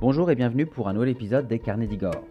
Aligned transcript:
Bonjour 0.00 0.30
et 0.30 0.36
bienvenue 0.36 0.64
pour 0.64 0.88
un 0.88 0.92
nouvel 0.92 1.08
épisode 1.08 1.48
des 1.48 1.58
Carnets 1.58 1.88
d'Igor. 1.88 2.22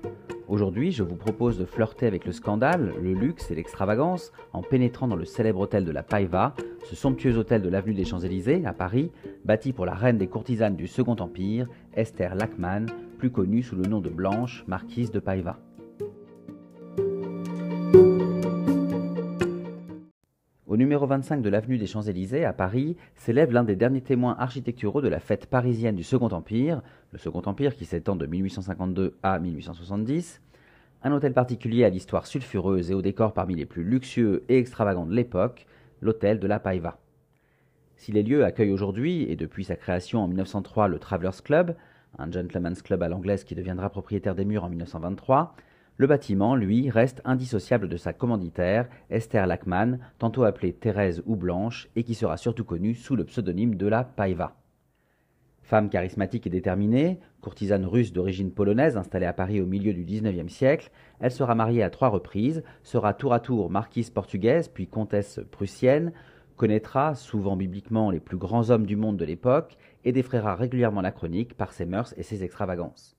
Aujourd'hui, 0.47 0.93
je 0.93 1.03
vous 1.03 1.17
propose 1.17 1.59
de 1.59 1.65
flirter 1.65 2.07
avec 2.07 2.23
le 2.23 2.31
scandale, 2.31 2.93
le 3.03 3.11
luxe 3.11 3.51
et 3.51 3.55
l'extravagance 3.55 4.31
en 4.53 4.61
pénétrant 4.61 5.09
dans 5.09 5.17
le 5.17 5.25
célèbre 5.25 5.59
hôtel 5.59 5.83
de 5.83 5.91
la 5.91 6.01
Paiva, 6.01 6.55
ce 6.85 6.95
somptueux 6.95 7.37
hôtel 7.37 7.61
de 7.61 7.67
l'avenue 7.67 7.93
des 7.93 8.05
Champs-Élysées 8.05 8.65
à 8.65 8.71
Paris, 8.71 9.11
bâti 9.43 9.73
pour 9.73 9.85
la 9.85 9.95
reine 9.95 10.17
des 10.17 10.27
courtisanes 10.27 10.77
du 10.77 10.87
Second 10.87 11.17
Empire, 11.17 11.67
Esther 11.93 12.35
Lachmann, 12.35 12.85
plus 13.17 13.31
connue 13.31 13.63
sous 13.63 13.75
le 13.75 13.83
nom 13.83 13.99
de 13.99 14.09
Blanche, 14.09 14.63
marquise 14.65 15.11
de 15.11 15.19
Paiva. 15.19 15.59
25 21.07 21.41
de 21.41 21.49
l'avenue 21.49 21.77
des 21.77 21.87
Champs-Élysées, 21.87 22.45
à 22.45 22.53
Paris, 22.53 22.97
s'élève 23.15 23.51
l'un 23.51 23.63
des 23.63 23.75
derniers 23.75 24.01
témoins 24.01 24.35
architecturaux 24.37 25.01
de 25.01 25.07
la 25.07 25.19
fête 25.19 25.47
parisienne 25.47 25.95
du 25.95 26.03
Second 26.03 26.29
Empire, 26.29 26.81
le 27.11 27.17
Second 27.17 27.41
Empire 27.45 27.75
qui 27.75 27.85
s'étend 27.85 28.15
de 28.15 28.25
1852 28.25 29.15
à 29.23 29.39
1870, 29.39 30.41
un 31.03 31.11
hôtel 31.11 31.33
particulier 31.33 31.83
à 31.83 31.89
l'histoire 31.89 32.27
sulfureuse 32.27 32.91
et 32.91 32.93
au 32.93 33.01
décor 33.01 33.33
parmi 33.33 33.55
les 33.55 33.65
plus 33.65 33.83
luxueux 33.83 34.43
et 34.49 34.57
extravagants 34.57 35.05
de 35.05 35.13
l'époque, 35.13 35.65
l'hôtel 36.01 36.39
de 36.39 36.47
la 36.47 36.59
Paiva. 36.59 36.99
Si 37.95 38.11
les 38.11 38.21
lieux 38.21 38.45
accueillent 38.45 38.71
aujourd'hui, 38.71 39.23
et 39.23 39.35
depuis 39.35 39.63
sa 39.63 39.75
création 39.75 40.21
en 40.21 40.27
1903, 40.27 40.87
le 40.87 40.99
Travelers 40.99 41.41
Club, 41.43 41.75
un 42.19 42.31
gentleman's 42.31 42.81
club 42.81 43.01
à 43.01 43.09
l'anglaise 43.09 43.43
qui 43.43 43.55
deviendra 43.55 43.89
propriétaire 43.89 44.35
des 44.35 44.45
murs 44.45 44.63
en 44.63 44.69
1923, 44.69 45.55
le 45.97 46.05
bâtiment, 46.05 46.55
lui, 46.55 46.91
reste 46.91 47.21
indissociable 47.25 47.89
de 47.89 47.97
sa 47.97 48.13
commanditaire, 48.13 48.87
Esther 49.09 49.47
Lachmann, 49.47 49.99
tantôt 50.19 50.43
appelée 50.43 50.73
Thérèse 50.73 51.23
ou 51.25 51.35
Blanche, 51.35 51.89
et 51.95 52.03
qui 52.03 52.13
sera 52.13 52.37
surtout 52.37 52.63
connue 52.63 52.93
sous 52.93 53.15
le 53.15 53.25
pseudonyme 53.25 53.75
de 53.75 53.87
la 53.87 54.03
Paiva. 54.03 54.55
Femme 55.63 55.89
charismatique 55.89 56.47
et 56.47 56.51
déterminée, 56.51 57.19
courtisane 57.41 57.85
russe 57.85 58.13
d'origine 58.13 58.51
polonaise 58.51 58.95
installée 58.95 59.25
à 59.25 59.33
Paris 59.33 59.59
au 59.59 59.65
milieu 59.65 59.91
du 59.91 60.05
XIXe 60.05 60.53
siècle, 60.53 60.91
elle 61.19 61.31
sera 61.31 61.55
mariée 61.55 61.83
à 61.83 61.89
trois 61.89 62.09
reprises, 62.09 62.63
sera 62.83 63.13
tour 63.13 63.33
à 63.33 63.39
tour 63.39 63.69
marquise 63.69 64.11
portugaise 64.11 64.69
puis 64.69 64.87
comtesse 64.87 65.41
prussienne, 65.51 66.13
connaîtra, 66.55 67.15
souvent 67.15 67.57
bibliquement, 67.57 68.11
les 68.11 68.21
plus 68.21 68.37
grands 68.37 68.69
hommes 68.69 68.85
du 68.85 68.95
monde 68.95 69.17
de 69.17 69.25
l'époque 69.25 69.77
et 70.05 70.13
défraiera 70.13 70.55
régulièrement 70.55 71.01
la 71.01 71.11
chronique 71.11 71.55
par 71.55 71.73
ses 71.73 71.85
mœurs 71.85 72.13
et 72.17 72.23
ses 72.23 72.43
extravagances. 72.43 73.16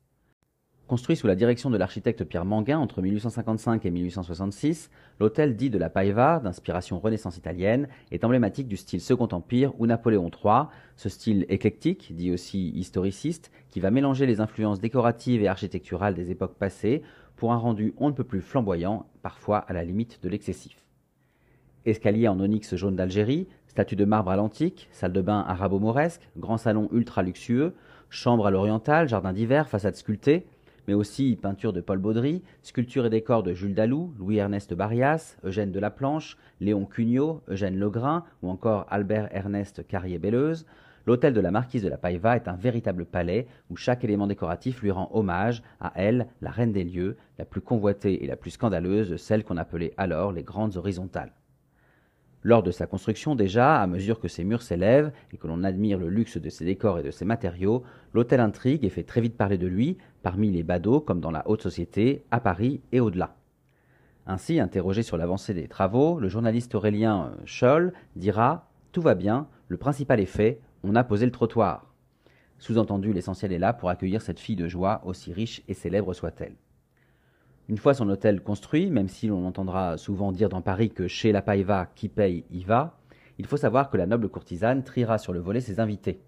Construit 0.89 1.17
sous 1.17 1.27
la 1.27 1.34
direction 1.34 1.69
de 1.69 1.77
l'architecte 1.77 2.25
Pierre 2.25 2.47
Manguin 2.47 2.78
entre 2.78 3.03
1855 3.03 3.84
et 3.84 3.91
1866, 3.91 4.89
l'hôtel 5.20 5.55
dit 5.55 5.69
de 5.69 5.77
la 5.77 5.91
Paiva, 5.91 6.41
d'inspiration 6.42 6.98
renaissance 6.98 7.36
italienne, 7.36 7.89
est 8.11 8.25
emblématique 8.25 8.69
du 8.69 8.78
style 8.78 9.03
Second 9.03 9.28
Empire 9.33 9.78
ou 9.78 9.86
Napoléon 9.86 10.30
III, 10.30 10.69
ce 10.97 11.11
style 11.11 11.45
éclectique, 11.50 12.17
dit 12.17 12.33
aussi 12.33 12.70
historiciste, 12.70 13.53
qui 13.69 13.80
va 13.80 13.91
mélanger 13.91 14.25
les 14.25 14.41
influences 14.41 14.80
décoratives 14.80 15.42
et 15.42 15.48
architecturales 15.48 16.14
des 16.14 16.30
époques 16.30 16.56
passées 16.56 17.02
pour 17.36 17.52
un 17.52 17.58
rendu 17.58 17.92
on 17.98 18.08
ne 18.08 18.14
peut 18.14 18.25
plus 18.25 18.41
flamboyant, 18.41 19.05
parfois 19.20 19.58
à 19.58 19.75
la 19.75 19.84
limite 19.84 20.23
de 20.23 20.30
l'excessif. 20.30 20.86
Escalier 21.84 22.28
en 22.28 22.41
onyx 22.41 22.77
jaune 22.77 22.97
d'Algérie, 22.97 23.47
statue 23.67 23.95
de 23.97 24.06
marbre 24.06 24.30
à 24.30 24.36
l'antique, 24.36 24.89
salle 24.91 25.12
de 25.12 25.20
bain 25.20 25.45
arabo-mauresque, 25.47 26.30
grand 26.39 26.56
salon 26.56 26.89
ultra 26.92 27.23
luxueux, 27.23 27.75
chambre 28.08 28.47
à 28.47 28.50
l'oriental, 28.50 29.06
jardin 29.06 29.34
d'hiver, 29.34 29.69
façade 29.69 29.95
sculptée, 29.95 30.47
mais 30.89 30.94
aussi 30.94 31.36
peinture 31.36 31.75
de 31.75 31.83
Paul 31.83 31.98
Baudry, 31.98 32.42
sculpture 32.62 33.05
et 33.05 33.11
décors 33.11 33.42
de 33.42 33.53
Jules 33.53 33.75
Dalou, 33.75 34.14
Louis-Ernest 34.19 34.72
Barrias, 34.72 35.36
Eugène 35.45 35.70
de 35.70 35.78
la 35.78 35.91
Planche, 35.91 36.39
Léon 36.61 36.86
Cugnot, 36.86 37.42
Eugène 37.47 37.78
Legrain 37.78 38.25
ou 38.42 38.48
encore 38.48 38.86
Albert-Ernest 38.89 39.86
Carrier-Belleuse, 39.86 40.64
l'hôtel 41.06 41.34
de 41.34 41.42
la 41.42 41.50
marquise 41.50 41.83
de 41.83 41.91
la 41.91 41.98
Paiva 41.98 42.36
est 42.36 42.48
un 42.48 42.56
véritable 42.56 43.05
palais 43.05 43.47
où 43.69 43.77
chaque 43.77 44.03
élément 44.03 44.27
décoratif 44.27 44.80
lui 44.80 44.91
rend 44.91 45.11
hommage 45.12 45.62
à 45.78 45.92
elle, 45.95 46.27
la 46.41 46.50
reine 46.50 46.73
des 46.73 46.85
lieux, 46.85 47.18
la 47.39 47.45
plus 47.45 47.61
convoitée 47.61 48.24
et 48.24 48.27
la 48.27 48.36
plus 48.36 48.52
scandaleuse 48.52 49.11
de 49.11 49.18
celles 49.18 49.45
qu'on 49.45 49.58
appelait 49.58 49.92
alors 49.98 50.33
les 50.33 50.42
grandes 50.42 50.79
horizontales. 50.79 51.33
Lors 52.43 52.63
de 52.63 52.71
sa 52.71 52.87
construction 52.87 53.35
déjà, 53.35 53.81
à 53.81 53.87
mesure 53.89 54.21
que 54.21 54.29
ses 54.29 54.45
murs 54.45 54.63
s'élèvent 54.63 55.13
et 55.33 55.37
que 55.37 55.49
l'on 55.49 55.65
admire 55.65 55.99
le 55.99 56.09
luxe 56.09 56.39
de 56.39 56.49
ses 56.49 56.65
décors 56.65 57.01
et 57.01 57.03
de 57.03 57.11
ses 57.11 57.25
matériaux, 57.25 57.83
l'hôtel 58.15 58.39
intrigue 58.39 58.85
et 58.85 58.91
fait 58.91 59.03
très 59.03 59.21
vite 59.21 59.37
parler 59.37 59.59
de 59.59 59.67
lui, 59.67 59.99
parmi 60.23 60.51
les 60.51 60.63
badauds 60.63 61.01
comme 61.01 61.21
dans 61.21 61.33
la 61.33 61.49
haute 61.49 61.63
société, 61.63 62.23
à 62.31 62.39
Paris 62.39 62.81
et 62.93 63.01
au-delà. 63.01 63.35
Ainsi, 64.27 64.61
interrogé 64.61 65.03
sur 65.03 65.17
l'avancée 65.17 65.55
des 65.55 65.67
travaux, 65.67 66.21
le 66.21 66.29
journaliste 66.29 66.75
aurélien 66.75 67.33
Scholl 67.45 67.93
dira 68.15 68.70
Tout 68.93 69.01
va 69.01 69.15
bien, 69.15 69.49
le 69.67 69.77
principal 69.79 70.20
est 70.20 70.27
fait, 70.27 70.61
on 70.85 70.95
a 70.95 71.03
posé 71.03 71.27
le 71.27 71.33
trottoir. 71.33 71.93
Sous-entendu, 72.59 73.13
l'essentiel 73.13 73.53
est 73.53 73.59
là 73.59 73.73
pour 73.73 73.89
accueillir 73.89 74.23
cette 74.23 74.39
fille 74.39 74.57
de 74.57 74.69
joie, 74.69 75.01
aussi 75.05 75.33
riche 75.33 75.63
et 75.67 75.75
célèbre 75.75 76.13
soit-elle. 76.13 76.55
Une 77.70 77.77
fois 77.77 77.92
son 77.92 78.08
hôtel 78.08 78.40
construit, 78.40 78.90
même 78.90 79.08
si 79.08 79.27
l'on 79.27 79.46
entendra 79.46 79.98
souvent 79.98 80.33
dire 80.33 80.48
dans 80.48 80.62
Paris 80.62 80.89
que 80.89 81.06
chez 81.06 81.33
la 81.33 81.42
Paiva, 81.42 81.86
qui 81.95 82.08
paye 82.08 82.45
y 82.51 82.64
va, 82.64 82.98
il 83.36 83.45
faut 83.45 83.58
savoir 83.58 83.90
que 83.90 83.98
la 83.98 84.06
noble 84.06 84.30
courtisane 84.30 84.83
triera 84.83 85.18
sur 85.18 85.34
le 85.34 85.40
volet 85.40 85.61
ses 85.61 85.78
invités. 85.78 86.18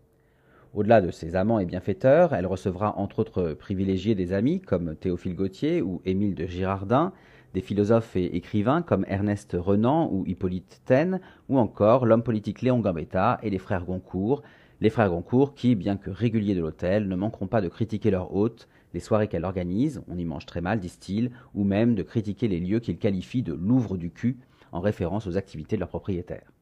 Au-delà 0.74 1.00
de 1.00 1.10
ses 1.10 1.36
amants 1.36 1.58
et 1.58 1.64
bienfaiteurs, 1.64 2.34
elle 2.34 2.46
recevra 2.46 2.94
entre 2.98 3.20
autres 3.20 3.54
privilégiés 3.54 4.14
des 4.14 4.34
amis 4.34 4.60
comme 4.60 4.94
Théophile 4.96 5.34
Gautier 5.34 5.80
ou 5.80 6.02
Émile 6.04 6.34
de 6.34 6.44
Girardin, 6.44 7.14
des 7.54 7.62
philosophes 7.62 8.16
et 8.16 8.36
écrivains 8.36 8.82
comme 8.82 9.06
Ernest 9.08 9.56
Renan 9.58 10.10
ou 10.12 10.26
Hippolyte 10.26 10.82
Taine, 10.84 11.20
ou 11.48 11.58
encore 11.58 12.04
l'homme 12.04 12.22
politique 12.22 12.60
Léon 12.60 12.80
Gambetta 12.80 13.40
et 13.42 13.48
les 13.48 13.58
frères 13.58 13.86
Goncourt, 13.86 14.42
les 14.82 14.90
frères 14.90 15.08
Goncourt 15.08 15.54
qui, 15.54 15.74
bien 15.74 15.96
que 15.96 16.10
réguliers 16.10 16.54
de 16.54 16.60
l'hôtel, 16.60 17.08
ne 17.08 17.16
manqueront 17.16 17.46
pas 17.46 17.62
de 17.62 17.68
critiquer 17.68 18.10
leur 18.10 18.34
hôte, 18.36 18.68
les 18.92 19.00
soirées 19.00 19.28
qu'elle 19.28 19.44
organise, 19.44 20.02
on 20.08 20.18
y 20.18 20.24
mange 20.24 20.46
très 20.46 20.60
mal, 20.60 20.80
disent-ils, 20.80 21.30
ou 21.54 21.64
même 21.64 21.94
de 21.94 22.02
critiquer 22.02 22.48
les 22.48 22.60
lieux 22.60 22.80
qu'ils 22.80 22.98
qualifient 22.98 23.42
de 23.42 23.52
Louvre 23.52 23.96
du 23.96 24.10
cul, 24.10 24.38
en 24.72 24.80
référence 24.80 25.26
aux 25.26 25.36
activités 25.36 25.76
de 25.76 25.80
leurs 25.80 25.88
propriétaires. 25.88 26.52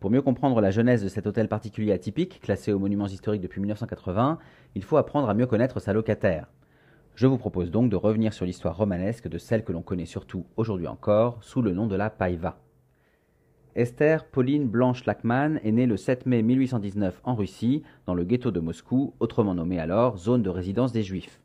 Pour 0.00 0.10
mieux 0.10 0.22
comprendre 0.22 0.60
la 0.60 0.70
genèse 0.70 1.02
de 1.02 1.08
cet 1.08 1.26
hôtel 1.26 1.48
particulier 1.48 1.92
atypique, 1.92 2.40
classé 2.40 2.72
aux 2.72 2.78
monuments 2.78 3.06
historiques 3.06 3.40
depuis 3.40 3.60
1980, 3.60 4.38
il 4.74 4.84
faut 4.84 4.98
apprendre 4.98 5.28
à 5.28 5.34
mieux 5.34 5.46
connaître 5.46 5.80
sa 5.80 5.92
locataire. 5.92 6.48
Je 7.14 7.26
vous 7.26 7.38
propose 7.38 7.70
donc 7.70 7.90
de 7.90 7.96
revenir 7.96 8.34
sur 8.34 8.44
l'histoire 8.44 8.76
romanesque 8.76 9.26
de 9.26 9.38
celle 9.38 9.64
que 9.64 9.72
l'on 9.72 9.80
connaît 9.80 10.04
surtout 10.04 10.44
aujourd'hui 10.56 10.86
encore 10.86 11.42
sous 11.42 11.62
le 11.62 11.72
nom 11.72 11.86
de 11.86 11.96
la 11.96 12.10
Paiva. 12.10 12.58
Esther 13.76 14.24
Pauline 14.24 14.68
Blanche 14.68 15.04
Lachmann 15.04 15.60
est 15.62 15.70
née 15.70 15.84
le 15.84 15.98
7 15.98 16.24
mai 16.24 16.40
1819 16.40 17.20
en 17.24 17.34
Russie, 17.34 17.82
dans 18.06 18.14
le 18.14 18.24
ghetto 18.24 18.50
de 18.50 18.58
Moscou, 18.58 19.12
autrement 19.20 19.54
nommé 19.54 19.78
alors 19.78 20.16
zone 20.16 20.42
de 20.42 20.48
résidence 20.48 20.92
des 20.92 21.02
Juifs. 21.02 21.42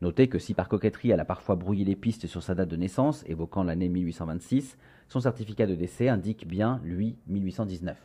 Notez 0.00 0.28
que 0.28 0.38
si 0.38 0.54
par 0.54 0.68
coquetterie 0.68 1.10
elle 1.10 1.18
a 1.18 1.24
parfois 1.24 1.56
brouillé 1.56 1.84
les 1.84 1.96
pistes 1.96 2.28
sur 2.28 2.44
sa 2.44 2.54
date 2.54 2.68
de 2.68 2.76
naissance, 2.76 3.24
évoquant 3.26 3.64
l'année 3.64 3.88
1826, 3.88 4.78
son 5.08 5.18
certificat 5.18 5.66
de 5.66 5.74
décès 5.74 6.08
indique 6.08 6.46
bien, 6.46 6.80
lui, 6.84 7.16
1819. 7.26 7.98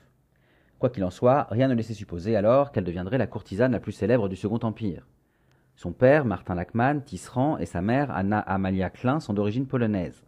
Quoi 0.80 0.90
qu'il 0.90 1.04
en 1.04 1.12
soit, 1.12 1.46
rien 1.52 1.68
ne 1.68 1.76
laissait 1.76 1.94
supposer 1.94 2.36
alors 2.36 2.72
qu'elle 2.72 2.86
deviendrait 2.86 3.20
la 3.20 3.28
courtisane 3.28 3.74
la 3.74 3.80
plus 3.80 3.92
célèbre 3.92 4.30
du 4.30 4.36
Second 4.36 4.62
Empire. 4.64 5.06
Son 5.76 5.92
père, 5.92 6.26
Martin 6.26 6.56
Lachmann, 6.56 7.04
tisserand, 7.04 7.60
et 7.60 7.68
sa 7.68 7.84
mère, 7.84 8.10
Anna 8.10 8.40
Amalia 8.40 8.90
Klein, 8.90 9.20
sont 9.20 9.36
d'origine 9.36 9.68
polonaise. 9.68 10.24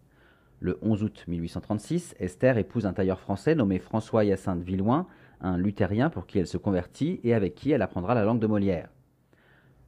Le 0.65 0.79
11 0.81 1.03
août 1.03 1.25
1836, 1.27 2.15
Esther 2.19 2.57
épouse 2.57 2.87
un 2.87 2.93
tailleur 2.93 3.19
français 3.19 3.53
nommé 3.53 3.77
François 3.77 4.25
Hyacinthe 4.25 4.63
Villouin, 4.63 5.05
un 5.39 5.59
luthérien 5.59 6.09
pour 6.09 6.25
qui 6.25 6.39
elle 6.39 6.47
se 6.47 6.57
convertit 6.57 7.19
et 7.23 7.35
avec 7.35 7.53
qui 7.53 7.69
elle 7.69 7.83
apprendra 7.83 8.15
la 8.15 8.23
langue 8.23 8.39
de 8.39 8.47
Molière. 8.47 8.89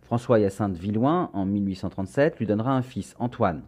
François 0.03 0.37
Hyacinthe 0.37 0.77
Villouin, 0.77 1.31
en 1.33 1.47
1837, 1.47 2.37
lui 2.37 2.45
donnera 2.45 2.73
un 2.73 2.83
fils, 2.83 3.15
Antoine. 3.17 3.63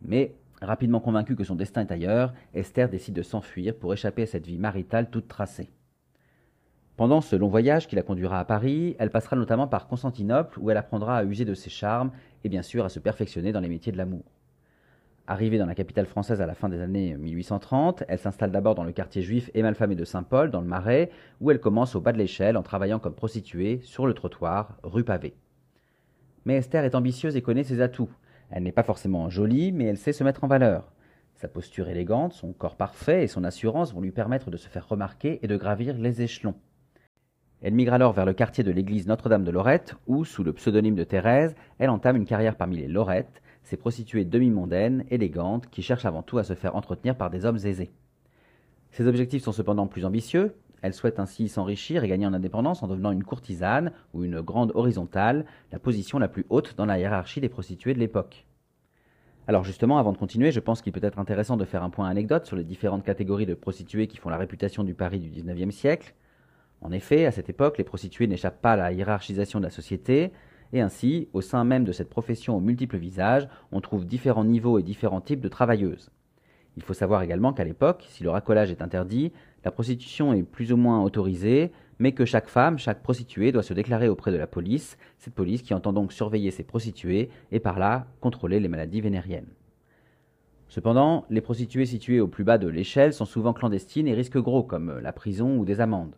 Mais, 0.00 0.36
rapidement 0.62 1.00
convaincu 1.00 1.36
que 1.36 1.44
son 1.44 1.54
destin 1.54 1.82
est 1.82 1.92
ailleurs, 1.92 2.32
Esther 2.54 2.88
décide 2.88 3.16
de 3.16 3.20
s'enfuir 3.20 3.76
pour 3.76 3.92
échapper 3.92 4.22
à 4.22 4.26
cette 4.26 4.46
vie 4.46 4.56
maritale 4.56 5.10
toute 5.10 5.28
tracée. 5.28 5.68
Pendant 6.96 7.20
ce 7.20 7.36
long 7.36 7.48
voyage 7.48 7.88
qui 7.88 7.96
la 7.96 8.02
conduira 8.02 8.40
à 8.40 8.46
Paris, 8.46 8.96
elle 8.98 9.10
passera 9.10 9.36
notamment 9.36 9.68
par 9.68 9.86
Constantinople 9.86 10.58
où 10.58 10.70
elle 10.70 10.78
apprendra 10.78 11.18
à 11.18 11.24
user 11.24 11.44
de 11.44 11.52
ses 11.52 11.68
charmes 11.68 12.10
et 12.42 12.48
bien 12.48 12.62
sûr 12.62 12.86
à 12.86 12.88
se 12.88 13.00
perfectionner 13.00 13.52
dans 13.52 13.60
les 13.60 13.68
métiers 13.68 13.92
de 13.92 13.98
l'amour. 13.98 14.24
Arrivée 15.26 15.56
dans 15.56 15.64
la 15.64 15.74
capitale 15.74 16.04
française 16.04 16.42
à 16.42 16.46
la 16.46 16.54
fin 16.54 16.68
des 16.68 16.82
années 16.82 17.16
1830, 17.16 18.04
elle 18.08 18.18
s'installe 18.18 18.50
d'abord 18.50 18.74
dans 18.74 18.84
le 18.84 18.92
quartier 18.92 19.22
juif 19.22 19.50
et 19.54 19.62
malfamé 19.62 19.94
de 19.94 20.04
Saint-Paul, 20.04 20.50
dans 20.50 20.60
le 20.60 20.66
Marais, 20.66 21.10
où 21.40 21.50
elle 21.50 21.60
commence 21.60 21.94
au 21.94 22.02
bas 22.02 22.12
de 22.12 22.18
l'échelle 22.18 22.58
en 22.58 22.62
travaillant 22.62 22.98
comme 22.98 23.14
prostituée 23.14 23.80
sur 23.84 24.06
le 24.06 24.12
trottoir, 24.12 24.76
rue 24.82 25.02
Pavée. 25.02 25.34
Mais 26.44 26.56
Esther 26.56 26.84
est 26.84 26.94
ambitieuse 26.94 27.36
et 27.36 27.42
connaît 27.42 27.64
ses 27.64 27.80
atouts. 27.80 28.10
Elle 28.50 28.64
n'est 28.64 28.72
pas 28.72 28.82
forcément 28.82 29.30
jolie, 29.30 29.72
mais 29.72 29.86
elle 29.86 29.96
sait 29.96 30.12
se 30.12 30.24
mettre 30.24 30.44
en 30.44 30.46
valeur. 30.46 30.92
Sa 31.36 31.48
posture 31.48 31.88
élégante, 31.88 32.34
son 32.34 32.52
corps 32.52 32.76
parfait 32.76 33.24
et 33.24 33.28
son 33.28 33.44
assurance 33.44 33.94
vont 33.94 34.02
lui 34.02 34.12
permettre 34.12 34.50
de 34.50 34.58
se 34.58 34.68
faire 34.68 34.86
remarquer 34.86 35.38
et 35.42 35.48
de 35.48 35.56
gravir 35.56 35.96
les 35.96 36.20
échelons. 36.20 36.54
Elle 37.62 37.72
migre 37.72 37.94
alors 37.94 38.12
vers 38.12 38.26
le 38.26 38.34
quartier 38.34 38.62
de 38.62 38.70
l'église 38.70 39.06
Notre-Dame 39.06 39.44
de 39.44 39.50
Lorette, 39.50 39.94
où, 40.06 40.26
sous 40.26 40.44
le 40.44 40.52
pseudonyme 40.52 40.96
de 40.96 41.04
Thérèse, 41.04 41.54
elle 41.78 41.88
entame 41.88 42.16
une 42.16 42.26
carrière 42.26 42.56
parmi 42.56 42.76
les 42.76 42.88
Lorettes, 42.88 43.40
ces 43.64 43.76
prostituées 43.76 44.24
demi-mondaines, 44.24 45.04
élégantes, 45.10 45.68
qui 45.68 45.82
cherchent 45.82 46.04
avant 46.04 46.22
tout 46.22 46.38
à 46.38 46.44
se 46.44 46.54
faire 46.54 46.76
entretenir 46.76 47.16
par 47.16 47.30
des 47.30 47.44
hommes 47.44 47.58
aisés. 47.64 47.90
Ses 48.90 49.08
objectifs 49.08 49.42
sont 49.42 49.52
cependant 49.52 49.88
plus 49.88 50.04
ambitieux. 50.04 50.54
Elle 50.82 50.94
souhaite 50.94 51.18
ainsi 51.18 51.48
s'enrichir 51.48 52.04
et 52.04 52.08
gagner 52.08 52.26
en 52.26 52.34
indépendance 52.34 52.82
en 52.82 52.88
devenant 52.88 53.10
une 53.10 53.24
courtisane 53.24 53.90
ou 54.12 54.22
une 54.22 54.40
grande 54.40 54.70
horizontale, 54.74 55.46
la 55.72 55.78
position 55.78 56.18
la 56.18 56.28
plus 56.28 56.44
haute 56.50 56.76
dans 56.76 56.84
la 56.84 56.98
hiérarchie 56.98 57.40
des 57.40 57.48
prostituées 57.48 57.94
de 57.94 57.98
l'époque. 57.98 58.46
Alors 59.46 59.64
justement, 59.64 59.98
avant 59.98 60.12
de 60.12 60.18
continuer, 60.18 60.52
je 60.52 60.60
pense 60.60 60.80
qu'il 60.80 60.92
peut 60.92 61.04
être 61.04 61.18
intéressant 61.18 61.56
de 61.56 61.64
faire 61.64 61.82
un 61.82 61.90
point 61.90 62.08
anecdote 62.08 62.46
sur 62.46 62.56
les 62.56 62.64
différentes 62.64 63.04
catégories 63.04 63.46
de 63.46 63.54
prostituées 63.54 64.06
qui 64.06 64.16
font 64.18 64.30
la 64.30 64.36
réputation 64.36 64.84
du 64.84 64.94
Paris 64.94 65.18
du 65.18 65.28
XIXe 65.28 65.74
siècle. 65.74 66.14
En 66.80 66.92
effet, 66.92 67.26
à 67.26 67.30
cette 67.30 67.48
époque, 67.48 67.78
les 67.78 67.84
prostituées 67.84 68.26
n'échappent 68.26 68.60
pas 68.60 68.72
à 68.72 68.76
la 68.76 68.92
hiérarchisation 68.92 69.58
de 69.58 69.64
la 69.64 69.70
société, 69.70 70.32
et 70.74 70.80
ainsi, 70.80 71.28
au 71.32 71.40
sein 71.40 71.62
même 71.62 71.84
de 71.84 71.92
cette 71.92 72.10
profession 72.10 72.56
aux 72.56 72.60
multiples 72.60 72.98
visages, 72.98 73.48
on 73.70 73.80
trouve 73.80 74.04
différents 74.04 74.44
niveaux 74.44 74.80
et 74.80 74.82
différents 74.82 75.20
types 75.20 75.40
de 75.40 75.48
travailleuses. 75.48 76.10
Il 76.76 76.82
faut 76.82 76.94
savoir 76.94 77.22
également 77.22 77.52
qu'à 77.52 77.62
l'époque, 77.62 78.04
si 78.08 78.24
le 78.24 78.30
racolage 78.30 78.72
est 78.72 78.82
interdit, 78.82 79.32
la 79.64 79.70
prostitution 79.70 80.34
est 80.34 80.42
plus 80.42 80.72
ou 80.72 80.76
moins 80.76 81.00
autorisée, 81.00 81.70
mais 82.00 82.10
que 82.10 82.24
chaque 82.24 82.48
femme, 82.48 82.76
chaque 82.76 83.04
prostituée 83.04 83.52
doit 83.52 83.62
se 83.62 83.72
déclarer 83.72 84.08
auprès 84.08 84.32
de 84.32 84.36
la 84.36 84.48
police, 84.48 84.98
cette 85.18 85.34
police 85.34 85.62
qui 85.62 85.74
entend 85.74 85.92
donc 85.92 86.12
surveiller 86.12 86.50
ses 86.50 86.64
prostituées 86.64 87.30
et 87.52 87.60
par 87.60 87.78
là 87.78 88.08
contrôler 88.20 88.58
les 88.58 88.66
maladies 88.66 89.00
vénériennes. 89.00 89.54
Cependant, 90.66 91.24
les 91.30 91.40
prostituées 91.40 91.86
situées 91.86 92.18
au 92.18 92.26
plus 92.26 92.42
bas 92.42 92.58
de 92.58 92.66
l'échelle 92.66 93.12
sont 93.12 93.26
souvent 93.26 93.52
clandestines 93.52 94.08
et 94.08 94.14
risquent 94.14 94.38
gros, 94.38 94.64
comme 94.64 94.98
la 94.98 95.12
prison 95.12 95.56
ou 95.56 95.64
des 95.64 95.80
amendes. 95.80 96.16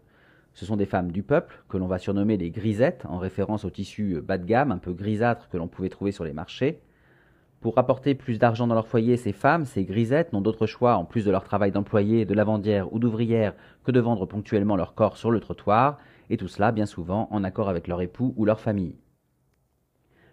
Ce 0.56 0.64
sont 0.64 0.76
des 0.76 0.87
femmes 0.87 1.12
du 1.12 1.23
peuple, 1.23 1.62
que 1.69 1.76
l'on 1.76 1.87
va 1.87 1.99
surnommer 1.99 2.38
les 2.38 2.49
grisettes, 2.49 3.05
en 3.11 3.19
référence 3.19 3.67
au 3.67 3.70
tissu 3.70 4.23
bas 4.23 4.38
de 4.38 4.47
gamme, 4.47 4.73
un 4.73 4.79
peu 4.79 4.94
grisâtre 4.94 5.50
que 5.50 5.58
l'on 5.58 5.69
pouvait 5.69 5.91
trouver 5.91 6.12
sur 6.12 6.25
les 6.25 6.32
marchés. 6.32 6.81
Pour 7.61 7.75
rapporter 7.75 8.14
plus 8.14 8.38
d'argent 8.38 8.67
dans 8.67 8.75
leur 8.75 8.88
foyer, 8.88 9.19
ces 9.19 9.35
femmes, 9.35 9.67
ces 9.67 9.85
grisettes, 9.85 10.32
n'ont 10.32 10.41
d'autre 10.41 10.64
choix, 10.64 10.97
en 10.97 11.05
plus 11.05 11.26
de 11.26 11.31
leur 11.31 11.44
travail 11.44 11.73
d'employé, 11.73 12.25
de 12.25 12.32
lavandière 12.32 12.91
ou 12.94 12.99
d'ouvrière, 12.99 13.53
que 13.85 13.93
de 13.93 14.00
vendre 14.00 14.25
ponctuellement 14.25 14.76
leur 14.76 14.94
corps 14.94 15.19
sur 15.19 15.31
le 15.31 15.41
trottoir, 15.41 15.99
et 16.31 16.38
tout 16.38 16.49
cela 16.49 16.73
bien 16.73 16.87
souvent 16.87 17.29
en 17.31 17.44
accord 17.44 17.69
avec 17.69 17.87
leur 17.87 18.00
époux 18.00 18.32
ou 18.38 18.47
leur 18.47 18.58
famille. 18.58 18.97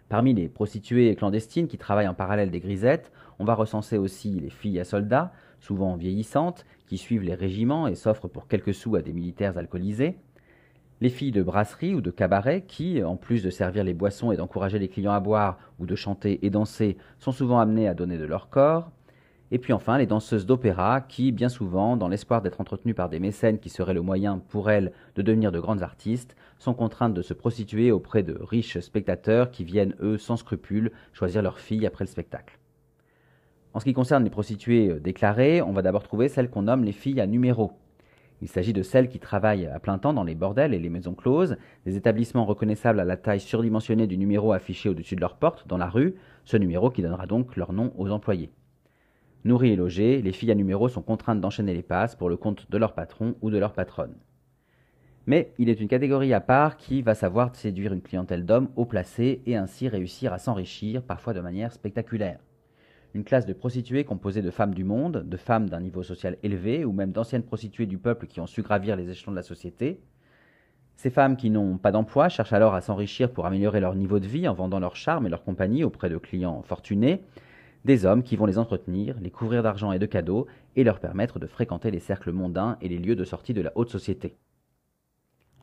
Parmi 0.08 0.34
les 0.34 0.48
prostituées 0.48 1.14
clandestines 1.14 1.68
qui 1.68 1.78
travaillent 1.78 2.08
en 2.08 2.14
parallèle 2.14 2.50
des 2.50 2.60
grisettes, 2.60 3.10
on 3.38 3.44
va 3.44 3.54
recenser 3.54 3.98
aussi 3.98 4.30
les 4.40 4.50
filles 4.50 4.80
à 4.80 4.84
soldats, 4.84 5.32
souvent 5.60 5.96
vieillissantes, 5.96 6.66
qui 6.86 6.98
suivent 6.98 7.22
les 7.22 7.34
régiments 7.34 7.86
et 7.88 7.94
s'offrent 7.94 8.28
pour 8.28 8.46
quelques 8.46 8.74
sous 8.74 8.96
à 8.96 9.02
des 9.02 9.12
militaires 9.12 9.56
alcoolisés, 9.56 10.16
les 11.00 11.10
filles 11.10 11.32
de 11.32 11.42
brasserie 11.42 11.94
ou 11.94 12.00
de 12.00 12.10
cabaret 12.10 12.62
qui, 12.66 13.02
en 13.02 13.16
plus 13.16 13.42
de 13.42 13.50
servir 13.50 13.84
les 13.84 13.94
boissons 13.94 14.30
et 14.30 14.36
d'encourager 14.36 14.78
les 14.78 14.88
clients 14.88 15.12
à 15.12 15.20
boire 15.20 15.58
ou 15.78 15.86
de 15.86 15.94
chanter 15.96 16.44
et 16.46 16.50
danser, 16.50 16.96
sont 17.18 17.32
souvent 17.32 17.58
amenées 17.58 17.88
à 17.88 17.94
donner 17.94 18.16
de 18.16 18.24
leur 18.24 18.48
corps, 18.48 18.90
et 19.50 19.58
puis 19.58 19.72
enfin 19.72 19.98
les 19.98 20.06
danseuses 20.06 20.46
d'opéra 20.46 21.00
qui, 21.00 21.32
bien 21.32 21.48
souvent, 21.48 21.96
dans 21.96 22.08
l'espoir 22.08 22.42
d'être 22.42 22.60
entretenues 22.60 22.94
par 22.94 23.08
des 23.08 23.20
mécènes 23.20 23.58
qui 23.58 23.68
seraient 23.68 23.94
le 23.94 24.02
moyen 24.02 24.38
pour 24.48 24.70
elles 24.70 24.92
de 25.14 25.22
devenir 25.22 25.52
de 25.52 25.60
grandes 25.60 25.82
artistes, 25.82 26.36
sont 26.58 26.74
contraintes 26.74 27.14
de 27.14 27.22
se 27.22 27.34
prostituer 27.34 27.92
auprès 27.92 28.22
de 28.22 28.38
riches 28.40 28.80
spectateurs 28.80 29.50
qui 29.50 29.64
viennent, 29.64 29.94
eux, 30.00 30.18
sans 30.18 30.36
scrupules, 30.36 30.92
choisir 31.12 31.42
leurs 31.42 31.58
filles 31.58 31.86
après 31.86 32.04
le 32.04 32.10
spectacle. 32.10 32.58
En 33.74 33.80
ce 33.80 33.84
qui 33.84 33.92
concerne 33.92 34.24
les 34.24 34.30
prostituées 34.30 34.88
euh, 34.88 35.00
déclarées, 35.00 35.60
on 35.60 35.72
va 35.72 35.82
d'abord 35.82 36.04
trouver 36.04 36.28
celles 36.28 36.48
qu'on 36.48 36.62
nomme 36.62 36.84
les 36.84 36.92
filles 36.92 37.20
à 37.20 37.26
numéro. 37.26 37.72
Il 38.40 38.48
s'agit 38.48 38.72
de 38.72 38.82
celles 38.82 39.08
qui 39.08 39.18
travaillent 39.18 39.66
à 39.66 39.78
plein 39.80 39.98
temps 39.98 40.12
dans 40.12 40.24
les 40.24 40.34
bordels 40.34 40.74
et 40.74 40.78
les 40.78 40.90
maisons 40.90 41.14
closes, 41.14 41.56
des 41.84 41.96
établissements 41.96 42.44
reconnaissables 42.44 43.00
à 43.00 43.04
la 43.04 43.16
taille 43.16 43.40
surdimensionnée 43.40 44.06
du 44.06 44.18
numéro 44.18 44.52
affiché 44.52 44.88
au-dessus 44.88 45.16
de 45.16 45.20
leur 45.20 45.36
porte, 45.36 45.66
dans 45.66 45.78
la 45.78 45.88
rue, 45.88 46.14
ce 46.44 46.56
numéro 46.56 46.90
qui 46.90 47.02
donnera 47.02 47.26
donc 47.26 47.56
leur 47.56 47.72
nom 47.72 47.92
aux 47.96 48.10
employés. 48.10 48.50
Nourries 49.44 49.72
et 49.72 49.76
logées, 49.76 50.22
les 50.22 50.32
filles 50.32 50.50
à 50.52 50.54
numéro 50.54 50.88
sont 50.88 51.02
contraintes 51.02 51.40
d'enchaîner 51.40 51.74
les 51.74 51.82
passes 51.82 52.16
pour 52.16 52.28
le 52.28 52.36
compte 52.36 52.70
de 52.70 52.78
leur 52.78 52.94
patron 52.94 53.36
ou 53.42 53.50
de 53.50 53.58
leur 53.58 53.72
patronne. 53.72 54.14
Mais 55.26 55.52
il 55.58 55.68
est 55.68 55.80
une 55.80 55.88
catégorie 55.88 56.34
à 56.34 56.40
part 56.40 56.76
qui 56.76 57.02
va 57.02 57.14
savoir 57.14 57.54
séduire 57.54 57.92
une 57.92 58.02
clientèle 58.02 58.44
d'hommes 58.44 58.70
haut 58.76 58.84
placés 58.84 59.42
et 59.46 59.56
ainsi 59.56 59.88
réussir 59.88 60.32
à 60.32 60.38
s'enrichir, 60.38 61.02
parfois 61.02 61.34
de 61.34 61.40
manière 61.40 61.72
spectaculaire 61.72 62.40
une 63.14 63.24
classe 63.24 63.46
de 63.46 63.52
prostituées 63.52 64.04
composée 64.04 64.42
de 64.42 64.50
femmes 64.50 64.74
du 64.74 64.84
monde, 64.84 65.24
de 65.26 65.36
femmes 65.36 65.68
d'un 65.68 65.80
niveau 65.80 66.02
social 66.02 66.36
élevé, 66.42 66.84
ou 66.84 66.92
même 66.92 67.12
d'anciennes 67.12 67.44
prostituées 67.44 67.86
du 67.86 67.96
peuple 67.96 68.26
qui 68.26 68.40
ont 68.40 68.46
su 68.46 68.62
gravir 68.62 68.96
les 68.96 69.08
échelons 69.08 69.32
de 69.32 69.36
la 69.36 69.42
société. 69.42 70.00
Ces 70.96 71.10
femmes 71.10 71.36
qui 71.36 71.50
n'ont 71.50 71.78
pas 71.78 71.92
d'emploi 71.92 72.28
cherchent 72.28 72.52
alors 72.52 72.74
à 72.74 72.80
s'enrichir 72.80 73.32
pour 73.32 73.46
améliorer 73.46 73.80
leur 73.80 73.94
niveau 73.94 74.18
de 74.18 74.26
vie 74.26 74.48
en 74.48 74.54
vendant 74.54 74.80
leur 74.80 74.96
charme 74.96 75.26
et 75.26 75.30
leur 75.30 75.44
compagnie 75.44 75.84
auprès 75.84 76.10
de 76.10 76.18
clients 76.18 76.62
fortunés, 76.62 77.22
des 77.84 78.06
hommes 78.06 78.22
qui 78.22 78.36
vont 78.36 78.46
les 78.46 78.58
entretenir, 78.58 79.16
les 79.20 79.30
couvrir 79.30 79.62
d'argent 79.62 79.92
et 79.92 79.98
de 79.98 80.06
cadeaux, 80.06 80.46
et 80.76 80.84
leur 80.84 81.00
permettre 81.00 81.38
de 81.38 81.46
fréquenter 81.46 81.90
les 81.90 82.00
cercles 82.00 82.32
mondains 82.32 82.78
et 82.80 82.88
les 82.88 82.98
lieux 82.98 83.16
de 83.16 83.24
sortie 83.24 83.54
de 83.54 83.60
la 83.60 83.72
haute 83.74 83.90
société. 83.90 84.36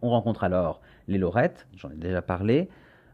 On 0.01 0.09
rencontre 0.09 0.43
alors 0.43 0.81
les 1.07 1.17
Lorettes, 1.17 1.67
j'en 1.75 1.91
ai 1.91 1.95
déjà 1.95 2.21
parlé, 2.21 2.69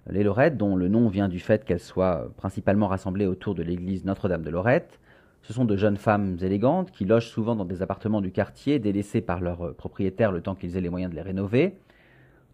les 0.10 0.24
Lorettes, 0.24 0.58
dont 0.58 0.76
le 0.76 0.88
nom 0.88 1.10
vient 1.10 1.28
du 1.28 1.40
fait 1.40 1.66
qu'elles 1.66 1.82
soient 1.82 2.32
principalement 2.38 2.88
rassemblées 2.88 3.26
autour 3.26 3.56
de 3.56 3.64
l'église 3.64 4.06
Notre-Dame 4.06 4.44
de 4.44 4.50
Lorette, 4.50 5.00
ce 5.42 5.54
sont 5.54 5.66
de 5.66 5.78
jeunes 5.78 5.98
femmes 5.98 6.38
élégantes 6.42 6.92
qui 6.92 7.06
logent 7.06 7.30
souvent 7.30 7.56
dans 7.56 7.66
des 7.66 7.82
appartements 7.82 8.22
du 8.22 8.32
quartier 8.32 8.80
délaissés 8.80 9.22
par 9.22 9.40
leurs 9.40 9.76
propriétaires 9.76 10.32
le 10.32 10.42
temps 10.42 10.56
qu'ils 10.56 10.76
aient 10.76 10.82
les 10.82 10.90
moyens 10.90 11.12
de 11.12 11.16
les 11.16 11.22
rénover. 11.22 11.78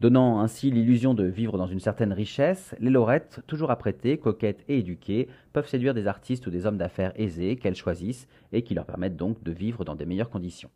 Donnant 0.04 0.42
ainsi 0.42 0.70
l'illusion 0.70 1.14
de 1.14 1.24
vivre 1.24 1.58
dans 1.58 1.66
une 1.66 1.80
certaine 1.80 2.12
richesse, 2.12 2.76
les 2.82 2.90
Lorettes, 2.90 3.40
toujours 3.48 3.72
apprêtées, 3.72 4.18
coquettes 4.18 4.66
et 4.68 4.80
éduquées, 4.80 5.30
peuvent 5.54 5.70
séduire 5.70 5.94
des 5.94 6.08
artistes 6.08 6.46
ou 6.46 6.50
des 6.50 6.66
hommes 6.66 6.78
d'affaires 6.78 7.14
aisés 7.16 7.56
qu'elles 7.56 7.74
choisissent 7.74 8.28
et 8.52 8.64
qui 8.64 8.74
leur 8.74 8.86
permettent 8.86 9.16
donc 9.16 9.42
de 9.44 9.54
vivre 9.54 9.86
dans 9.86 9.96
des 9.96 10.06
meilleures 10.06 10.30
conditions. 10.30 10.70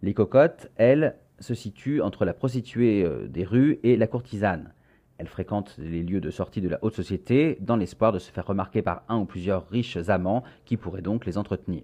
Les 0.00 0.14
cocottes, 0.14 0.70
elles, 0.76 1.16
se 1.38 1.52
situent 1.52 2.00
entre 2.00 2.24
la 2.24 2.32
prostituée 2.32 3.04
euh, 3.04 3.28
des 3.28 3.44
rues 3.44 3.78
et 3.82 3.94
la 3.94 4.06
courtisane. 4.06 4.72
Elle 5.18 5.28
fréquente 5.28 5.76
les 5.76 6.02
lieux 6.02 6.22
de 6.22 6.30
sortie 6.30 6.62
de 6.62 6.70
la 6.70 6.78
haute 6.80 6.94
société 6.94 7.58
dans 7.60 7.76
l'espoir 7.76 8.10
de 8.10 8.18
se 8.18 8.32
faire 8.32 8.46
remarquer 8.46 8.80
par 8.80 9.02
un 9.10 9.18
ou 9.18 9.26
plusieurs 9.26 9.68
riches 9.68 9.98
amants 10.08 10.44
qui 10.64 10.78
pourraient 10.78 11.02
donc 11.02 11.26
les 11.26 11.36
entretenir. 11.36 11.82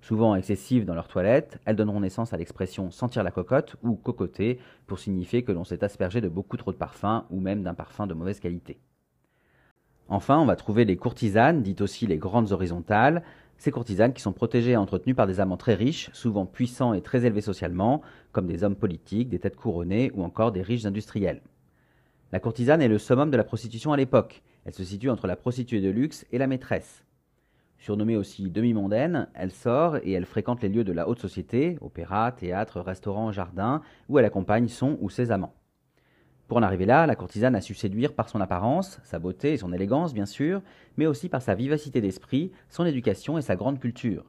Souvent 0.00 0.36
excessives 0.36 0.84
dans 0.84 0.94
leur 0.94 1.08
toilette, 1.08 1.58
elles 1.64 1.76
donneront 1.76 2.00
naissance 2.00 2.32
à 2.32 2.36
l'expression 2.36 2.90
sentir 2.90 3.22
la 3.24 3.30
cocotte 3.30 3.76
ou 3.82 3.94
cocoter 3.96 4.58
pour 4.86 4.98
signifier 4.98 5.42
que 5.42 5.52
l'on 5.52 5.64
s'est 5.64 5.82
aspergé 5.82 6.20
de 6.20 6.28
beaucoup 6.28 6.56
trop 6.56 6.72
de 6.72 6.76
parfum 6.76 7.24
ou 7.30 7.40
même 7.40 7.62
d'un 7.62 7.74
parfum 7.74 8.06
de 8.06 8.14
mauvaise 8.14 8.40
qualité. 8.40 8.78
Enfin, 10.08 10.38
on 10.38 10.44
va 10.44 10.54
trouver 10.54 10.84
les 10.84 10.96
courtisanes, 10.96 11.62
dites 11.62 11.80
aussi 11.80 12.06
les 12.06 12.18
grandes 12.18 12.52
horizontales, 12.52 13.24
ces 13.58 13.72
courtisanes 13.72 14.12
qui 14.12 14.22
sont 14.22 14.32
protégées 14.32 14.72
et 14.72 14.76
entretenues 14.76 15.14
par 15.14 15.26
des 15.26 15.40
amants 15.40 15.56
très 15.56 15.74
riches, 15.74 16.10
souvent 16.12 16.46
puissants 16.46 16.94
et 16.94 17.00
très 17.00 17.24
élevés 17.24 17.40
socialement, 17.40 18.02
comme 18.30 18.46
des 18.46 18.62
hommes 18.62 18.76
politiques, 18.76 19.30
des 19.30 19.38
têtes 19.38 19.56
couronnées 19.56 20.12
ou 20.14 20.22
encore 20.22 20.52
des 20.52 20.62
riches 20.62 20.84
industriels. 20.84 21.40
La 22.32 22.40
courtisane 22.40 22.82
est 22.82 22.88
le 22.88 22.98
summum 22.98 23.30
de 23.30 23.36
la 23.36 23.44
prostitution 23.44 23.92
à 23.92 23.96
l'époque. 23.96 24.42
Elle 24.64 24.74
se 24.74 24.84
situe 24.84 25.10
entre 25.10 25.26
la 25.26 25.36
prostituée 25.36 25.80
de 25.80 25.90
luxe 25.90 26.26
et 26.32 26.38
la 26.38 26.46
maîtresse. 26.46 27.05
Surnommée 27.86 28.16
aussi 28.16 28.50
demi-mondaine, 28.50 29.28
elle 29.32 29.52
sort 29.52 29.98
et 29.98 30.10
elle 30.10 30.24
fréquente 30.24 30.60
les 30.60 30.68
lieux 30.68 30.82
de 30.82 30.90
la 30.90 31.08
haute 31.08 31.20
société, 31.20 31.78
opéra, 31.80 32.32
théâtre, 32.32 32.80
restaurant, 32.80 33.30
jardin, 33.30 33.80
où 34.08 34.18
elle 34.18 34.24
accompagne 34.24 34.66
son 34.66 34.98
ou 35.00 35.08
ses 35.08 35.30
amants. 35.30 35.54
Pour 36.48 36.56
en 36.56 36.64
arriver 36.64 36.84
là, 36.84 37.06
la 37.06 37.14
courtisane 37.14 37.54
a 37.54 37.60
su 37.60 37.74
séduire 37.74 38.12
par 38.12 38.28
son 38.28 38.40
apparence, 38.40 38.98
sa 39.04 39.20
beauté 39.20 39.52
et 39.52 39.56
son 39.56 39.72
élégance 39.72 40.14
bien 40.14 40.26
sûr, 40.26 40.62
mais 40.96 41.06
aussi 41.06 41.28
par 41.28 41.42
sa 41.42 41.54
vivacité 41.54 42.00
d'esprit, 42.00 42.50
son 42.70 42.84
éducation 42.84 43.38
et 43.38 43.42
sa 43.42 43.54
grande 43.54 43.78
culture. 43.78 44.24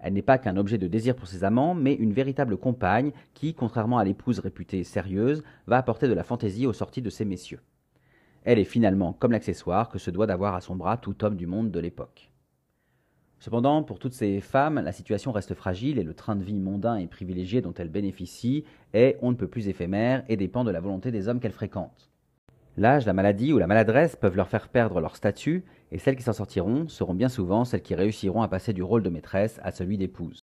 Elle 0.00 0.14
n'est 0.14 0.20
pas 0.20 0.38
qu'un 0.38 0.56
objet 0.56 0.76
de 0.76 0.88
désir 0.88 1.14
pour 1.14 1.28
ses 1.28 1.44
amants, 1.44 1.76
mais 1.76 1.94
une 1.94 2.12
véritable 2.12 2.56
compagne 2.56 3.12
qui, 3.34 3.54
contrairement 3.54 3.98
à 3.98 4.04
l'épouse 4.04 4.40
réputée 4.40 4.82
sérieuse, 4.82 5.44
va 5.68 5.78
apporter 5.78 6.08
de 6.08 6.14
la 6.14 6.24
fantaisie 6.24 6.66
aux 6.66 6.72
sorties 6.72 7.02
de 7.02 7.10
ces 7.10 7.24
messieurs. 7.24 7.60
Elle 8.42 8.58
est 8.58 8.64
finalement 8.64 9.12
comme 9.12 9.30
l'accessoire 9.30 9.90
que 9.90 10.00
se 10.00 10.10
doit 10.10 10.26
d'avoir 10.26 10.56
à 10.56 10.60
son 10.60 10.74
bras 10.74 10.96
tout 10.96 11.24
homme 11.24 11.36
du 11.36 11.46
monde 11.46 11.70
de 11.70 11.78
l'époque. 11.78 12.30
Cependant, 13.40 13.82
pour 13.82 13.98
toutes 13.98 14.12
ces 14.12 14.40
femmes, 14.40 14.80
la 14.84 14.92
situation 14.92 15.32
reste 15.32 15.54
fragile 15.54 15.98
et 15.98 16.04
le 16.04 16.12
train 16.12 16.36
de 16.36 16.44
vie 16.44 16.58
mondain 16.58 16.96
et 16.96 17.06
privilégié 17.06 17.62
dont 17.62 17.72
elles 17.72 17.88
bénéficient 17.88 18.64
est 18.92 19.16
on 19.22 19.30
ne 19.30 19.36
peut 19.36 19.48
plus 19.48 19.68
éphémère 19.68 20.24
et 20.28 20.36
dépend 20.36 20.62
de 20.62 20.70
la 20.70 20.80
volonté 20.80 21.10
des 21.10 21.26
hommes 21.26 21.40
qu'elles 21.40 21.52
fréquentent. 21.52 22.10
L'âge, 22.76 23.06
la 23.06 23.14
maladie 23.14 23.54
ou 23.54 23.58
la 23.58 23.66
maladresse 23.66 24.14
peuvent 24.14 24.36
leur 24.36 24.48
faire 24.48 24.68
perdre 24.68 25.00
leur 25.00 25.16
statut, 25.16 25.64
et 25.90 25.98
celles 25.98 26.16
qui 26.16 26.22
s'en 26.22 26.34
sortiront 26.34 26.86
seront 26.88 27.14
bien 27.14 27.30
souvent 27.30 27.64
celles 27.64 27.82
qui 27.82 27.94
réussiront 27.94 28.42
à 28.42 28.48
passer 28.48 28.74
du 28.74 28.82
rôle 28.82 29.02
de 29.02 29.08
maîtresse 29.08 29.58
à 29.62 29.70
celui 29.70 29.96
d'épouse. 29.96 30.40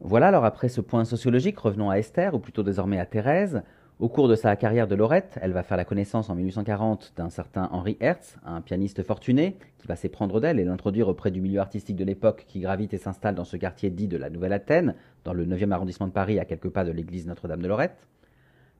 Voilà 0.00 0.28
alors 0.28 0.44
après 0.44 0.68
ce 0.68 0.80
point 0.80 1.04
sociologique, 1.04 1.58
revenons 1.58 1.90
à 1.90 1.98
Esther, 1.98 2.34
ou 2.34 2.38
plutôt 2.38 2.62
désormais 2.62 3.00
à 3.00 3.06
Thérèse. 3.06 3.62
Au 4.00 4.08
cours 4.08 4.28
de 4.28 4.36
sa 4.36 4.54
carrière 4.54 4.86
de 4.86 4.94
Lorette, 4.94 5.40
elle 5.42 5.50
va 5.50 5.64
faire 5.64 5.76
la 5.76 5.84
connaissance 5.84 6.30
en 6.30 6.36
1840 6.36 7.14
d'un 7.16 7.30
certain 7.30 7.68
Henri 7.72 7.96
Hertz, 7.98 8.36
un 8.44 8.60
pianiste 8.60 9.02
fortuné, 9.02 9.56
qui 9.80 9.88
va 9.88 9.96
s'éprendre 9.96 10.40
d'elle 10.40 10.60
et 10.60 10.64
l'introduire 10.64 11.08
auprès 11.08 11.32
du 11.32 11.40
milieu 11.40 11.58
artistique 11.58 11.96
de 11.96 12.04
l'époque 12.04 12.44
qui 12.46 12.60
gravite 12.60 12.94
et 12.94 12.98
s'installe 12.98 13.34
dans 13.34 13.42
ce 13.42 13.56
quartier 13.56 13.90
dit 13.90 14.06
de 14.06 14.16
la 14.16 14.30
Nouvelle 14.30 14.52
Athènes, 14.52 14.94
dans 15.24 15.32
le 15.32 15.44
9e 15.44 15.72
arrondissement 15.72 16.06
de 16.06 16.12
Paris, 16.12 16.38
à 16.38 16.44
quelques 16.44 16.68
pas 16.68 16.84
de 16.84 16.92
l'église 16.92 17.26
Notre-Dame 17.26 17.60
de 17.60 17.66
Lorette. 17.66 18.06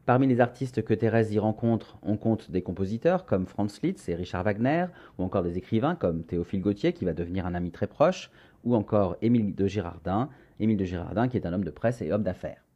Parmi 0.07 0.29
les 0.29 0.41
artistes 0.41 0.85
que 0.85 0.95
Thérèse 0.95 1.33
y 1.33 1.41
rencontre, 1.41 1.99
on 2.03 2.17
compte 2.17 2.53
des 2.53 2.63
compositeurs 2.63 3.27
comme 3.27 3.47
Franz 3.47 3.81
Liszt 3.83 4.09
et 4.09 4.15
Richard 4.15 4.45
Wagner, 4.45 4.87
ou 5.19 5.25
encore 5.25 5.43
des 5.43 5.59
écrivains 5.59 5.97
comme 5.97 6.23
Théophile 6.23 6.61
Gautier, 6.61 6.93
qui 6.93 7.05
va 7.05 7.13
devenir 7.13 7.45
un 7.45 7.55
ami 7.55 7.73
très 7.73 7.89
proche, 7.89 8.31
ou 8.63 8.77
encore 8.77 9.17
Émile 9.21 9.57
de 9.57 9.67
Girardin, 9.67 10.29
Émile 10.61 10.77
de 10.77 10.85
Girardin 10.85 11.27
qui 11.27 11.37
est 11.37 11.45
un 11.45 11.53
homme 11.53 11.65
de 11.65 11.71
presse 11.71 12.03
et 12.03 12.13
homme 12.13 12.23
d'affaires. 12.23 12.68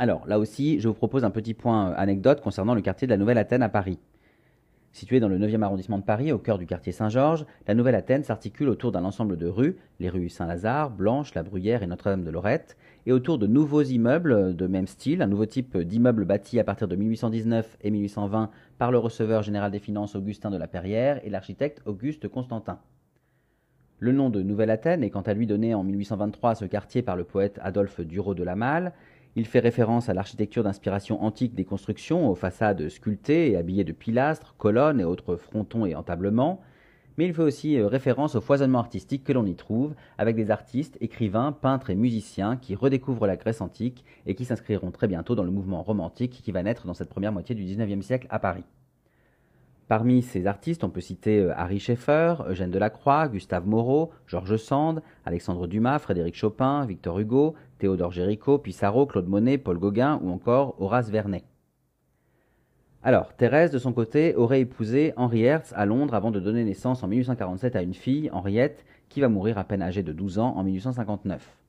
Alors 0.00 0.26
là 0.26 0.38
aussi, 0.38 0.80
je 0.80 0.88
vous 0.88 0.94
propose 0.94 1.26
un 1.26 1.30
petit 1.30 1.52
point 1.52 1.92
anecdote 1.92 2.40
concernant 2.40 2.74
le 2.74 2.80
quartier 2.80 3.06
de 3.06 3.12
la 3.12 3.18
Nouvelle 3.18 3.36
Athènes 3.36 3.62
à 3.62 3.68
Paris. 3.68 3.98
Située 4.92 5.20
dans 5.20 5.28
le 5.28 5.38
9e 5.38 5.60
arrondissement 5.60 5.98
de 5.98 6.04
Paris, 6.04 6.32
au 6.32 6.38
cœur 6.38 6.56
du 6.56 6.64
quartier 6.64 6.90
Saint-Georges, 6.90 7.44
la 7.68 7.74
Nouvelle 7.74 7.94
Athènes 7.94 8.24
s'articule 8.24 8.70
autour 8.70 8.92
d'un 8.92 9.04
ensemble 9.04 9.36
de 9.36 9.46
rues, 9.46 9.76
les 9.98 10.08
rues 10.08 10.30
Saint-Lazare, 10.30 10.88
Blanche, 10.88 11.34
La 11.34 11.42
Bruyère 11.42 11.82
et 11.82 11.86
Notre-Dame 11.86 12.24
de 12.24 12.30
Lorette, 12.30 12.78
et 13.04 13.12
autour 13.12 13.36
de 13.36 13.46
nouveaux 13.46 13.82
immeubles 13.82 14.56
de 14.56 14.66
même 14.66 14.86
style, 14.86 15.20
un 15.20 15.26
nouveau 15.26 15.44
type 15.44 15.76
d'immeuble 15.76 16.24
bâti 16.24 16.58
à 16.58 16.64
partir 16.64 16.88
de 16.88 16.96
1819 16.96 17.76
et 17.82 17.90
1820 17.90 18.48
par 18.78 18.92
le 18.92 18.96
receveur 18.96 19.42
général 19.42 19.70
des 19.70 19.80
finances 19.80 20.16
Augustin 20.16 20.50
de 20.50 20.56
la 20.56 20.66
Perrière 20.66 21.20
et 21.26 21.28
l'architecte 21.28 21.82
Auguste 21.84 22.26
Constantin. 22.26 22.78
Le 23.98 24.12
nom 24.12 24.30
de 24.30 24.40
Nouvelle 24.40 24.70
Athènes 24.70 25.04
est 25.04 25.10
quant 25.10 25.20
à 25.20 25.34
lui 25.34 25.46
donné 25.46 25.74
en 25.74 25.84
1823 25.84 26.52
à 26.52 26.54
ce 26.54 26.64
quartier 26.64 27.02
par 27.02 27.16
le 27.16 27.24
poète 27.24 27.60
Adolphe 27.62 28.00
Dureau 28.00 28.32
de 28.32 28.42
la 28.42 28.56
Malle, 28.56 28.94
il 29.36 29.46
fait 29.46 29.60
référence 29.60 30.08
à 30.08 30.14
l'architecture 30.14 30.64
d'inspiration 30.64 31.22
antique 31.22 31.54
des 31.54 31.64
constructions, 31.64 32.28
aux 32.28 32.34
façades 32.34 32.88
sculptées 32.88 33.50
et 33.50 33.56
habillées 33.56 33.84
de 33.84 33.92
pilastres, 33.92 34.54
colonnes 34.58 35.00
et 35.00 35.04
autres 35.04 35.36
frontons 35.36 35.86
et 35.86 35.94
entablements, 35.94 36.60
mais 37.16 37.26
il 37.26 37.34
fait 37.34 37.42
aussi 37.42 37.78
euh, 37.78 37.86
référence 37.86 38.34
au 38.34 38.40
foisonnement 38.40 38.78
artistique 38.78 39.24
que 39.24 39.32
l'on 39.32 39.46
y 39.46 39.54
trouve, 39.54 39.94
avec 40.18 40.36
des 40.36 40.50
artistes, 40.50 40.96
écrivains, 41.00 41.52
peintres 41.52 41.90
et 41.90 41.94
musiciens 41.94 42.56
qui 42.56 42.74
redécouvrent 42.74 43.26
la 43.26 43.36
Grèce 43.36 43.60
antique 43.60 44.04
et 44.26 44.34
qui 44.34 44.44
s'inscriront 44.44 44.90
très 44.90 45.06
bientôt 45.06 45.34
dans 45.34 45.44
le 45.44 45.50
mouvement 45.50 45.82
romantique 45.82 46.40
qui 46.42 46.50
va 46.50 46.62
naître 46.62 46.86
dans 46.86 46.94
cette 46.94 47.10
première 47.10 47.32
moitié 47.32 47.54
du 47.54 47.64
XIXe 47.64 48.04
siècle 48.04 48.26
à 48.30 48.38
Paris. 48.38 48.64
Parmi 49.90 50.22
ces 50.22 50.46
artistes, 50.46 50.84
on 50.84 50.88
peut 50.88 51.00
citer 51.00 51.40
euh, 51.40 51.52
Harry 51.56 51.80
Schaeffer, 51.80 52.36
Eugène 52.46 52.70
Delacroix, 52.70 53.26
Gustave 53.26 53.66
Moreau, 53.66 54.12
Georges 54.28 54.56
Sand, 54.56 55.02
Alexandre 55.24 55.66
Dumas, 55.66 55.98
Frédéric 55.98 56.36
Chopin, 56.36 56.86
Victor 56.86 57.18
Hugo, 57.18 57.56
Théodore 57.78 58.12
Géricault, 58.12 58.58
Pissarro, 58.58 59.04
Claude 59.04 59.26
Monet, 59.26 59.58
Paul 59.58 59.80
Gauguin 59.80 60.20
ou 60.22 60.30
encore 60.30 60.80
Horace 60.80 61.10
Vernet. 61.10 61.42
Alors, 63.02 63.34
Thérèse, 63.34 63.72
de 63.72 63.78
son 63.78 63.92
côté, 63.92 64.36
aurait 64.36 64.60
épousé 64.60 65.12
Henri 65.16 65.42
Hertz 65.42 65.72
à 65.74 65.86
Londres 65.86 66.14
avant 66.14 66.30
de 66.30 66.38
donner 66.38 66.62
naissance 66.62 67.02
en 67.02 67.08
1847 67.08 67.74
à 67.74 67.82
une 67.82 67.92
fille, 67.92 68.30
Henriette, 68.32 68.84
qui 69.08 69.20
va 69.20 69.28
mourir 69.28 69.58
à 69.58 69.64
peine 69.64 69.82
âgée 69.82 70.04
de 70.04 70.12
12 70.12 70.38
ans 70.38 70.54
en 70.56 70.62
1859. 70.62 71.59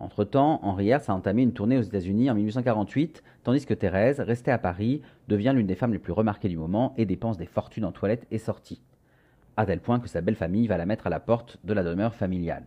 Entre-temps, 0.00 0.60
Henri 0.62 0.88
Hertz 0.88 1.10
a 1.10 1.14
entamé 1.14 1.42
une 1.42 1.52
tournée 1.52 1.76
aux 1.76 1.82
États-Unis 1.82 2.30
en 2.30 2.34
1848, 2.34 3.22
tandis 3.44 3.66
que 3.66 3.74
Thérèse, 3.74 4.18
restée 4.18 4.50
à 4.50 4.56
Paris, 4.56 5.02
devient 5.28 5.52
l'une 5.54 5.66
des 5.66 5.74
femmes 5.74 5.92
les 5.92 5.98
plus 5.98 6.14
remarquées 6.14 6.48
du 6.48 6.56
moment 6.56 6.94
et 6.96 7.04
dépense 7.04 7.36
des 7.36 7.44
fortunes 7.44 7.84
en 7.84 7.92
toilettes 7.92 8.26
et 8.30 8.38
sorties, 8.38 8.80
à 9.58 9.66
tel 9.66 9.80
point 9.80 10.00
que 10.00 10.08
sa 10.08 10.22
belle 10.22 10.36
famille 10.36 10.66
va 10.68 10.78
la 10.78 10.86
mettre 10.86 11.06
à 11.06 11.10
la 11.10 11.20
porte 11.20 11.58
de 11.64 11.74
la 11.74 11.84
demeure 11.84 12.14
familiale. 12.14 12.64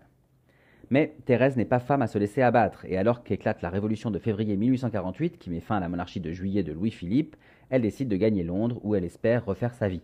Mais 0.92 1.16
Thérèse 1.26 1.58
n'est 1.58 1.66
pas 1.66 1.80
femme 1.80 2.04
à 2.04 2.08
se 2.08 2.20
laisser 2.20 2.44
abattre, 2.44 2.86
et 2.86 3.00
alors 3.00 3.24
qu'éclate 3.24 3.64
la 3.64 3.72
révolution 3.72 4.12
de 4.12 4.20
février 4.20 4.56
1848, 4.56 5.40
qui 5.40 5.50
met 5.50 5.60
fin 5.60 5.78
à 5.78 5.80
la 5.80 5.90
monarchie 5.90 6.20
de 6.20 6.32
juillet 6.32 6.62
de 6.62 6.72
Louis-Philippe, 6.72 7.36
elle 7.72 7.82
décide 7.82 8.10
de 8.10 8.16
gagner 8.16 8.44
Londres, 8.44 8.80
où 8.84 8.94
elle 8.94 9.06
espère 9.06 9.44
refaire 9.44 9.74
sa 9.74 9.88
vie. 9.88 10.04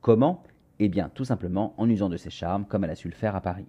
Comment? 0.00 0.42
Eh 0.78 0.88
bien, 0.88 1.10
tout 1.14 1.26
simplement 1.26 1.74
en 1.76 1.90
usant 1.90 2.08
de 2.08 2.16
ses 2.16 2.30
charmes, 2.30 2.64
comme 2.64 2.84
elle 2.84 2.90
a 2.90 2.94
su 2.94 3.08
le 3.08 3.14
faire 3.14 3.36
à 3.36 3.42
Paris. 3.42 3.66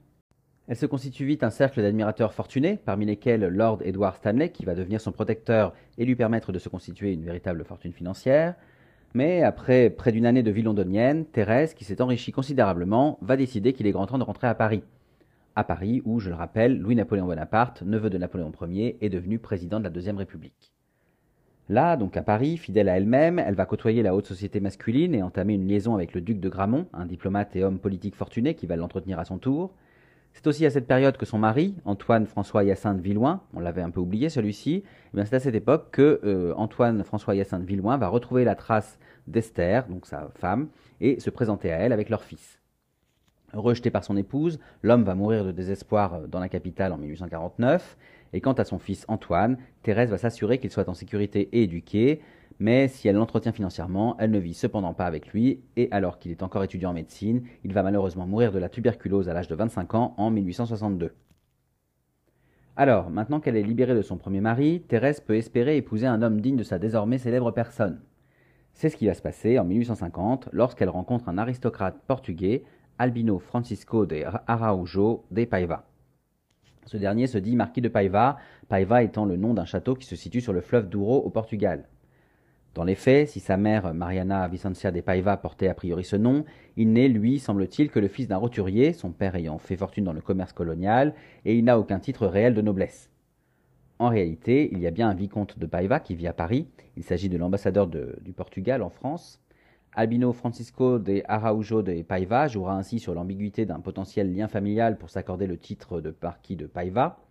Elle 0.67 0.75
se 0.75 0.87
constitue 0.87 1.25
vite 1.25 1.43
un 1.43 1.51
cercle 1.51 1.81
d'admirateurs 1.81 2.33
fortunés, 2.33 2.79
parmi 2.83 3.05
lesquels 3.05 3.45
Lord 3.45 3.83
Edward 3.83 4.15
Stanley, 4.15 4.49
qui 4.49 4.65
va 4.65 4.73
devenir 4.73 4.99
son 4.99 5.11
protecteur 5.11 5.73
et 5.99 6.05
lui 6.05 6.15
permettre 6.15 6.51
de 6.51 6.57
se 6.57 6.69
constituer 6.69 7.13
une 7.13 7.23
véritable 7.23 7.63
fortune 7.63 7.93
financière. 7.93 8.55
Mais 9.13 9.43
après 9.43 9.91
près 9.91 10.11
d'une 10.11 10.25
année 10.25 10.41
de 10.41 10.49
vie 10.49 10.63
londonienne, 10.63 11.25
Thérèse, 11.25 11.75
qui 11.75 11.85
s'est 11.85 12.01
enrichie 12.01 12.31
considérablement, 12.31 13.19
va 13.21 13.37
décider 13.37 13.73
qu'il 13.73 13.85
est 13.85 13.91
grand 13.91 14.07
temps 14.07 14.17
de 14.17 14.23
rentrer 14.23 14.47
à 14.47 14.55
Paris. 14.55 14.83
À 15.55 15.63
Paris, 15.63 16.01
où, 16.03 16.19
je 16.19 16.29
le 16.29 16.35
rappelle, 16.35 16.79
Louis-Napoléon 16.79 17.27
Bonaparte, 17.27 17.83
neveu 17.83 18.09
de 18.09 18.17
Napoléon 18.17 18.51
Ier, 18.67 18.97
est 19.01 19.09
devenu 19.09 19.37
président 19.37 19.77
de 19.77 19.83
la 19.83 19.91
Deuxième 19.91 20.17
République. 20.17 20.73
Là, 21.69 21.95
donc 21.95 22.17
à 22.17 22.23
Paris, 22.23 22.57
fidèle 22.57 22.89
à 22.89 22.97
elle-même, 22.97 23.39
elle 23.39 23.55
va 23.55 23.65
côtoyer 23.65 24.03
la 24.03 24.15
haute 24.15 24.25
société 24.25 24.59
masculine 24.59 25.15
et 25.15 25.23
entamer 25.23 25.53
une 25.53 25.67
liaison 25.67 25.95
avec 25.95 26.13
le 26.13 26.21
duc 26.21 26.39
de 26.39 26.49
Gramont, 26.49 26.87
un 26.91 27.05
diplomate 27.05 27.55
et 27.55 27.63
homme 27.63 27.79
politique 27.79 28.15
fortuné 28.15 28.55
qui 28.55 28.65
va 28.65 28.75
l'entretenir 28.75 29.19
à 29.19 29.25
son 29.25 29.37
tour. 29.37 29.73
C'est 30.35 30.47
aussi 30.47 30.65
à 30.65 30.69
cette 30.69 30.85
période 30.85 31.15
que 31.15 31.25
son 31.25 31.37
mari, 31.37 31.75
Antoine 31.85 32.27
François 32.27 32.65
Hyacinthe 32.65 32.99
Villoin, 32.99 33.41
on 33.53 33.61
l'avait 33.61 33.81
un 33.81 33.89
peu 33.89 34.01
oublié 34.01 34.27
celui-ci, 34.27 34.83
eh 35.17 35.25
c'est 35.25 35.37
à 35.37 35.39
cette 35.39 35.55
époque 35.55 35.91
que 35.91 36.19
euh, 36.25 36.53
Antoine 36.57 37.05
François 37.05 37.35
Hyacinthe 37.35 37.63
Villoin 37.63 37.95
va 37.97 38.09
retrouver 38.09 38.43
la 38.43 38.53
trace 38.53 38.99
d'Esther, 39.27 39.87
donc 39.87 40.05
sa 40.05 40.27
femme, 40.35 40.67
et 40.99 41.21
se 41.21 41.29
présenter 41.29 41.71
à 41.71 41.77
elle 41.77 41.93
avec 41.93 42.09
leur 42.09 42.21
fils. 42.21 42.59
Rejeté 43.53 43.89
par 43.91 44.03
son 44.03 44.17
épouse, 44.17 44.59
l'homme 44.83 45.03
va 45.03 45.15
mourir 45.15 45.45
de 45.45 45.53
désespoir 45.53 46.15
euh, 46.15 46.27
dans 46.27 46.41
la 46.41 46.49
capitale 46.49 46.91
en 46.91 46.97
1849, 46.97 47.97
et 48.33 48.41
quant 48.41 48.53
à 48.53 48.65
son 48.65 48.77
fils 48.77 49.05
Antoine, 49.07 49.57
Thérèse 49.83 50.09
va 50.09 50.17
s'assurer 50.17 50.57
qu'il 50.57 50.69
soit 50.69 50.89
en 50.89 50.93
sécurité 50.93 51.47
et 51.53 51.63
éduqué, 51.63 52.19
mais 52.59 52.87
si 52.87 53.07
elle 53.07 53.15
l'entretient 53.15 53.51
financièrement, 53.51 54.15
elle 54.19 54.31
ne 54.31 54.39
vit 54.39 54.53
cependant 54.53 54.93
pas 54.93 55.05
avec 55.05 55.33
lui, 55.33 55.61
et 55.75 55.87
alors 55.91 56.19
qu'il 56.19 56.31
est 56.31 56.43
encore 56.43 56.63
étudiant 56.63 56.91
en 56.91 56.93
médecine, 56.93 57.43
il 57.63 57.73
va 57.73 57.83
malheureusement 57.83 58.27
mourir 58.27 58.51
de 58.51 58.59
la 58.59 58.69
tuberculose 58.69 59.29
à 59.29 59.33
l'âge 59.33 59.47
de 59.47 59.55
25 59.55 59.95
ans 59.95 60.13
en 60.17 60.31
1862. 60.31 61.13
Alors, 62.77 63.09
maintenant 63.09 63.39
qu'elle 63.39 63.55
est 63.55 63.63
libérée 63.63 63.95
de 63.95 64.01
son 64.01 64.17
premier 64.17 64.41
mari, 64.41 64.81
Thérèse 64.87 65.21
peut 65.21 65.37
espérer 65.37 65.77
épouser 65.77 66.07
un 66.07 66.21
homme 66.21 66.41
digne 66.41 66.57
de 66.57 66.63
sa 66.63 66.77
désormais 66.77 67.17
célèbre 67.17 67.51
personne. 67.51 68.01
C'est 68.73 68.89
ce 68.89 68.97
qui 68.97 69.07
va 69.07 69.13
se 69.13 69.21
passer 69.21 69.57
en 69.57 69.63
1850 69.63 70.49
lorsqu'elle 70.51 70.89
rencontre 70.89 71.29
un 71.29 71.37
aristocrate 71.37 72.01
portugais, 72.07 72.63
Albino 72.97 73.39
Francisco 73.39 74.05
de 74.05 74.23
Araújo 74.47 75.23
de 75.31 75.45
Paiva. 75.45 75.85
Ce 76.85 76.97
dernier 76.97 77.27
se 77.27 77.37
dit 77.37 77.55
marquis 77.55 77.81
de 77.81 77.87
Paiva, 77.87 78.37
Paiva 78.67 79.03
étant 79.03 79.25
le 79.25 79.37
nom 79.37 79.53
d'un 79.53 79.65
château 79.65 79.95
qui 79.95 80.05
se 80.05 80.17
situe 80.17 80.41
sur 80.41 80.53
le 80.53 80.61
fleuve 80.61 80.89
Douro 80.89 81.17
au 81.17 81.29
Portugal. 81.29 81.87
Dans 82.75 82.83
les 82.83 82.95
faits, 82.95 83.29
si 83.29 83.39
sa 83.39 83.55
mère, 83.55 83.93
Mariana 83.93 84.45
Vicencia 84.49 84.91
de 84.91 84.99
Paiva, 84.99 85.37
portait 85.37 85.69
a 85.69 85.73
priori 85.73 86.03
ce 86.03 86.17
nom, 86.17 86.43
il 86.75 86.91
n'est, 86.91 87.07
lui, 87.07 87.39
semble-t-il, 87.39 87.89
que 87.89 88.01
le 88.01 88.09
fils 88.09 88.27
d'un 88.27 88.35
roturier, 88.35 88.91
son 88.91 89.11
père 89.11 89.35
ayant 89.35 89.57
fait 89.59 89.77
fortune 89.77 90.03
dans 90.03 90.11
le 90.11 90.19
commerce 90.19 90.51
colonial, 90.51 91.13
et 91.45 91.57
il 91.57 91.63
n'a 91.63 91.79
aucun 91.79 91.99
titre 91.99 92.27
réel 92.27 92.53
de 92.53 92.61
noblesse. 92.61 93.09
En 93.97 94.09
réalité, 94.09 94.69
il 94.73 94.79
y 94.79 94.87
a 94.87 94.91
bien 94.91 95.07
un 95.07 95.13
vicomte 95.13 95.57
de 95.57 95.65
Paiva 95.65 96.01
qui 96.01 96.15
vit 96.15 96.27
à 96.27 96.33
Paris, 96.33 96.67
il 96.97 97.03
s'agit 97.03 97.29
de 97.29 97.37
l'ambassadeur 97.37 97.87
du 97.87 98.33
Portugal 98.33 98.83
en 98.83 98.89
France. 98.89 99.41
Albino 99.93 100.33
Francisco 100.33 100.99
de 100.99 101.23
Araujo 101.29 101.81
de 101.81 102.01
Paiva 102.01 102.49
jouera 102.49 102.75
ainsi 102.75 102.99
sur 102.99 103.13
l'ambiguïté 103.13 103.65
d'un 103.65 103.79
potentiel 103.79 104.35
lien 104.35 104.49
familial 104.49 104.97
pour 104.97 105.09
s'accorder 105.09 105.47
le 105.47 105.57
titre 105.57 106.01
de 106.01 106.13
marquis 106.21 106.57
de 106.57 106.65
Paiva. 106.65 107.24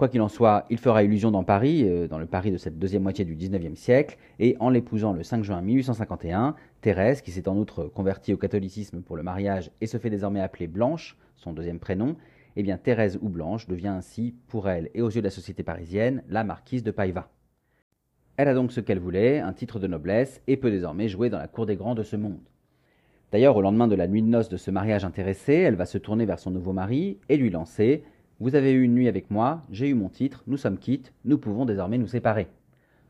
Quoi 0.00 0.08
qu'il 0.08 0.22
en 0.22 0.28
soit, 0.28 0.64
il 0.70 0.78
fera 0.78 1.02
illusion 1.02 1.30
dans 1.30 1.44
Paris, 1.44 1.84
euh, 1.86 2.08
dans 2.08 2.16
le 2.16 2.24
Paris 2.24 2.50
de 2.50 2.56
cette 2.56 2.78
deuxième 2.78 3.02
moitié 3.02 3.26
du 3.26 3.34
XIXe 3.34 3.78
siècle, 3.78 4.16
et 4.38 4.56
en 4.58 4.70
l'épousant 4.70 5.12
le 5.12 5.22
5 5.22 5.44
juin 5.44 5.60
1851, 5.60 6.54
Thérèse, 6.80 7.20
qui 7.20 7.30
s'est 7.30 7.50
en 7.50 7.58
outre 7.58 7.84
convertie 7.84 8.32
au 8.32 8.38
catholicisme 8.38 9.02
pour 9.02 9.18
le 9.18 9.22
mariage 9.22 9.70
et 9.82 9.86
se 9.86 9.98
fait 9.98 10.08
désormais 10.08 10.40
appeler 10.40 10.68
Blanche, 10.68 11.18
son 11.36 11.52
deuxième 11.52 11.78
prénom, 11.78 12.16
eh 12.56 12.62
bien 12.62 12.78
Thérèse 12.78 13.18
ou 13.20 13.28
Blanche 13.28 13.66
devient 13.66 13.88
ainsi, 13.88 14.34
pour 14.48 14.70
elle 14.70 14.88
et 14.94 15.02
aux 15.02 15.10
yeux 15.10 15.20
de 15.20 15.26
la 15.26 15.30
société 15.30 15.62
parisienne, 15.62 16.22
la 16.30 16.44
marquise 16.44 16.82
de 16.82 16.92
Paiva. 16.92 17.28
Elle 18.38 18.48
a 18.48 18.54
donc 18.54 18.72
ce 18.72 18.80
qu'elle 18.80 19.00
voulait, 19.00 19.40
un 19.40 19.52
titre 19.52 19.78
de 19.78 19.86
noblesse, 19.86 20.40
et 20.46 20.56
peut 20.56 20.70
désormais 20.70 21.08
jouer 21.08 21.28
dans 21.28 21.36
la 21.36 21.46
cour 21.46 21.66
des 21.66 21.76
grands 21.76 21.94
de 21.94 22.04
ce 22.04 22.16
monde. 22.16 22.40
D'ailleurs, 23.32 23.54
au 23.54 23.60
lendemain 23.60 23.86
de 23.86 23.96
la 23.96 24.08
nuit 24.08 24.22
de 24.22 24.28
noces 24.28 24.48
de 24.48 24.56
ce 24.56 24.70
mariage 24.70 25.04
intéressé, 25.04 25.52
elle 25.52 25.76
va 25.76 25.84
se 25.84 25.98
tourner 25.98 26.24
vers 26.24 26.38
son 26.38 26.50
nouveau 26.50 26.72
mari 26.72 27.18
et 27.28 27.36
lui 27.36 27.50
lancer 27.50 28.02
vous 28.40 28.54
avez 28.54 28.72
eu 28.72 28.82
une 28.82 28.94
nuit 28.94 29.06
avec 29.06 29.30
moi, 29.30 29.62
j'ai 29.70 29.88
eu 29.88 29.94
mon 29.94 30.08
titre, 30.08 30.42
nous 30.46 30.56
sommes 30.56 30.78
quittes, 30.78 31.12
nous 31.26 31.36
pouvons 31.36 31.66
désormais 31.66 31.98
nous 31.98 32.06
séparer. 32.06 32.48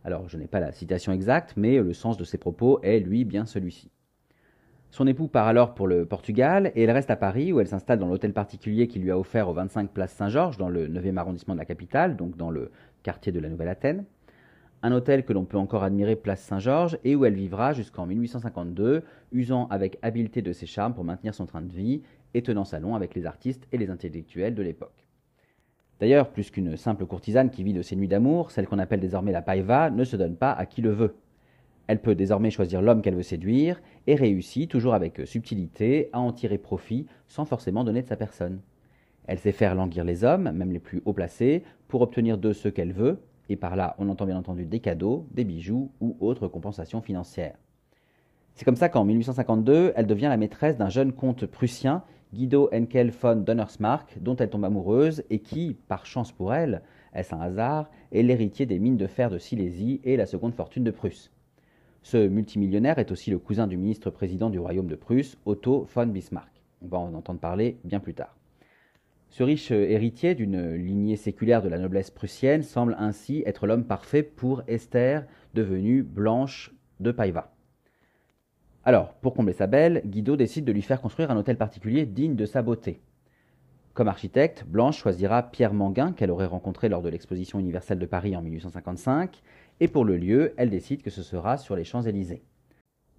Alors 0.05 0.29
je 0.29 0.37
n'ai 0.37 0.49
pas 0.49 0.59
la 0.59 0.73
citation 0.73 1.13
exacte, 1.13 1.55
mais 1.57 1.79
le 1.79 1.93
sens 1.93 2.17
de 2.17 2.25
ses 2.25 2.37
propos 2.37 2.81
est 2.83 2.99
lui 2.99 3.25
bien 3.25 3.47
celui-ci. 3.47 3.93
Son 4.91 5.07
époux 5.07 5.29
part 5.29 5.47
alors 5.47 5.75
pour 5.75 5.87
le 5.87 6.05
Portugal 6.05 6.73
et 6.75 6.83
elle 6.83 6.91
reste 6.91 7.13
à 7.13 7.17
Paris 7.17 7.53
où 7.53 7.61
elle 7.61 7.69
s'installe 7.69 8.01
dans 8.01 8.09
l'hôtel 8.09 8.33
particulier 8.33 8.89
qu'il 8.89 9.03
lui 9.03 9.13
a 9.13 9.19
offert 9.19 9.49
au 9.49 9.53
25 9.53 9.93
place 9.93 10.13
Saint-Georges 10.13 10.57
dans 10.57 10.69
le 10.69 10.89
9e 10.89 11.17
arrondissement 11.17 11.55
de 11.55 11.61
la 11.61 11.65
capitale, 11.65 12.17
donc 12.17 12.37
dans 12.37 12.51
le 12.51 12.73
quartier 13.05 13.31
de 13.31 13.39
la 13.39 13.49
Nouvelle-Athènes. 13.49 14.05
Un 14.83 14.91
hôtel 14.91 15.25
que 15.25 15.33
l'on 15.33 15.45
peut 15.45 15.59
encore 15.59 15.85
admirer 15.85 16.17
place 16.17 16.43
Saint-Georges 16.43 16.99
et 17.05 17.15
où 17.15 17.25
elle 17.25 17.35
vivra 17.35 17.73
jusqu'en 17.73 18.07
1852, 18.07 19.05
usant 19.31 19.69
avec 19.69 19.97
habileté 20.03 20.43
de 20.43 20.53
ses 20.53 20.67
charmes 20.67 20.95
pour 20.95 21.05
maintenir 21.05 21.35
son 21.35 21.47
train 21.47 21.63
de 21.63 21.73
vie 21.73 22.03
et 22.35 22.43
tenant 22.43 22.65
salon 22.65 22.97
avec 22.97 23.15
les 23.15 23.27
artistes 23.27 23.69
et 23.71 23.79
les 23.79 23.91
intellectuels 23.91 24.57
de 24.57 24.63
l'époque. 24.63 25.07
D'ailleurs, 26.01 26.31
plus 26.31 26.51
qu'une 26.51 26.77
simple 26.77 27.05
courtisane 27.05 27.51
qui 27.51 27.63
vit 27.63 27.75
de 27.75 27.83
ses 27.83 27.95
nuits 27.95 28.09
d'amour, 28.09 28.51
celle 28.51 28.67
qu'on 28.67 28.79
appelle 28.79 29.01
désormais 29.01 29.33
la 29.33 29.43
païva 29.43 29.91
ne 29.91 30.05
se 30.05 30.17
donne 30.17 30.35
pas 30.35 30.53
à 30.53 30.65
qui 30.65 30.81
le 30.81 30.91
veut. 30.91 31.15
Elle 31.87 32.01
peut 32.01 32.15
désormais 32.15 32.51
choisir 32.51 32.81
l'homme 32.81 33.03
qu'elle 33.03 33.17
veut 33.17 33.23
séduire 33.23 33.83
et 34.07 34.15
réussit, 34.15 34.71
toujours 34.71 34.95
avec 34.95 35.21
subtilité, 35.27 36.09
à 36.13 36.21
en 36.21 36.33
tirer 36.33 36.57
profit 36.57 37.07
sans 37.27 37.45
forcément 37.45 37.85
donner 37.85 38.03
de 38.03 38.07
sa 38.07 38.17
personne. 38.17 38.61
Elle 39.27 39.39
sait 39.39 39.53
faire 39.53 39.75
languir 39.75 40.05
les 40.05 40.25
hommes, 40.25 40.51
même 40.53 40.73
les 40.73 40.79
plus 40.79 41.03
haut 41.05 41.13
placés, 41.13 41.65
pour 41.87 42.01
obtenir 42.01 42.39
d'eux 42.39 42.55
ce 42.55 42.69
qu'elle 42.69 42.93
veut, 42.93 43.19
et 43.49 43.57
par 43.57 43.77
là 43.77 43.95
on 43.99 44.09
entend 44.09 44.25
bien 44.25 44.39
entendu 44.39 44.65
des 44.65 44.81
cadeaux, 44.81 45.27
des 45.33 45.45
bijoux 45.45 45.91
ou 46.01 46.17
autres 46.21 46.49
compensations 46.49 47.03
financières. 47.03 47.57
C'est 48.55 48.65
comme 48.65 48.77
ça 48.77 48.89
qu'en 48.89 49.05
1852, 49.05 49.93
elle 49.97 50.07
devient 50.07 50.29
la 50.29 50.37
maîtresse 50.37 50.77
d'un 50.77 50.89
jeune 50.89 51.13
comte 51.13 51.47
prussien 51.47 52.03
Guido 52.33 52.69
Henkel 52.73 53.11
von 53.11 53.37
Donnersmarck, 53.37 54.23
dont 54.23 54.37
elle 54.37 54.51
tombe 54.51 54.65
amoureuse 54.65 55.25
et 55.31 55.41
qui, 55.41 55.77
par 55.89 56.07
chance 56.07 56.31
pour 56.31 56.55
elle, 56.55 56.83
est-ce 57.13 57.35
un 57.35 57.41
hasard, 57.41 57.91
est 58.13 58.23
l'héritier 58.23 58.67
des 58.67 58.79
mines 58.79 58.97
de 58.97 59.09
fer 59.09 59.31
de 59.31 59.39
Silésie 59.39 60.01
et 60.05 60.17
la 60.17 60.27
seconde 60.27 60.55
fortune 60.55 60.85
de 60.85 60.93
Prusse. 60.93 61.33
Ce 62.03 62.29
multimillionnaire 62.29 62.99
est 62.99 63.11
aussi 63.11 63.31
le 63.31 63.39
cousin 63.39 63.67
du 63.67 63.77
ministre-président 63.77 64.49
du 64.49 64.59
royaume 64.59 64.87
de 64.87 64.95
Prusse, 64.95 65.37
Otto 65.45 65.87
von 65.95 66.07
Bismarck. 66.07 66.63
On 66.83 66.89
va 66.89 66.99
en 66.99 67.15
entendre 67.15 67.41
parler 67.41 67.79
bien 67.85 68.01
plus 68.01 68.15
tard. 68.15 68.37
Ce 69.29 69.43
riche 69.43 69.71
héritier 69.71 70.35
d'une 70.35 70.75
lignée 70.75 71.17
séculaire 71.17 71.63
de 71.63 71.69
la 71.69 71.79
noblesse 71.79 72.11
prussienne 72.11 72.63
semble 72.63 72.97
ainsi 72.99 73.43
être 73.47 73.67
l'homme 73.67 73.85
parfait 73.85 74.23
pour 74.23 74.63
Esther, 74.67 75.25
devenue 75.55 76.03
Blanche 76.03 76.73
de 77.01 77.13
Paiva. 77.13 77.53
Alors, 78.85 79.13
pour 79.15 79.35
combler 79.35 79.53
sa 79.53 79.67
belle, 79.67 80.03
Guido 80.07 80.37
décide 80.37 80.65
de 80.65 80.73
lui 80.73 80.81
faire 80.81 81.03
construire 81.03 81.31
un 81.31 81.37
hôtel 81.37 81.57
particulier 81.57 82.07
digne 82.07 82.35
de 82.35 82.47
sa 82.47 82.63
beauté. 82.63 83.01
Comme 83.93 84.09
architecte, 84.09 84.65
Blanche 84.67 84.99
choisira 84.99 85.43
Pierre 85.43 85.75
Manguin, 85.75 86.13
qu'elle 86.13 86.31
aurait 86.31 86.47
rencontré 86.47 86.89
lors 86.89 87.03
de 87.03 87.11
l'exposition 87.11 87.59
universelle 87.59 87.99
de 87.99 88.07
Paris 88.07 88.35
en 88.37 88.41
1855, 88.41 89.43
et 89.81 89.89
pour 89.89 90.05
le 90.07 90.17
lieu, 90.17 90.55
elle 90.57 90.71
décide 90.71 91.03
que 91.03 91.11
ce 91.11 91.23
sera 91.23 91.59
sur 91.59 91.77
les 91.77 91.85
Champs-Élysées. 91.85 92.43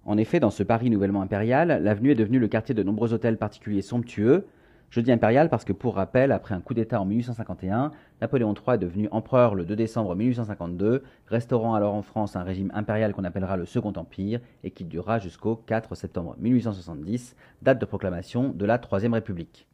En 0.04 0.18
effet, 0.18 0.40
dans 0.40 0.50
ce 0.50 0.64
Paris 0.64 0.90
nouvellement 0.90 1.22
impérial, 1.22 1.80
l'avenue 1.82 2.10
est 2.10 2.16
devenue 2.16 2.40
le 2.40 2.48
quartier 2.48 2.74
de 2.74 2.82
nombreux 2.82 3.12
hôtels 3.12 3.38
particuliers 3.38 3.82
somptueux. 3.82 4.46
Je 4.92 5.00
dis 5.00 5.10
impérial 5.10 5.48
parce 5.48 5.64
que, 5.64 5.72
pour 5.72 5.94
rappel, 5.94 6.32
après 6.32 6.54
un 6.54 6.60
coup 6.60 6.74
d'État 6.74 7.00
en 7.00 7.06
1851, 7.06 7.92
Napoléon 8.20 8.52
III 8.52 8.74
est 8.74 8.78
devenu 8.78 9.08
empereur 9.10 9.54
le 9.54 9.64
2 9.64 9.74
décembre 9.74 10.14
1852, 10.14 11.02
restaurant 11.28 11.74
alors 11.74 11.94
en 11.94 12.02
France 12.02 12.36
un 12.36 12.42
régime 12.42 12.70
impérial 12.74 13.14
qu'on 13.14 13.24
appellera 13.24 13.56
le 13.56 13.64
Second 13.64 13.94
Empire 13.96 14.40
et 14.64 14.70
qui 14.70 14.84
durera 14.84 15.18
jusqu'au 15.18 15.56
4 15.56 15.94
septembre 15.94 16.36
1870, 16.40 17.36
date 17.62 17.78
de 17.78 17.86
proclamation 17.86 18.50
de 18.50 18.66
la 18.66 18.76
Troisième 18.76 19.14
République. 19.14 19.66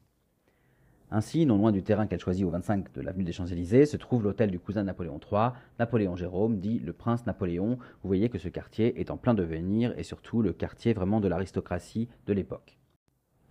Ainsi, 1.11 1.47
non 1.47 1.59
loin 1.59 1.73
du 1.73 1.83
terrain 1.83 2.07
qu'elle 2.07 2.21
choisit 2.21 2.45
au 2.45 2.51
25 2.51 2.93
de 2.93 3.01
l'avenue 3.01 3.25
des 3.25 3.33
Champs-Élysées, 3.33 3.87
se 3.87 3.97
trouve 3.97 4.23
l'hôtel 4.23 4.53
du 4.53 4.61
cousin 4.61 4.83
de 4.83 4.87
Napoléon 4.87 5.19
III, 5.19 5.49
Napoléon 5.81 6.15
Jérôme, 6.15 6.61
dit 6.61 6.79
le 6.79 6.93
prince 6.93 7.27
Napoléon. 7.27 7.71
Vous 7.71 8.09
voyez 8.09 8.29
que 8.29 8.39
ce 8.39 8.47
quartier 8.47 9.01
est 9.01 9.11
en 9.11 9.17
plein 9.17 9.35
devenir 9.35 9.99
et 9.99 10.05
surtout 10.05 10.43
le 10.43 10.53
quartier 10.53 10.93
vraiment 10.93 11.19
de 11.19 11.27
l'aristocratie 11.27 12.09
de 12.29 12.33
l'époque. 12.33 12.78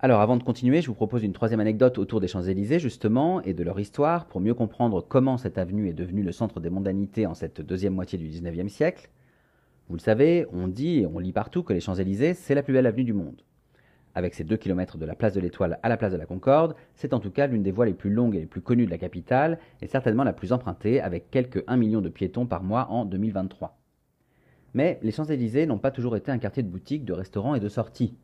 Alors 0.00 0.20
avant 0.20 0.36
de 0.36 0.44
continuer, 0.44 0.80
je 0.80 0.86
vous 0.86 0.94
propose 0.94 1.24
une 1.24 1.32
troisième 1.32 1.58
anecdote 1.58 1.98
autour 1.98 2.20
des 2.20 2.28
Champs-Élysées 2.28 2.78
justement 2.78 3.42
et 3.42 3.52
de 3.52 3.64
leur 3.64 3.80
histoire 3.80 4.26
pour 4.26 4.40
mieux 4.40 4.54
comprendre 4.54 5.00
comment 5.00 5.38
cette 5.38 5.58
avenue 5.58 5.88
est 5.88 5.92
devenue 5.92 6.22
le 6.22 6.30
centre 6.30 6.60
des 6.60 6.70
mondanités 6.70 7.26
en 7.26 7.34
cette 7.34 7.60
deuxième 7.60 7.94
moitié 7.94 8.16
du 8.16 8.28
XIXe 8.28 8.72
siècle. 8.72 9.10
Vous 9.88 9.96
le 9.96 10.00
savez, 10.00 10.46
on 10.52 10.68
dit 10.68 11.00
et 11.00 11.06
on 11.06 11.18
lit 11.18 11.32
partout 11.32 11.64
que 11.64 11.72
les 11.72 11.80
Champs-Élysées, 11.80 12.34
c'est 12.34 12.54
la 12.54 12.62
plus 12.62 12.74
belle 12.74 12.86
avenue 12.86 13.02
du 13.02 13.12
monde. 13.12 13.42
Avec 14.14 14.34
ses 14.34 14.44
2 14.44 14.56
km 14.56 14.98
de 14.98 15.04
la 15.04 15.16
place 15.16 15.34
de 15.34 15.40
l'Étoile 15.40 15.80
à 15.82 15.88
la 15.88 15.96
place 15.96 16.12
de 16.12 16.16
la 16.16 16.26
Concorde, 16.26 16.76
c'est 16.94 17.12
en 17.12 17.18
tout 17.18 17.32
cas 17.32 17.48
l'une 17.48 17.64
des 17.64 17.72
voies 17.72 17.86
les 17.86 17.92
plus 17.92 18.10
longues 18.10 18.36
et 18.36 18.40
les 18.40 18.46
plus 18.46 18.60
connues 18.60 18.86
de 18.86 18.92
la 18.92 18.98
capitale, 18.98 19.58
et 19.82 19.88
certainement 19.88 20.22
la 20.22 20.32
plus 20.32 20.52
empruntée, 20.52 21.00
avec 21.00 21.28
quelques 21.32 21.64
1 21.66 21.76
million 21.76 22.00
de 22.00 22.08
piétons 22.08 22.46
par 22.46 22.62
mois 22.62 22.86
en 22.88 23.04
2023. 23.04 23.76
Mais 24.74 25.00
les 25.02 25.10
Champs-Élysées 25.10 25.66
n'ont 25.66 25.78
pas 25.78 25.90
toujours 25.90 26.14
été 26.14 26.30
un 26.30 26.38
quartier 26.38 26.62
de 26.62 26.68
boutiques, 26.68 27.04
de 27.04 27.12
restaurants 27.12 27.56
et 27.56 27.60
de 27.60 27.68
sorties. 27.68 28.16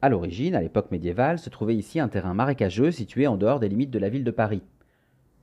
À 0.00 0.08
l'origine, 0.08 0.54
à 0.54 0.60
l'époque 0.60 0.92
médiévale, 0.92 1.40
se 1.40 1.50
trouvait 1.50 1.74
ici 1.74 1.98
un 1.98 2.06
terrain 2.06 2.32
marécageux 2.32 2.92
situé 2.92 3.26
en 3.26 3.36
dehors 3.36 3.58
des 3.58 3.68
limites 3.68 3.90
de 3.90 3.98
la 3.98 4.08
ville 4.08 4.22
de 4.22 4.30
Paris. 4.30 4.62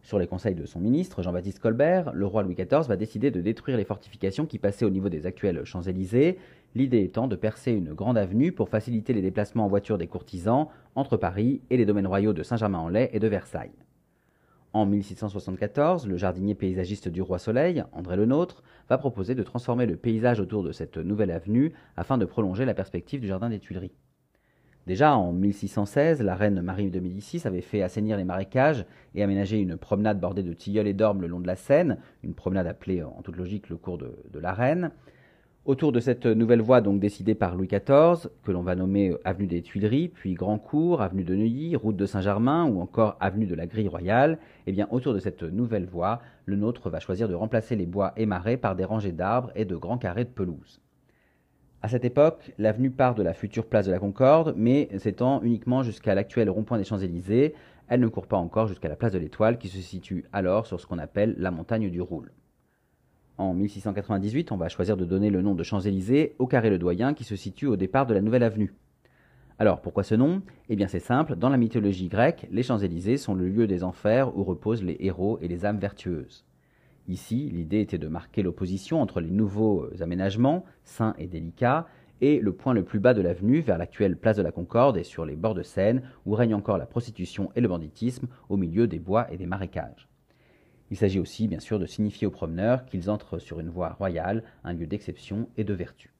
Sur 0.02 0.18
les 0.18 0.28
conseils 0.28 0.56
de 0.56 0.66
son 0.66 0.80
ministre, 0.80 1.22
Jean-Baptiste 1.22 1.60
Colbert, 1.60 2.14
le 2.14 2.26
roi 2.26 2.42
Louis 2.42 2.56
XIV 2.56 2.88
va 2.88 2.96
décider 2.96 3.32
de 3.32 3.42
détruire 3.42 3.76
les 3.76 3.84
fortifications 3.84 4.46
qui 4.46 4.58
passaient 4.58 4.86
au 4.86 4.90
niveau 4.92 5.10
des 5.10 5.26
actuels 5.26 5.66
Champs-Élysées, 5.66 6.38
l'idée 6.74 7.04
étant 7.04 7.28
de 7.28 7.36
percer 7.36 7.74
une 7.74 7.94
grande 7.94 8.18
avenue 8.18 8.54
pour 8.54 8.70
faciliter 8.70 9.12
les 9.12 9.22
déplacements 9.22 9.66
en 9.66 9.68
voiture 9.68 9.98
des 9.98 10.08
courtisans 10.08 10.70
entre 10.96 11.18
Paris 11.18 11.60
et 11.70 11.76
les 11.76 11.86
domaines 11.86 12.08
royaux 12.08 12.32
de 12.32 12.44
Saint-Germain-en-Laye 12.44 13.10
et 13.12 13.20
de 13.20 13.28
Versailles. 13.28 13.76
En 14.72 14.86
1674, 14.86 16.08
le 16.08 16.16
jardinier 16.16 16.56
paysagiste 16.56 17.10
du 17.10 17.22
Roi 17.22 17.40
Soleil, 17.40 17.84
André 17.92 18.16
Le 18.16 18.26
Nôtre, 18.26 18.64
va 18.88 18.98
proposer 18.98 19.36
de 19.36 19.44
transformer 19.44 19.86
le 19.86 19.98
paysage 19.98 20.40
autour 20.40 20.64
de 20.64 20.72
cette 20.72 20.98
nouvelle 20.98 21.32
avenue 21.32 21.74
afin 21.98 22.18
de 22.18 22.26
prolonger 22.26 22.64
la 22.64 22.74
perspective 22.74 23.20
du 23.20 23.28
jardin 23.28 23.50
des 23.50 23.60
Tuileries. 23.60 23.92
Déjà 24.88 25.18
en 25.18 25.32
1616, 25.34 26.22
la 26.22 26.36
reine 26.36 26.62
Marie 26.62 26.92
de 26.92 27.00
Médicis 27.00 27.42
avait 27.46 27.62
fait 27.62 27.82
assainir 27.82 28.18
les 28.18 28.24
marécages 28.24 28.86
et 29.16 29.24
aménager 29.24 29.60
une 29.60 29.78
promenade 29.78 30.20
bordée 30.20 30.44
de 30.44 30.54
tilleuls 30.54 30.86
et 30.86 30.94
d'ormes 30.94 31.22
le 31.22 31.28
long 31.28 31.40
de 31.40 31.48
la 31.48 31.56
Seine, 31.56 31.98
une 32.24 32.36
promenade 32.36 32.68
appelée 32.68 33.02
en 33.02 33.24
toute 33.24 33.36
logique 33.36 33.70
le 33.70 33.78
cours 33.78 33.98
de, 33.98 34.40
la 34.40 34.54
Reine. 34.54 34.92
Autour 35.66 35.92
de 35.92 36.00
cette 36.00 36.28
nouvelle 36.28 36.62
voie 36.62 36.82
donc 36.82 37.00
décidée 37.00 37.34
par 37.34 37.56
Louis 37.56 37.68
XIV, 37.68 38.30
que 38.44 38.52
l'on 38.52 38.62
va 38.62 38.76
nommer 38.76 39.16
avenue 39.24 39.48
des 39.48 39.64
Tuileries, 39.64 40.10
puis 40.10 40.36
Grand 40.36 40.60
Cours, 40.60 41.02
avenue 41.02 41.24
de 41.24 41.34
Neuilly, 41.34 41.76
route 41.76 41.98
de 41.98 42.06
Saint-Germain 42.06 42.66
ou 42.66 42.80
encore 42.80 43.18
avenue 43.20 43.48
de 43.48 43.56
la 43.56 43.66
Grille 43.66 43.88
Royale, 43.88 44.38
eh 44.68 44.72
bien 44.72 44.88
autour 44.92 45.16
de 45.16 45.20
cette 45.20 45.42
nouvelle 45.42 45.88
voie, 45.88 46.22
le 46.46 46.58
nôtre 46.58 46.92
va 46.92 47.00
choisir 47.00 47.28
de 47.28 47.34
remplacer 47.34 47.76
les 47.76 47.88
bois 47.88 48.14
et 48.18 48.28
marais 48.28 48.58
par 48.58 48.76
des 48.76 48.86
rangées 48.86 49.14
d'arbres 49.14 49.52
et 49.56 49.66
de 49.66 49.76
grands 49.76 49.98
carrés 49.98 50.26
de 50.26 50.30
pelouse. 50.30 50.80
À 51.86 51.88
cette 51.88 52.04
époque, 52.04 52.52
l'avenue 52.58 52.90
part 52.90 53.14
de 53.14 53.22
la 53.22 53.36
future 53.36 53.68
place 53.68 53.86
de 53.86 53.92
la 53.92 54.00
Concorde, 54.00 54.56
mais 54.58 54.90
s'étend 54.98 55.44
uniquement 55.44 55.84
jusqu'à 55.84 56.16
l'actuel 56.16 56.50
rond-point 56.50 56.80
des 56.80 56.84
Champs-Élysées. 56.84 57.54
Elle 57.88 58.00
ne 58.00 58.08
court 58.08 58.26
pas 58.26 58.38
encore 58.38 58.66
jusqu'à 58.66 58.90
la 58.90 58.96
place 58.96 59.12
de 59.12 59.20
l'Étoile 59.20 59.60
qui 59.60 59.68
se 59.68 59.80
situe 59.82 60.26
alors 60.34 60.66
sur 60.66 60.82
ce 60.82 60.88
qu'on 60.88 60.98
appelle 60.98 61.36
la 61.38 61.52
montagne 61.52 61.92
du 61.92 62.02
Roule. 62.02 62.32
En 63.38 63.54
1698, 63.54 64.52
on 64.52 64.58
va 64.58 64.68
choisir 64.68 64.98
de 64.98 65.06
donner 65.06 65.30
le 65.30 65.44
nom 65.44 65.54
de 65.54 65.62
Champs-Élysées 65.62 66.34
au 66.40 66.48
carré 66.48 66.72
Le 66.72 66.80
Doyen 66.80 67.14
qui 67.14 67.24
se 67.24 67.36
situe 67.36 67.68
au 67.68 67.76
départ 67.76 68.08
de 68.08 68.16
la 68.16 68.22
nouvelle 68.22 68.42
avenue. 68.42 68.74
Alors 69.60 69.80
pourquoi 69.80 70.02
ce 70.02 70.16
nom? 70.16 70.42
Eh 70.70 70.76
bien 70.76 70.88
c'est 70.88 70.98
simple, 70.98 71.36
dans 71.36 71.50
la 71.50 71.58
mythologie 71.58 72.08
grecque, 72.08 72.48
les 72.50 72.64
Champs-Élysées 72.64 73.18
sont 73.18 73.36
le 73.36 73.48
lieu 73.48 73.68
des 73.68 73.84
enfers 73.84 74.36
où 74.36 74.44
reposent 74.44 74.84
les 74.84 74.98
héros 75.02 75.38
et 75.40 75.48
les 75.48 75.68
âmes 75.68 75.78
vertueuses. 75.78 76.46
Ici, 77.08 77.50
l'idée 77.54 77.82
était 77.82 78.00
de 78.00 78.08
marquer 78.08 78.42
l'opposition 78.42 79.00
entre 79.00 79.22
les 79.22 79.30
nouveaux 79.30 79.84
euh, 79.84 80.02
aménagements, 80.02 80.66
sains 80.84 81.14
et 81.20 81.28
délicats, 81.28 81.88
et 82.22 82.40
le 82.40 82.54
point 82.54 82.74
le 82.74 82.84
plus 82.84 83.00
bas 83.00 83.14
de 83.14 83.22
l'avenue 83.22 83.60
vers 83.60 83.78
l'actuelle 83.78 84.18
place 84.18 84.38
de 84.38 84.42
la 84.42 84.52
Concorde 84.52 84.98
et 84.98 85.04
sur 85.04 85.26
les 85.26 85.36
bords 85.36 85.54
de 85.54 85.64
Seine, 85.64 86.02
où 86.26 86.34
règne 86.34 86.56
encore 86.56 86.78
la 86.78 86.86
prostitution 86.86 87.52
et 87.56 87.62
le 87.62 87.68
banditisme 87.68 88.28
au 88.50 88.58
milieu 88.58 88.88
des 88.88 89.00
bois 89.00 89.32
et 89.32 89.38
des 89.38 89.46
marécages. 89.46 90.08
Il 90.92 90.98
s'agit 90.98 91.20
aussi, 91.20 91.48
bien 91.48 91.60
sûr, 91.60 91.78
de 91.78 91.86
signifier 91.86 92.26
aux 92.26 92.32
promeneurs 92.32 92.86
qu'ils 92.86 93.10
entrent 93.10 93.40
sur 93.40 93.60
une 93.60 93.70
voie 93.70 93.90
royale, 93.90 94.44
un 94.64 94.74
lieu 94.74 94.88
d'exception 94.88 95.50
et 95.58 95.64
de 95.64 95.74
vertu. 95.74 96.14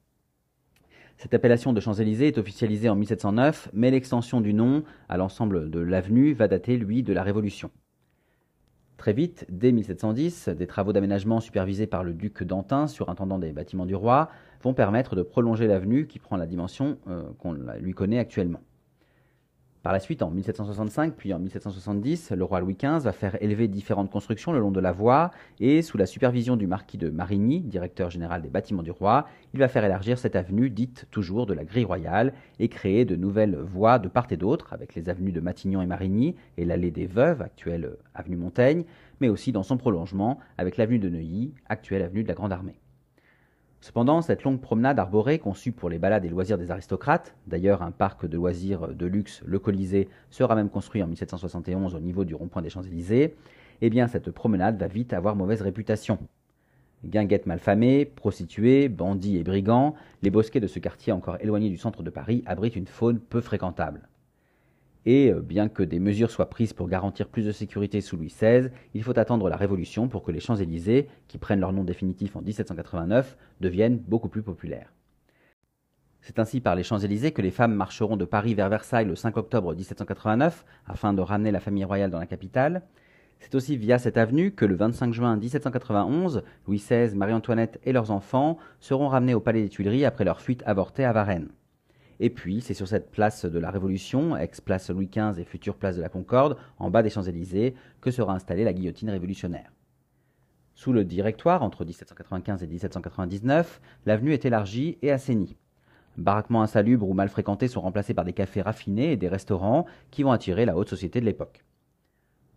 Cette 1.16 1.34
appellation 1.34 1.72
de 1.72 1.80
Champs-Élysées 1.80 2.28
est 2.28 2.38
officialisée 2.38 2.90
en 2.90 2.96
1709, 2.96 3.70
mais 3.72 3.90
l'extension 3.90 4.40
du 4.40 4.52
nom 4.52 4.84
à 5.08 5.16
l'ensemble 5.16 5.70
de 5.70 5.80
l'avenue 5.80 6.34
va 6.34 6.46
dater, 6.46 6.76
lui, 6.76 7.02
de 7.02 7.14
la 7.14 7.22
Révolution. 7.22 7.70
Très 8.96 9.12
vite, 9.12 9.44
dès 9.50 9.72
1710, 9.72 10.48
des 10.48 10.66
travaux 10.66 10.92
d'aménagement 10.92 11.40
supervisés 11.40 11.86
par 11.86 12.02
le 12.02 12.14
duc 12.14 12.42
d'Antin, 12.42 12.86
surintendant 12.86 13.38
des 13.38 13.52
bâtiments 13.52 13.84
du 13.84 13.94
roi, 13.94 14.30
vont 14.62 14.72
permettre 14.72 15.16
de 15.16 15.22
prolonger 15.22 15.66
l'avenue 15.66 16.06
qui 16.06 16.18
prend 16.18 16.36
la 16.36 16.46
dimension 16.46 16.98
euh, 17.08 17.24
qu'on 17.38 17.52
lui 17.52 17.92
connaît 17.92 18.18
actuellement. 18.18 18.60
Par 19.86 19.92
la 19.92 20.00
suite, 20.00 20.22
en 20.22 20.32
1765 20.32 21.14
puis 21.14 21.32
en 21.32 21.38
1770, 21.38 22.32
le 22.32 22.42
roi 22.42 22.58
Louis 22.58 22.74
XV 22.74 23.04
va 23.04 23.12
faire 23.12 23.40
élever 23.40 23.68
différentes 23.68 24.10
constructions 24.10 24.50
le 24.50 24.58
long 24.58 24.72
de 24.72 24.80
la 24.80 24.90
voie 24.90 25.30
et, 25.60 25.80
sous 25.80 25.96
la 25.96 26.06
supervision 26.06 26.56
du 26.56 26.66
marquis 26.66 26.98
de 26.98 27.08
Marigny, 27.08 27.60
directeur 27.60 28.10
général 28.10 28.42
des 28.42 28.48
bâtiments 28.48 28.82
du 28.82 28.90
roi, 28.90 29.28
il 29.54 29.60
va 29.60 29.68
faire 29.68 29.84
élargir 29.84 30.18
cette 30.18 30.34
avenue 30.34 30.70
dite 30.70 31.06
toujours 31.12 31.46
de 31.46 31.54
la 31.54 31.62
grille 31.62 31.84
royale 31.84 32.32
et 32.58 32.66
créer 32.66 33.04
de 33.04 33.14
nouvelles 33.14 33.58
voies 33.58 34.00
de 34.00 34.08
part 34.08 34.26
et 34.30 34.36
d'autre, 34.36 34.72
avec 34.72 34.96
les 34.96 35.08
avenues 35.08 35.30
de 35.30 35.38
Matignon 35.38 35.80
et 35.82 35.86
Marigny 35.86 36.34
et 36.56 36.64
l'allée 36.64 36.90
des 36.90 37.06
Veuves, 37.06 37.40
actuelle 37.40 37.92
avenue 38.12 38.34
Montaigne, 38.34 38.82
mais 39.20 39.28
aussi 39.28 39.52
dans 39.52 39.62
son 39.62 39.76
prolongement 39.76 40.40
avec 40.58 40.78
l'avenue 40.78 40.98
de 40.98 41.08
Neuilly, 41.08 41.54
actuelle 41.68 42.02
avenue 42.02 42.24
de 42.24 42.28
la 42.28 42.34
Grande 42.34 42.52
Armée. 42.52 42.80
Cependant, 43.80 44.22
cette 44.22 44.42
longue 44.42 44.60
promenade 44.60 44.98
arborée, 44.98 45.38
conçue 45.38 45.72
pour 45.72 45.90
les 45.90 45.98
balades 45.98 46.24
et 46.24 46.28
loisirs 46.28 46.58
des 46.58 46.70
aristocrates, 46.70 47.34
d'ailleurs 47.46 47.82
un 47.82 47.90
parc 47.90 48.26
de 48.26 48.36
loisirs 48.36 48.88
de 48.88 49.06
luxe, 49.06 49.42
le 49.46 49.58
Colisée, 49.58 50.08
sera 50.30 50.54
même 50.54 50.70
construit 50.70 51.02
en 51.02 51.06
1771 51.06 51.94
au 51.94 52.00
niveau 52.00 52.24
du 52.24 52.34
rond-point 52.34 52.62
des 52.62 52.70
Champs-Élysées, 52.70 53.36
eh 53.82 53.90
bien 53.90 54.08
cette 54.08 54.30
promenade 54.30 54.78
va 54.78 54.88
vite 54.88 55.12
avoir 55.12 55.36
mauvaise 55.36 55.62
réputation. 55.62 56.18
Guinguettes 57.04 57.46
malfamées, 57.46 58.04
prostituées, 58.06 58.88
bandits 58.88 59.36
et 59.36 59.44
brigands, 59.44 59.94
les 60.22 60.30
bosquets 60.30 60.60
de 60.60 60.66
ce 60.66 60.78
quartier 60.78 61.12
encore 61.12 61.36
éloigné 61.40 61.68
du 61.68 61.76
centre 61.76 62.02
de 62.02 62.10
Paris 62.10 62.42
abritent 62.46 62.76
une 62.76 62.86
faune 62.86 63.20
peu 63.20 63.40
fréquentable. 63.40 64.08
Et 65.06 65.30
euh, 65.30 65.40
bien 65.40 65.68
que 65.68 65.84
des 65.84 66.00
mesures 66.00 66.30
soient 66.30 66.50
prises 66.50 66.72
pour 66.72 66.88
garantir 66.88 67.28
plus 67.28 67.46
de 67.46 67.52
sécurité 67.52 68.00
sous 68.00 68.16
Louis 68.16 68.26
XVI, 68.26 68.70
il 68.92 69.04
faut 69.04 69.18
attendre 69.18 69.48
la 69.48 69.56
Révolution 69.56 70.08
pour 70.08 70.24
que 70.24 70.32
les 70.32 70.40
Champs-Élysées, 70.40 71.08
qui 71.28 71.38
prennent 71.38 71.60
leur 71.60 71.72
nom 71.72 71.84
définitif 71.84 72.34
en 72.34 72.42
1789, 72.42 73.36
deviennent 73.60 73.98
beaucoup 73.98 74.28
plus 74.28 74.42
populaires. 74.42 74.92
C'est 76.20 76.40
ainsi 76.40 76.60
par 76.60 76.74
les 76.74 76.82
Champs-Élysées 76.82 77.30
que 77.30 77.40
les 77.40 77.52
femmes 77.52 77.74
marcheront 77.74 78.16
de 78.16 78.24
Paris 78.24 78.54
vers 78.54 78.68
Versailles 78.68 79.04
le 79.04 79.14
5 79.14 79.36
octobre 79.36 79.72
1789 79.76 80.64
afin 80.88 81.14
de 81.14 81.22
ramener 81.22 81.52
la 81.52 81.60
famille 81.60 81.84
royale 81.84 82.10
dans 82.10 82.18
la 82.18 82.26
capitale. 82.26 82.82
C'est 83.38 83.54
aussi 83.54 83.76
via 83.76 84.00
cette 84.00 84.16
avenue 84.16 84.50
que 84.50 84.64
le 84.64 84.74
25 84.74 85.12
juin 85.12 85.36
1791, 85.36 86.42
Louis 86.66 86.78
XVI, 86.78 87.14
Marie-Antoinette 87.14 87.78
et 87.84 87.92
leurs 87.92 88.10
enfants 88.10 88.58
seront 88.80 89.06
ramenés 89.06 89.34
au 89.34 89.40
Palais 89.40 89.62
des 89.62 89.68
Tuileries 89.68 90.04
après 90.04 90.24
leur 90.24 90.40
fuite 90.40 90.64
avortée 90.66 91.04
à 91.04 91.12
Varennes. 91.12 91.50
Et 92.20 92.30
puis, 92.30 92.60
c'est 92.60 92.74
sur 92.74 92.88
cette 92.88 93.10
place 93.10 93.44
de 93.44 93.58
la 93.58 93.70
Révolution, 93.70 94.36
ex-place 94.36 94.90
Louis 94.90 95.08
XV 95.08 95.38
et 95.38 95.44
future 95.44 95.76
place 95.76 95.96
de 95.96 96.02
la 96.02 96.08
Concorde, 96.08 96.56
en 96.78 96.90
bas 96.90 97.02
des 97.02 97.10
Champs-Élysées, 97.10 97.74
que 98.00 98.10
sera 98.10 98.34
installée 98.34 98.64
la 98.64 98.72
guillotine 98.72 99.10
révolutionnaire. 99.10 99.72
Sous 100.74 100.92
le 100.92 101.04
Directoire, 101.04 101.62
entre 101.62 101.84
1795 101.84 102.62
et 102.62 102.66
1799, 102.66 103.80
l'avenue 104.06 104.32
est 104.32 104.44
élargie 104.44 104.98
et 105.02 105.10
assainie. 105.10 105.56
Baraquements 106.16 106.62
insalubres 106.62 107.08
ou 107.08 107.12
mal 107.12 107.28
fréquentés 107.28 107.68
sont 107.68 107.82
remplacés 107.82 108.14
par 108.14 108.24
des 108.24 108.32
cafés 108.32 108.62
raffinés 108.62 109.12
et 109.12 109.16
des 109.16 109.28
restaurants 109.28 109.84
qui 110.10 110.22
vont 110.22 110.32
attirer 110.32 110.64
la 110.64 110.76
haute 110.76 110.88
société 110.88 111.20
de 111.20 111.26
l'époque. 111.26 111.65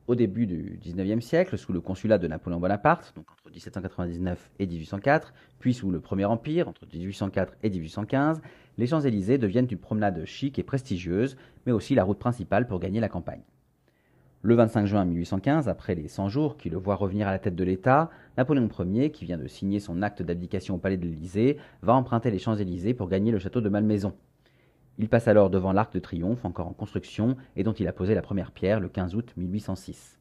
Au 0.10 0.15
début 0.15 0.48
du 0.48 0.80
XIXe 0.82 1.24
siècle, 1.24 1.56
sous 1.56 1.72
le 1.72 1.82
consulat 1.82 2.17
de 2.17 2.28
Napoléon 2.28 2.60
Bonaparte, 2.60 3.13
donc 3.15 3.26
entre 3.32 3.52
1799 3.52 4.50
et 4.58 4.65
1804, 4.65 5.36
puis 5.60 5.76
sous 5.76 5.91
le 5.91 6.00
Premier 6.00 6.26
Empire, 6.26 6.67
entre 6.67 6.88
1804 6.91 7.54
et 7.62 7.69
1815, 7.69 8.41
les 8.80 8.88
Champs-Élysées 8.88 9.38
deviennent 9.38 9.67
une 9.69 9.78
promenade 9.78 10.26
chic 10.26 10.58
et 10.58 10.63
prestigieuse, 10.63 11.38
mais 11.67 11.72
aussi 11.72 11.93
la 11.93 12.04
route 12.04 12.17
principale 12.17 12.65
pour 12.65 12.80
gagner 12.80 13.00
la 13.00 13.08
campagne. 13.08 13.43
Le 14.41 14.56
25 14.56 14.88
juin 14.88 15.06
1815, 15.06 15.69
après 15.69 15.93
les 15.93 16.08
100 16.08 16.28
jours 16.28 16.58
qui 16.58 16.72
le 16.72 16.78
voient 16.78 16.95
revenir 16.95 17.28
à 17.28 17.32
la 17.32 17.38
tête 17.38 17.56
de 17.56 17.63
l'État, 17.63 18.10
Napoléon 18.36 18.67
Ier, 18.80 19.12
qui 19.12 19.26
vient 19.26 19.38
de 19.38 19.45
signer 19.45 19.80
son 19.80 20.02
acte 20.02 20.24
d'abdication 20.24 20.74
au 20.74 20.78
palais 20.80 20.98
de 20.98 21.06
l'Élysée, 21.06 21.58
va 21.84 21.93
emprunter 21.93 22.32
les 22.32 22.39
Champs-Élysées 22.39 22.95
pour 22.95 23.10
gagner 23.10 23.32
le 23.32 23.38
château 23.38 23.62
de 23.62 23.69
Malmaison. 23.69 24.15
Il 25.01 25.07
passe 25.07 25.29
alors 25.29 25.49
devant 25.49 25.71
l'Arc 25.71 25.93
de 25.93 25.99
Triomphe, 25.99 26.43
encore 26.43 26.67
en 26.67 26.73
construction, 26.73 27.38
et 27.55 27.63
dont 27.63 27.71
il 27.71 27.88
a 27.88 27.93
posé 27.93 28.13
la 28.13 28.21
première 28.21 28.51
pierre 28.51 28.81
le 28.81 28.89
15 28.89 29.15
août 29.15 29.33
1806. 29.38 30.19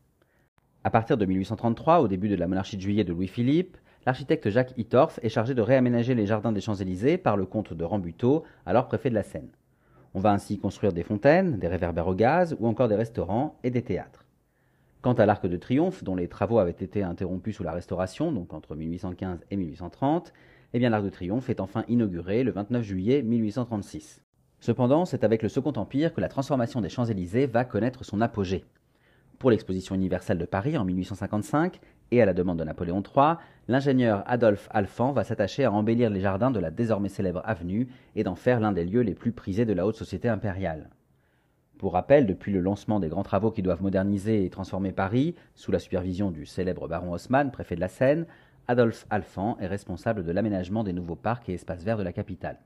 À 0.84 0.90
partir 0.90 1.16
de 1.16 1.26
1833, 1.26 1.98
au 2.00 2.06
début 2.06 2.28
de 2.28 2.36
la 2.36 2.46
monarchie 2.46 2.76
de 2.76 2.82
juillet 2.82 3.02
de 3.02 3.12
Louis-Philippe, 3.12 3.76
l'architecte 4.06 4.50
Jacques 4.50 4.78
Hittorf 4.78 5.18
est 5.24 5.30
chargé 5.30 5.54
de 5.54 5.62
réaménager 5.62 6.14
les 6.14 6.26
jardins 6.26 6.52
des 6.52 6.60
Champs-Élysées 6.60 7.18
par 7.18 7.36
le 7.36 7.44
comte 7.44 7.74
de 7.74 7.82
Rambuteau, 7.82 8.44
alors 8.66 8.86
préfet 8.86 9.10
de 9.10 9.16
la 9.16 9.24
Seine. 9.24 9.50
On 10.14 10.20
va 10.20 10.30
ainsi 10.30 10.60
construire 10.60 10.92
des 10.92 11.02
fontaines, 11.02 11.58
des 11.58 11.66
réverbères 11.66 12.06
au 12.06 12.14
gaz 12.14 12.56
ou 12.60 12.68
encore 12.68 12.86
des 12.86 12.94
restaurants 12.94 13.58
et 13.64 13.70
des 13.70 13.82
théâtres. 13.82 14.26
Quant 15.02 15.14
à 15.14 15.26
l'Arc 15.26 15.44
de 15.44 15.56
Triomphe, 15.56 16.04
dont 16.04 16.14
les 16.14 16.28
travaux 16.28 16.60
avaient 16.60 16.70
été 16.70 17.02
interrompus 17.02 17.56
sous 17.56 17.64
la 17.64 17.72
Restauration, 17.72 18.30
donc 18.30 18.54
entre 18.54 18.76
1815 18.76 19.44
et 19.50 19.56
1830, 19.56 20.32
eh 20.72 20.78
bien 20.78 20.90
l'Arc 20.90 21.02
de 21.02 21.10
Triomphe 21.10 21.50
est 21.50 21.58
enfin 21.58 21.84
inauguré 21.88 22.44
le 22.44 22.52
29 22.52 22.84
juillet 22.84 23.22
1836. 23.22 24.22
Cependant, 24.60 25.04
c'est 25.04 25.24
avec 25.24 25.42
le 25.42 25.48
Second 25.48 25.72
Empire 25.72 26.12
que 26.12 26.20
la 26.20 26.28
transformation 26.28 26.80
des 26.80 26.88
Champs-Élysées 26.88 27.46
va 27.46 27.64
connaître 27.64 28.04
son 28.04 28.20
apogée. 28.20 28.64
Pour 29.38 29.52
l'exposition 29.52 29.94
universelle 29.94 30.38
de 30.38 30.46
Paris 30.46 30.76
en 30.76 30.84
1855, 30.84 31.80
et 32.10 32.20
à 32.20 32.26
la 32.26 32.34
demande 32.34 32.58
de 32.58 32.64
Napoléon 32.64 33.02
III, 33.02 33.34
l'ingénieur 33.68 34.24
Adolphe 34.26 34.68
Alphand 34.72 35.12
va 35.12 35.22
s'attacher 35.22 35.64
à 35.64 35.72
embellir 35.72 36.10
les 36.10 36.20
jardins 36.20 36.50
de 36.50 36.58
la 36.58 36.70
désormais 36.70 37.08
célèbre 37.08 37.42
avenue 37.44 37.88
et 38.16 38.24
d'en 38.24 38.34
faire 38.34 38.58
l'un 38.58 38.72
des 38.72 38.84
lieux 38.84 39.02
les 39.02 39.14
plus 39.14 39.30
prisés 39.30 39.64
de 39.64 39.72
la 39.72 39.86
haute 39.86 39.96
société 39.96 40.28
impériale. 40.28 40.90
Pour 41.78 41.92
rappel, 41.92 42.26
depuis 42.26 42.50
le 42.50 42.60
lancement 42.60 42.98
des 42.98 43.08
grands 43.08 43.22
travaux 43.22 43.52
qui 43.52 43.62
doivent 43.62 43.82
moderniser 43.82 44.44
et 44.44 44.50
transformer 44.50 44.90
Paris, 44.90 45.36
sous 45.54 45.70
la 45.70 45.78
supervision 45.78 46.32
du 46.32 46.44
célèbre 46.44 46.88
baron 46.88 47.12
Haussmann, 47.12 47.52
préfet 47.52 47.76
de 47.76 47.80
la 47.80 47.88
Seine, 47.88 48.26
Adolphe 48.66 49.06
Alphand 49.10 49.56
est 49.60 49.68
responsable 49.68 50.24
de 50.24 50.32
l'aménagement 50.32 50.82
des 50.82 50.92
nouveaux 50.92 51.14
parcs 51.14 51.48
et 51.48 51.54
espaces 51.54 51.84
verts 51.84 51.98
de 51.98 52.02
la 52.02 52.12
capitale. 52.12 52.58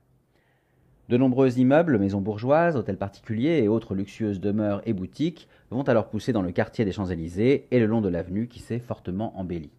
De 1.13 1.17
nombreux 1.19 1.59
immeubles, 1.59 1.99
maisons 1.99 2.21
bourgeoises, 2.21 2.75
hôtels 2.75 2.97
particuliers 2.97 3.61
et 3.61 3.67
autres 3.67 3.93
luxueuses 3.93 4.39
demeures 4.39 4.81
et 4.87 4.93
boutiques 4.93 5.47
vont 5.69 5.83
alors 5.83 6.09
pousser 6.09 6.33
dans 6.33 6.41
le 6.41 6.51
quartier 6.51 6.85
des 6.85 6.91
Champs-Élysées 6.91 7.67
et 7.69 7.79
le 7.79 7.85
long 7.85 8.01
de 8.01 8.09
l'avenue 8.09 8.47
qui 8.47 8.57
s'est 8.57 8.79
fortement 8.79 9.37
embellie. 9.37 9.69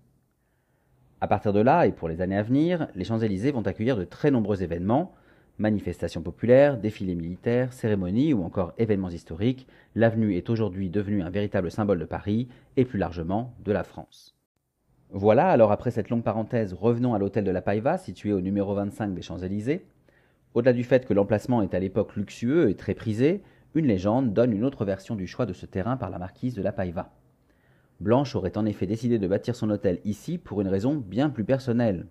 À 1.20 1.26
partir 1.26 1.52
de 1.52 1.58
là, 1.58 1.88
et 1.88 1.90
pour 1.92 2.08
les 2.08 2.20
années 2.20 2.36
à 2.36 2.44
venir, 2.44 2.86
les 2.94 3.02
Champs-Élysées 3.02 3.50
vont 3.50 3.66
accueillir 3.66 3.96
de 3.96 4.04
très 4.04 4.30
nombreux 4.30 4.62
événements, 4.62 5.12
manifestations 5.58 6.22
populaires, 6.22 6.78
défilés 6.78 7.16
militaires, 7.16 7.72
cérémonies 7.72 8.32
ou 8.32 8.44
encore 8.44 8.72
événements 8.78 9.10
historiques, 9.10 9.66
l'avenue 9.96 10.36
est 10.36 10.50
aujourd'hui 10.50 10.88
devenue 10.88 11.22
un 11.24 11.30
véritable 11.30 11.72
symbole 11.72 11.98
de 11.98 12.04
Paris 12.04 12.46
et 12.76 12.84
plus 12.84 13.00
largement 13.00 13.54
de 13.64 13.72
la 13.72 13.82
France. 13.82 14.36
Voilà, 15.10 15.48
alors 15.48 15.72
après 15.72 15.90
cette 15.90 16.10
longue 16.10 16.22
parenthèse, 16.22 16.74
revenons 16.74 17.12
à 17.12 17.18
l'hôtel 17.18 17.42
de 17.42 17.50
la 17.50 17.60
Paiva, 17.60 17.98
situé 17.98 18.32
au 18.32 18.40
numéro 18.40 18.72
25 18.72 19.14
des 19.14 19.22
Champs-Élysées. 19.22 19.84
Au-delà 20.54 20.72
du 20.72 20.84
fait 20.84 21.04
que 21.04 21.12
l'emplacement 21.12 21.62
est 21.62 21.74
à 21.74 21.80
l'époque 21.80 22.14
luxueux 22.14 22.70
et 22.70 22.76
très 22.76 22.94
prisé, 22.94 23.42
une 23.74 23.86
légende 23.86 24.32
donne 24.32 24.52
une 24.52 24.64
autre 24.64 24.84
version 24.84 25.16
du 25.16 25.26
choix 25.26 25.46
de 25.46 25.52
ce 25.52 25.66
terrain 25.66 25.96
par 25.96 26.10
la 26.10 26.18
marquise 26.18 26.54
de 26.54 26.62
la 26.62 26.70
Paiva. 26.70 27.10
Blanche 27.98 28.36
aurait 28.36 28.56
en 28.56 28.64
effet 28.64 28.86
décidé 28.86 29.18
de 29.18 29.26
bâtir 29.26 29.56
son 29.56 29.68
hôtel 29.70 29.98
ici 30.04 30.38
pour 30.38 30.60
une 30.60 30.68
raison 30.68 30.94
bien 30.94 31.28
plus 31.28 31.42
personnelle. 31.42 32.06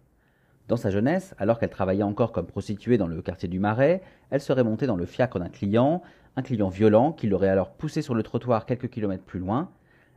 Dans 0.67 0.75
sa 0.75 0.89
jeunesse, 0.89 1.33
alors 1.37 1.57
qu'elle 1.57 1.69
travaillait 1.69 2.03
encore 2.03 2.33
comme 2.33 2.45
prostituée 2.45 2.97
dans 2.97 3.07
le 3.07 3.21
quartier 3.21 3.47
du 3.47 3.59
Marais, 3.59 4.01
elle 4.29 4.41
serait 4.41 4.63
montée 4.65 4.87
dans 4.87 4.97
le 4.97 5.05
fiacre 5.05 5.39
d'un 5.39 5.49
client, 5.49 6.01
un 6.35 6.41
client 6.41 6.67
violent 6.67 7.13
qui 7.13 7.27
l'aurait 7.27 7.47
alors 7.47 7.71
poussée 7.71 8.01
sur 8.01 8.13
le 8.13 8.23
trottoir 8.23 8.65
quelques 8.65 8.89
kilomètres 8.89 9.23
plus 9.23 9.39
loin. 9.39 9.71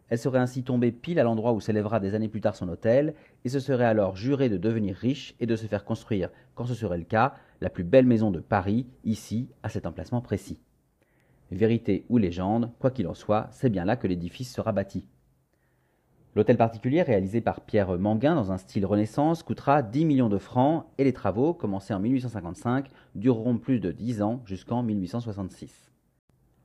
Elle 0.09 0.19
serait 0.19 0.39
ainsi 0.39 0.63
tombée 0.63 0.93
pile 0.93 1.19
à 1.19 1.25
l'endroit 1.25 1.53
où 1.53 1.61
s'élèvera 1.61 1.99
des 1.99 2.15
années 2.15 2.29
plus 2.29 2.41
tard 2.41 2.55
son 2.55 2.69
hôtel, 2.69 3.15
et 3.45 3.49
se 3.49 3.59
serait 3.59 3.85
alors 3.85 4.17
jurée 4.17 4.49
de 4.49 4.57
devenir 4.57 4.95
riche 4.95 5.35
et 5.41 5.47
de 5.47 5.57
se 5.57 5.67
faire 5.67 5.85
construire, 5.85 6.31
quand 6.55 6.67
ce 6.67 6.75
serait 6.75 6.99
le 6.99 7.05
cas, 7.05 7.35
la 7.61 7.71
plus 7.71 7.85
belle 7.85 8.07
maison 8.07 8.31
de 8.31 8.41
Paris, 8.41 8.87
ici, 9.05 9.49
à 9.63 9.69
cet 9.69 9.87
emplacement 9.87 10.21
précis. 10.21 10.61
Vérité 11.51 12.07
ou 12.09 12.19
légende, 12.19 12.71
quoi 12.79 12.91
qu'il 12.91 13.09
en 13.09 13.15
soit, 13.15 13.49
c'est 13.51 13.71
bien 13.71 13.85
là 13.85 13.97
que 13.97 14.07
l'édifice 14.07 14.53
sera 14.53 14.73
bâti. 14.73 15.09
L'hôtel 16.37 16.59
particulier, 16.59 17.03
réalisé 17.03 17.41
par 17.41 17.63
Pierre 17.63 17.99
Manguin 17.99 18.35
dans 18.35 18.53
un 18.53 18.59
style 18.59 18.85
Renaissance, 18.85 19.43
coûtera 19.43 19.83
10 19.83 20.05
millions 20.05 20.29
de 20.29 20.39
francs 20.39 20.85
et 20.99 21.05
les 21.05 21.15
travaux, 21.15 21.55
commencés 21.55 21.95
en 21.95 22.01
1855, 22.01 22.91
dureront 23.15 23.57
plus 23.57 23.81
de 23.81 23.91
10 23.91 24.21
ans 24.23 24.43
jusqu'en 24.45 24.83
1866. 24.83 25.96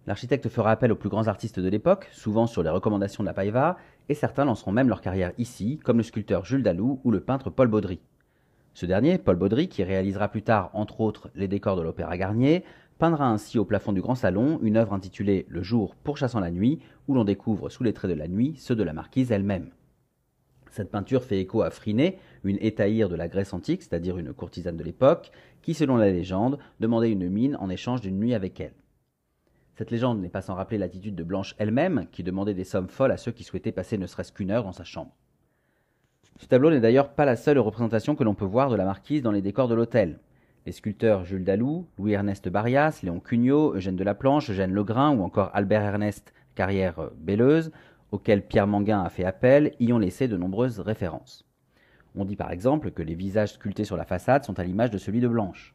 L'architecte 0.08 0.50
fera 0.50 0.72
appel 0.72 0.92
aux 0.92 0.96
plus 0.96 1.10
grands 1.10 1.28
artistes 1.28 1.60
de 1.60 1.70
l'époque, 1.70 2.10
souvent 2.12 2.48
sur 2.48 2.64
les 2.64 2.70
recommandations 2.70 3.24
de 3.24 3.28
la 3.28 3.34
Paiva, 3.34 3.78
et 4.10 4.16
certains 4.16 4.46
lanceront 4.46 4.72
même 4.72 4.90
leur 4.90 5.02
carrière 5.02 5.32
ici, 5.38 5.80
comme 5.84 5.98
le 5.98 6.04
sculpteur 6.04 6.44
Jules 6.44 6.64
Dalou 6.64 7.00
ou 7.04 7.12
le 7.12 7.20
peintre 7.20 7.52
Paul 7.52 7.68
Baudry. 7.68 8.00
Ce 8.74 8.88
dernier, 8.88 9.20
Paul 9.20 9.36
Baudry, 9.36 9.68
qui 9.68 9.84
réalisera 9.84 10.30
plus 10.30 10.42
tard, 10.42 10.72
entre 10.74 11.02
autres, 11.02 11.30
les 11.36 11.48
décors 11.48 11.76
de 11.76 11.84
l'Opéra 11.84 12.18
Garnier, 12.18 12.64
peindra 12.98 13.28
ainsi 13.28 13.60
au 13.60 13.66
plafond 13.66 13.94
du 13.94 14.02
grand 14.02 14.16
salon 14.16 14.60
une 14.64 14.78
œuvre 14.78 14.94
intitulée 14.94 15.46
Le 15.50 15.62
jour 15.62 15.96
pourchassant 15.96 16.40
la 16.40 16.52
nuit, 16.52 16.80
où 17.08 17.14
l'on 17.14 17.24
découvre 17.24 17.70
sous 17.70 17.84
les 17.84 17.94
traits 17.94 18.12
de 18.12 18.18
la 18.18 18.28
nuit 18.28 18.56
ceux 18.58 18.76
de 18.76 18.84
la 18.84 18.94
marquise 18.94 19.32
elle-même. 19.32 19.70
Cette 20.72 20.90
peinture 20.90 21.24
fait 21.24 21.42
écho 21.42 21.62
à 21.62 21.70
Phryné, 21.70 22.18
une 22.44 22.58
étaïre 22.62 23.10
de 23.10 23.16
la 23.16 23.28
Grèce 23.28 23.54
antique, 23.54 23.84
c'est-à-dire 23.84 24.18
une 24.18 24.34
courtisane 24.34 24.78
de 24.78 24.84
l'époque, 24.84 25.32
qui, 25.62 25.74
selon 25.74 25.98
la 25.98 26.10
légende, 26.10 26.58
demandait 26.80 27.12
une 27.12 27.30
mine 27.30 27.58
en 27.60 27.70
échange 27.70 28.02
d'une 28.02 28.18
nuit 28.18 28.34
avec 28.34 28.60
elle. 28.62 28.74
Cette 29.76 29.92
légende 29.92 30.22
n'est 30.22 30.30
pas 30.30 30.42
sans 30.42 30.56
rappeler 30.56 30.78
l'attitude 30.78 31.16
de 31.16 31.24
Blanche 31.24 31.56
elle-même, 31.58 32.08
qui 32.12 32.24
demandait 32.24 32.54
des 32.54 32.64
sommes 32.64 32.90
folles 32.90 33.12
à 33.12 33.18
ceux 33.18 33.32
qui 33.32 33.44
souhaitaient 33.44 33.72
passer 33.72 33.98
ne 33.98 34.08
serait-ce 34.08 34.32
qu'une 34.32 34.52
heure 34.52 34.64
dans 34.64 34.72
sa 34.72 34.84
chambre. 34.84 35.16
Ce 36.38 36.46
tableau 36.48 36.72
n'est 36.72 36.80
d'ailleurs 36.80 37.14
pas 37.14 37.26
la 37.26 37.36
seule 37.36 37.60
représentation 37.60 38.16
que 38.16 38.24
l'on 38.24 38.34
peut 38.34 38.46
voir 38.46 38.70
de 38.70 38.76
la 38.76 38.86
marquise 38.86 39.22
dans 39.22 39.32
les 39.32 39.42
décors 39.42 39.68
de 39.68 39.76
l'hôtel. 39.76 40.20
Les 40.66 40.72
sculpteurs 40.72 41.24
Jules 41.24 41.44
Dalou, 41.44 41.88
Louis-Ernest 41.98 42.50
Barrias, 42.50 43.00
Léon 43.04 43.20
Cugnot, 43.20 43.76
Eugène 43.76 43.96
Delaplanche, 43.96 44.50
Eugène 44.50 44.74
Legrain 44.74 45.16
ou 45.16 45.24
encore 45.24 45.52
Albert 45.54 45.84
Ernest 45.84 46.34
Carrière 46.56 47.10
Belleuse, 47.18 47.72
auxquels 48.12 48.46
Pierre 48.46 48.68
Manguin 48.68 49.02
a 49.02 49.10
fait 49.10 49.24
appel, 49.24 49.74
y 49.80 49.94
ont 49.94 50.00
laissé 50.00 50.28
de 50.28 50.38
nombreuses 50.38 50.80
références. 50.80 51.46
On 52.16 52.26
dit 52.26 52.36
par 52.36 52.52
exemple 52.52 52.92
que 52.92 53.02
les 53.02 53.16
visages 53.16 53.54
sculptés 53.54 53.86
sur 53.86 53.98
la 53.98 54.06
façade 54.06 54.44
sont 54.44 54.60
à 54.60 54.64
l'image 54.64 54.92
de 54.92 54.98
celui 54.98 55.22
de 55.22 55.28
Blanche. 55.28 55.74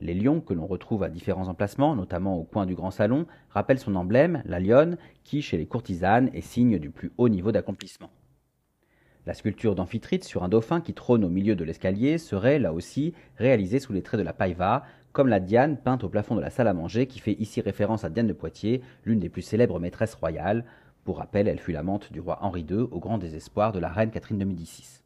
Les 0.00 0.14
lions, 0.14 0.40
que 0.40 0.54
l'on 0.54 0.66
retrouve 0.66 1.02
à 1.02 1.08
différents 1.08 1.48
emplacements, 1.48 1.96
notamment 1.96 2.36
au 2.38 2.44
coin 2.44 2.66
du 2.66 2.74
grand 2.76 2.92
salon, 2.92 3.26
rappellent 3.50 3.80
son 3.80 3.96
emblème, 3.96 4.42
la 4.44 4.60
lionne, 4.60 4.96
qui, 5.24 5.42
chez 5.42 5.56
les 5.56 5.66
courtisanes, 5.66 6.30
est 6.34 6.40
signe 6.40 6.78
du 6.78 6.90
plus 6.90 7.10
haut 7.18 7.28
niveau 7.28 7.50
d'accomplissement. 7.50 8.10
La 9.26 9.34
sculpture 9.34 9.74
d'amphitrite 9.74 10.24
sur 10.24 10.44
un 10.44 10.48
dauphin 10.48 10.80
qui 10.80 10.94
trône 10.94 11.24
au 11.24 11.28
milieu 11.28 11.56
de 11.56 11.64
l'escalier 11.64 12.16
serait, 12.16 12.58
là 12.58 12.72
aussi, 12.72 13.12
réalisée 13.36 13.80
sous 13.80 13.92
les 13.92 14.02
traits 14.02 14.20
de 14.20 14.24
la 14.24 14.32
païva, 14.32 14.84
comme 15.12 15.28
la 15.28 15.40
Diane 15.40 15.76
peinte 15.76 16.04
au 16.04 16.08
plafond 16.08 16.36
de 16.36 16.40
la 16.40 16.50
salle 16.50 16.68
à 16.68 16.74
manger 16.74 17.06
qui 17.06 17.18
fait 17.18 17.32
ici 17.32 17.60
référence 17.60 18.04
à 18.04 18.10
Diane 18.10 18.28
de 18.28 18.32
Poitiers, 18.32 18.82
l'une 19.04 19.18
des 19.18 19.28
plus 19.28 19.42
célèbres 19.42 19.80
maîtresses 19.80 20.14
royales. 20.14 20.64
Pour 21.04 21.18
rappel, 21.18 21.48
elle 21.48 21.58
fut 21.58 21.72
l'amante 21.72 22.12
du 22.12 22.20
roi 22.20 22.38
Henri 22.40 22.64
II 22.70 22.86
au 22.90 23.00
grand 23.00 23.18
désespoir 23.18 23.72
de 23.72 23.80
la 23.80 23.88
reine 23.88 24.10
Catherine 24.10 24.38
de 24.38 24.44
Médicis. 24.44 25.02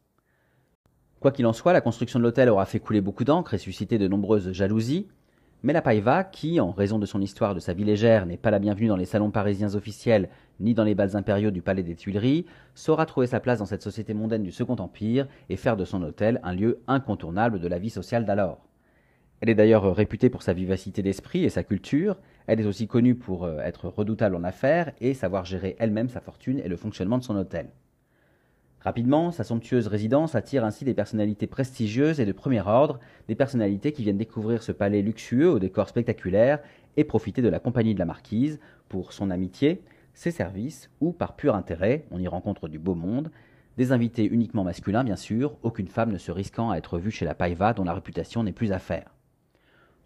Quoi 1.23 1.31
qu'il 1.31 1.45
en 1.45 1.53
soit, 1.53 1.71
la 1.71 1.79
construction 1.79 2.19
de 2.19 2.23
l'hôtel 2.25 2.49
aura 2.49 2.65
fait 2.65 2.81
couler 2.81 2.99
beaucoup 2.99 3.23
d'encre 3.23 3.53
et 3.53 3.57
suscité 3.57 3.97
de 3.97 4.09
nombreuses 4.09 4.51
jalousies, 4.51 5.07
mais 5.61 5.71
la 5.71 5.81
Paiva, 5.81 6.25
qui, 6.25 6.59
en 6.59 6.71
raison 6.71 6.99
de 6.99 7.05
son 7.05 7.21
histoire 7.21 7.55
de 7.55 7.61
sa 7.61 7.71
vie 7.71 7.85
légère, 7.85 8.25
n'est 8.25 8.35
pas 8.35 8.51
la 8.51 8.59
bienvenue 8.59 8.89
dans 8.89 8.97
les 8.97 9.05
salons 9.05 9.31
parisiens 9.31 9.73
officiels 9.73 10.27
ni 10.59 10.73
dans 10.73 10.83
les 10.83 10.95
bals 10.95 11.15
impériaux 11.15 11.49
du 11.51 11.61
Palais 11.61 11.81
des 11.81 11.95
Tuileries, 11.95 12.45
saura 12.75 13.05
trouver 13.05 13.27
sa 13.27 13.39
place 13.39 13.59
dans 13.59 13.65
cette 13.65 13.83
société 13.83 14.13
mondaine 14.13 14.43
du 14.43 14.51
Second 14.51 14.75
Empire 14.75 15.29
et 15.47 15.55
faire 15.55 15.77
de 15.77 15.85
son 15.85 16.03
hôtel 16.03 16.41
un 16.43 16.53
lieu 16.53 16.81
incontournable 16.87 17.61
de 17.61 17.69
la 17.69 17.79
vie 17.79 17.89
sociale 17.89 18.25
d'alors. 18.25 18.67
Elle 19.39 19.49
est 19.49 19.55
d'ailleurs 19.55 19.95
réputée 19.95 20.29
pour 20.29 20.43
sa 20.43 20.51
vivacité 20.51 21.03
d'esprit 21.03 21.45
et 21.45 21.49
sa 21.49 21.63
culture, 21.63 22.17
elle 22.47 22.59
est 22.59 22.65
aussi 22.65 22.85
connue 22.85 23.15
pour 23.15 23.45
euh, 23.45 23.59
être 23.59 23.87
redoutable 23.87 24.35
en 24.35 24.43
affaires 24.43 24.91
et 24.99 25.13
savoir 25.13 25.45
gérer 25.45 25.77
elle-même 25.79 26.09
sa 26.09 26.19
fortune 26.19 26.59
et 26.59 26.67
le 26.67 26.75
fonctionnement 26.75 27.17
de 27.17 27.23
son 27.23 27.37
hôtel. 27.37 27.69
Rapidement, 28.83 29.31
sa 29.31 29.45
somptueuse 29.45 29.87
résidence 29.87 30.35
attire 30.35 30.65
ainsi 30.65 30.83
des 30.83 30.93
personnalités 30.93 31.47
prestigieuses 31.47 32.19
et 32.19 32.25
de 32.25 32.33
premier 32.33 32.59
ordre, 32.61 32.99
des 33.29 33.35
personnalités 33.35 33.93
qui 33.93 34.03
viennent 34.03 34.17
découvrir 34.17 34.61
ce 34.61 34.73
palais 34.73 35.01
luxueux 35.01 35.49
au 35.49 35.59
décor 35.59 35.87
spectaculaire 35.87 36.59
et 36.97 37.05
profiter 37.05 37.41
de 37.41 37.47
la 37.47 37.59
compagnie 37.59 37.93
de 37.93 37.99
la 37.99 38.05
marquise 38.05 38.59
pour 38.89 39.13
son 39.13 39.31
amitié, 39.31 39.81
ses 40.13 40.31
services 40.31 40.89
ou 40.99 41.13
par 41.13 41.37
pur 41.37 41.55
intérêt, 41.55 42.03
on 42.11 42.19
y 42.19 42.27
rencontre 42.27 42.67
du 42.67 42.77
beau 42.77 42.93
monde, 42.93 43.31
Des 43.77 43.91
invités 43.91 44.25
uniquement 44.25 44.63
masculins, 44.63 45.03
bien 45.03 45.15
sûr, 45.15 45.57
aucune 45.63 45.87
femme 45.87 46.11
ne 46.11 46.19
se 46.19 46.31
risquant 46.31 46.69
à 46.69 46.77
être 46.77 46.99
vue 46.99 47.09
chez 47.09 47.25
la 47.25 47.33
Paiva 47.33 47.73
dont 47.73 47.85
la 47.85 47.93
réputation 47.93 48.43
n'est 48.43 48.51
plus 48.51 48.71
à 48.71 48.79
faire. 48.79 49.12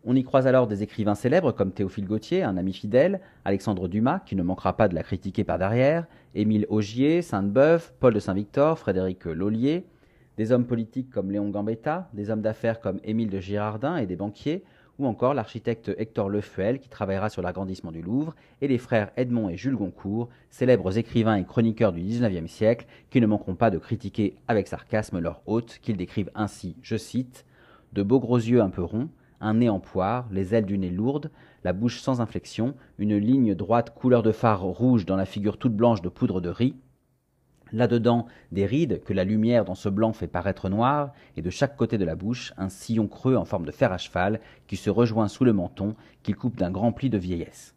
On 0.03 0.15
y 0.15 0.23
croise 0.23 0.47
alors 0.47 0.67
des 0.67 0.83
écrivains 0.83 1.15
célèbres 1.15 1.51
comme 1.51 1.71
Théophile 1.71 2.05
Gautier, 2.05 2.43
un 2.43 2.55
ami 2.55 2.71
fidèle, 2.71 3.19
Alexandre 3.45 3.87
Dumas, 3.87 4.19
qui 4.19 4.35
ne 4.35 4.43
manquera 4.43 4.77
pas 4.77 4.87
de 4.87 4.95
la 4.95 5.03
critiquer 5.03 5.43
par 5.43 5.57
derrière, 5.57 6.05
Émile 6.35 6.65
Augier, 6.69 7.21
Sainte-Beuve, 7.21 7.91
Paul 7.99 8.13
de 8.13 8.19
Saint-Victor, 8.19 8.79
Frédéric 8.79 9.25
Laulier, 9.25 9.85
des 10.37 10.51
hommes 10.51 10.65
politiques 10.65 11.09
comme 11.09 11.31
Léon 11.31 11.49
Gambetta, 11.49 12.09
des 12.13 12.29
hommes 12.29 12.41
d'affaires 12.41 12.79
comme 12.79 12.99
Émile 13.03 13.29
de 13.29 13.39
Girardin 13.39 13.97
et 13.97 14.05
des 14.05 14.15
banquiers, 14.15 14.63
ou 14.99 15.07
encore 15.07 15.33
l'architecte 15.33 15.91
Hector 15.97 16.29
Lefuel 16.29 16.79
qui 16.79 16.89
travaillera 16.89 17.29
sur 17.29 17.41
l'agrandissement 17.41 17.91
du 17.91 18.01
Louvre, 18.01 18.35
et 18.61 18.67
les 18.67 18.77
frères 18.77 19.11
Edmond 19.17 19.49
et 19.49 19.57
Jules 19.57 19.75
Goncourt, 19.75 20.29
célèbres 20.49 20.97
écrivains 20.97 21.35
et 21.35 21.43
chroniqueurs 21.43 21.91
du 21.91 22.01
XIXe 22.01 22.49
siècle, 22.49 22.85
qui 23.09 23.19
ne 23.19 23.27
manqueront 23.27 23.55
pas 23.55 23.71
de 23.71 23.77
critiquer 23.77 24.35
avec 24.47 24.67
sarcasme 24.67 25.19
leur 25.19 25.41
hôte, 25.47 25.79
qu'ils 25.81 25.97
décrivent 25.97 26.31
ainsi, 26.33 26.75
je 26.81 26.95
cite, 26.95 27.45
de 27.93 28.03
beaux 28.03 28.19
gros 28.19 28.37
yeux 28.37 28.61
un 28.61 28.69
peu 28.69 28.83
ronds, 28.83 29.09
un 29.41 29.55
nez 29.55 29.69
en 29.69 29.79
poire, 29.79 30.27
les 30.31 30.53
ailes 30.53 30.65
du 30.65 30.77
nez 30.77 30.89
lourdes, 30.89 31.31
la 31.63 31.73
bouche 31.73 32.01
sans 32.01 32.21
inflexion, 32.21 32.75
une 32.97 33.17
ligne 33.17 33.55
droite 33.55 33.93
couleur 33.93 34.23
de 34.23 34.31
phare 34.31 34.61
rouge 34.61 35.05
dans 35.05 35.15
la 35.15 35.25
figure 35.25 35.57
toute 35.57 35.75
blanche 35.75 36.01
de 36.01 36.09
poudre 36.09 36.41
de 36.41 36.49
riz, 36.49 36.75
Là-dedans, 37.73 38.27
des 38.51 38.65
rides 38.65 39.03
que 39.03 39.13
la 39.13 39.23
lumière 39.23 39.65
dans 39.65 39.75
ce 39.75 39.89
blanc 39.89 40.13
fait 40.13 40.27
paraître 40.27 40.69
noires, 40.69 41.11
et 41.35 41.41
de 41.41 41.49
chaque 41.49 41.75
côté 41.75 41.97
de 41.97 42.05
la 42.05 42.15
bouche, 42.15 42.53
un 42.57 42.69
sillon 42.69 43.07
creux 43.07 43.35
en 43.35 43.45
forme 43.45 43.65
de 43.65 43.71
fer 43.71 43.91
à 43.91 43.97
cheval 43.97 44.39
qui 44.67 44.77
se 44.77 44.89
rejoint 44.89 45.27
sous 45.27 45.43
le 45.43 45.53
menton, 45.53 45.95
qu'il 46.23 46.35
coupe 46.35 46.57
d'un 46.57 46.71
grand 46.71 46.91
pli 46.91 47.09
de 47.09 47.17
vieillesse. 47.17 47.75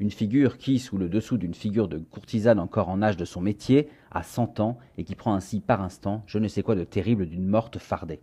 Une 0.00 0.10
figure 0.10 0.56
qui, 0.56 0.78
sous 0.78 0.96
le 0.96 1.08
dessous 1.08 1.36
d'une 1.36 1.54
figure 1.54 1.86
de 1.86 1.98
courtisane 1.98 2.58
encore 2.58 2.88
en 2.88 3.02
âge 3.02 3.18
de 3.18 3.24
son 3.24 3.40
métier, 3.40 3.88
a 4.10 4.22
cent 4.22 4.58
ans, 4.58 4.78
et 4.98 5.04
qui 5.04 5.14
prend 5.14 5.34
ainsi 5.34 5.60
par 5.60 5.82
instant 5.82 6.24
je 6.26 6.38
ne 6.38 6.48
sais 6.48 6.62
quoi 6.62 6.74
de 6.74 6.84
terrible 6.84 7.26
d'une 7.26 7.46
morte 7.46 7.78
fardée. 7.78 8.20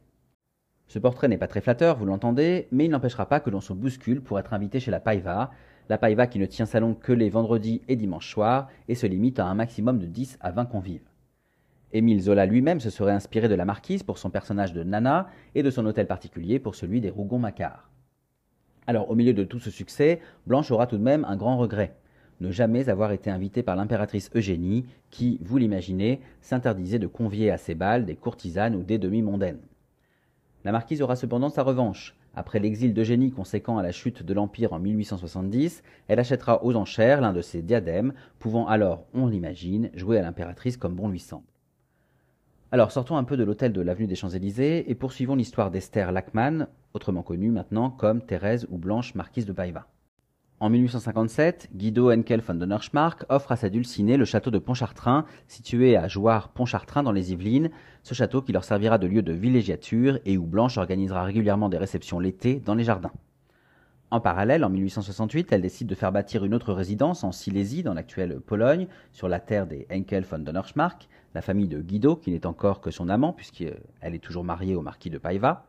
Ce 0.87 0.99
portrait 0.99 1.27
n'est 1.27 1.37
pas 1.37 1.47
très 1.47 1.61
flatteur, 1.61 1.97
vous 1.97 2.05
l'entendez, 2.05 2.67
mais 2.71 2.85
il 2.85 2.91
n'empêchera 2.91 3.27
pas 3.27 3.39
que 3.39 3.49
l'on 3.49 3.61
se 3.61 3.73
bouscule 3.73 4.21
pour 4.21 4.39
être 4.39 4.53
invité 4.53 4.79
chez 4.79 4.91
la 4.91 4.99
Paiva, 4.99 5.51
la 5.89 5.97
Paiva 5.97 6.27
qui 6.27 6.39
ne 6.39 6.45
tient 6.45 6.65
salon 6.65 6.93
que 6.93 7.13
les 7.13 7.29
vendredis 7.29 7.81
et 7.87 7.95
dimanches 7.95 8.31
soirs 8.31 8.69
et 8.87 8.95
se 8.95 9.07
limite 9.07 9.39
à 9.39 9.45
un 9.45 9.53
maximum 9.53 9.99
de 9.99 10.05
10 10.05 10.37
à 10.41 10.51
20 10.51 10.65
convives. 10.65 11.09
Émile 11.93 12.21
Zola 12.21 12.45
lui-même 12.45 12.79
se 12.79 12.89
serait 12.89 13.13
inspiré 13.13 13.47
de 13.47 13.55
la 13.55 13.65
marquise 13.65 14.03
pour 14.03 14.17
son 14.17 14.29
personnage 14.29 14.73
de 14.73 14.83
Nana 14.83 15.27
et 15.55 15.63
de 15.63 15.69
son 15.69 15.85
hôtel 15.85 16.07
particulier 16.07 16.59
pour 16.59 16.75
celui 16.75 16.99
des 16.99 17.09
Rougon-Macquart. 17.09 17.89
Alors, 18.87 19.09
au 19.09 19.15
milieu 19.15 19.33
de 19.33 19.43
tout 19.43 19.59
ce 19.59 19.71
succès, 19.71 20.19
Blanche 20.45 20.71
aura 20.71 20.87
tout 20.87 20.97
de 20.97 21.03
même 21.03 21.25
un 21.25 21.35
grand 21.35 21.57
regret 21.57 21.95
ne 22.39 22.51
jamais 22.51 22.89
avoir 22.89 23.11
été 23.11 23.29
invitée 23.29 23.63
par 23.63 23.75
l'impératrice 23.75 24.29
Eugénie, 24.35 24.85
qui, 25.09 25.39
vous 25.41 25.57
l'imaginez, 25.57 26.21
s'interdisait 26.41 26.99
de 26.99 27.07
convier 27.07 27.51
à 27.51 27.57
ses 27.57 27.75
balles 27.75 28.05
des 28.05 28.15
courtisanes 28.15 28.75
ou 28.75 28.83
des 28.83 28.97
demi-mondaines. 28.97 29.59
La 30.63 30.71
marquise 30.71 31.01
aura 31.01 31.15
cependant 31.15 31.49
sa 31.49 31.63
revanche. 31.63 32.15
Après 32.35 32.59
l'exil 32.59 32.93
d'Eugénie 32.93 33.31
conséquent 33.31 33.77
à 33.77 33.83
la 33.83 33.91
chute 33.91 34.21
de 34.23 34.33
l'Empire 34.33 34.73
en 34.73 34.79
1870, 34.79 35.81
elle 36.07 36.19
achètera 36.19 36.63
aux 36.63 36.75
enchères 36.75 37.21
l'un 37.21 37.33
de 37.33 37.41
ses 37.41 37.61
diadèmes, 37.61 38.13
pouvant 38.37 38.67
alors, 38.67 39.05
on 39.13 39.27
l'imagine, 39.27 39.89
jouer 39.93 40.19
à 40.19 40.21
l'impératrice 40.21 40.77
comme 40.77 40.95
bon 40.95 41.09
lui 41.09 41.19
semble. 41.19 41.47
Alors 42.71 42.91
sortons 42.91 43.17
un 43.17 43.23
peu 43.23 43.37
de 43.37 43.43
l'hôtel 43.43 43.71
de 43.71 43.81
l'avenue 43.81 44.07
des 44.07 44.15
Champs-Élysées 44.15 44.91
et 44.91 44.95
poursuivons 44.95 45.35
l'histoire 45.35 45.71
d'Esther 45.71 46.11
Lackman, 46.11 46.67
autrement 46.93 47.23
connue 47.23 47.49
maintenant 47.49 47.89
comme 47.89 48.21
Thérèse 48.21 48.67
ou 48.69 48.77
Blanche 48.77 49.15
marquise 49.15 49.45
de 49.45 49.53
Paiva. 49.53 49.87
En 50.59 50.71
1857, 50.71 51.69
Guido 51.75 52.11
Henkel 52.11 52.41
von 52.41 52.55
Donnerschmarck 52.55 53.25
offre 53.29 53.51
à 53.51 53.57
sa 53.57 53.69
dulcinée 53.69 54.17
le 54.17 54.25
château 54.25 54.49
de 54.49 54.57
Pontchartrain, 54.57 55.25
situé 55.47 55.95
à 55.95 56.07
Jouarre-Pontchartrain 56.07 57.03
dans 57.03 57.11
les 57.11 57.31
Yvelines, 57.31 57.69
ce 58.01 58.15
château 58.15 58.41
qui 58.41 58.53
leur 58.53 58.63
servira 58.63 58.97
de 58.97 59.05
lieu 59.05 59.21
de 59.21 59.33
villégiature 59.33 60.17
et 60.25 60.35
où 60.35 60.47
Blanche 60.47 60.79
organisera 60.79 61.23
régulièrement 61.25 61.69
des 61.69 61.77
réceptions 61.77 62.19
l'été 62.19 62.55
dans 62.55 62.73
les 62.73 62.83
jardins. 62.83 63.11
En 64.09 64.19
parallèle, 64.19 64.65
en 64.65 64.69
1868, 64.69 65.51
elle 65.51 65.61
décide 65.61 65.85
de 65.85 65.93
faire 65.93 66.11
bâtir 66.11 66.43
une 66.43 66.55
autre 66.55 66.73
résidence 66.73 67.23
en 67.23 67.31
Silésie, 67.31 67.83
dans 67.83 67.93
l'actuelle 67.93 68.39
Pologne, 68.39 68.87
sur 69.11 69.27
la 69.27 69.39
terre 69.39 69.67
des 69.67 69.85
Henkel 69.91 70.23
von 70.23 70.39
Donnerschmarck, 70.39 71.07
la 71.35 71.43
famille 71.43 71.67
de 71.67 71.81
Guido, 71.81 72.15
qui 72.15 72.31
n'est 72.31 72.47
encore 72.47 72.81
que 72.81 72.89
son 72.89 73.09
amant, 73.09 73.31
puisqu'elle 73.31 73.75
est 74.01 74.23
toujours 74.23 74.43
mariée 74.43 74.73
au 74.73 74.81
marquis 74.81 75.11
de 75.11 75.19
Paiva. 75.19 75.67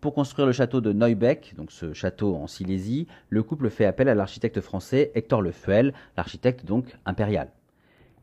Pour 0.00 0.14
construire 0.14 0.46
le 0.46 0.52
château 0.52 0.80
de 0.80 0.92
Neubeck, 0.92 1.54
donc 1.56 1.72
ce 1.72 1.92
château 1.92 2.36
en 2.36 2.46
Silésie, 2.46 3.08
le 3.30 3.42
couple 3.42 3.68
fait 3.68 3.84
appel 3.84 4.08
à 4.08 4.14
l'architecte 4.14 4.60
français 4.60 5.10
Hector 5.16 5.42
Lefuel, 5.42 5.92
l'architecte 6.16 6.64
donc 6.64 6.96
impérial. 7.04 7.50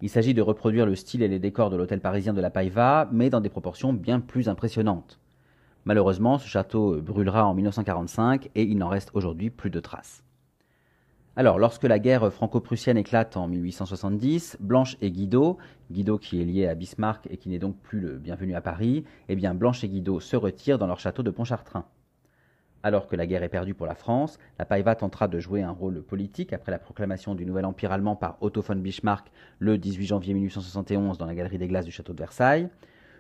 Il 0.02 0.10
s'agit 0.10 0.34
de 0.34 0.42
reproduire 0.42 0.86
le 0.86 0.96
style 0.96 1.22
et 1.22 1.28
les 1.28 1.40
décors 1.40 1.70
de 1.70 1.76
l'hôtel 1.76 2.00
parisien 2.00 2.34
de 2.34 2.40
la 2.40 2.50
Paiva, 2.50 3.10
mais 3.12 3.30
dans 3.30 3.42
des 3.42 3.50
proportions 3.50 3.92
bien 3.92 4.22
plus 4.22 4.48
impressionnantes. 4.48 5.20
Malheureusement, 5.84 6.38
ce 6.38 6.48
château 6.48 7.02
brûlera 7.02 7.46
en 7.46 7.54
1945 7.54 8.52
et 8.56 8.64
il 8.64 8.78
n'en 8.78 8.88
reste 8.88 9.12
aujourd'hui 9.14 9.50
plus 9.50 9.70
de 9.70 9.82
traces. 9.82 10.25
Alors, 11.38 11.60
lorsque 11.60 11.84
la 11.84 12.00
guerre 12.00 12.32
franco-prussienne 12.32 12.96
éclate 12.96 13.36
en 13.36 13.50
1870, 13.50 14.56
Blanche 14.62 14.96
et 15.02 15.12
Guido, 15.12 15.58
Guido 15.92 16.18
qui 16.18 16.42
est 16.42 16.46
lié 16.46 16.66
à 16.66 16.76
Bismarck 16.76 17.28
et 17.30 17.36
qui 17.36 17.50
n'est 17.50 17.60
donc 17.60 17.76
plus 17.78 18.00
le 18.00 18.18
bienvenu 18.18 18.56
à 18.56 18.62
Paris, 18.62 19.04
eh 19.28 19.36
bien 19.36 19.54
Blanche 19.54 19.84
et 19.84 19.90
Guido 19.90 20.22
se 20.22 20.38
retirent 20.38 20.78
dans 20.78 20.88
leur 20.88 20.98
château 20.98 21.24
de 21.24 21.32
Pontchartrain. 21.32 21.84
Alors 22.84 23.08
que 23.08 23.18
la 23.18 23.28
guerre 23.28 23.44
est 23.44 23.50
perdue 23.50 23.74
pour 23.74 23.86
la 23.86 23.96
France, 23.96 24.40
la 24.58 24.64
Paiva 24.64 24.96
tentera 24.96 25.28
de 25.28 25.40
jouer 25.40 25.62
un 25.62 25.72
rôle 25.72 26.02
politique 26.04 26.54
après 26.54 26.72
la 26.72 26.80
proclamation 26.80 27.36
du 27.36 27.46
nouvel 27.46 27.66
empire 27.66 27.92
allemand 27.92 28.16
par 28.16 28.38
Otto 28.40 28.62
von 28.62 28.78
Bismarck 28.78 29.30
le 29.60 29.78
18 29.78 30.06
janvier 30.06 30.34
1871 30.36 31.18
dans 31.18 31.26
la 31.26 31.36
galerie 31.36 31.58
des 31.58 31.68
glaces 31.68 31.86
du 31.86 31.92
château 31.92 32.14
de 32.14 32.20
Versailles. 32.20 32.70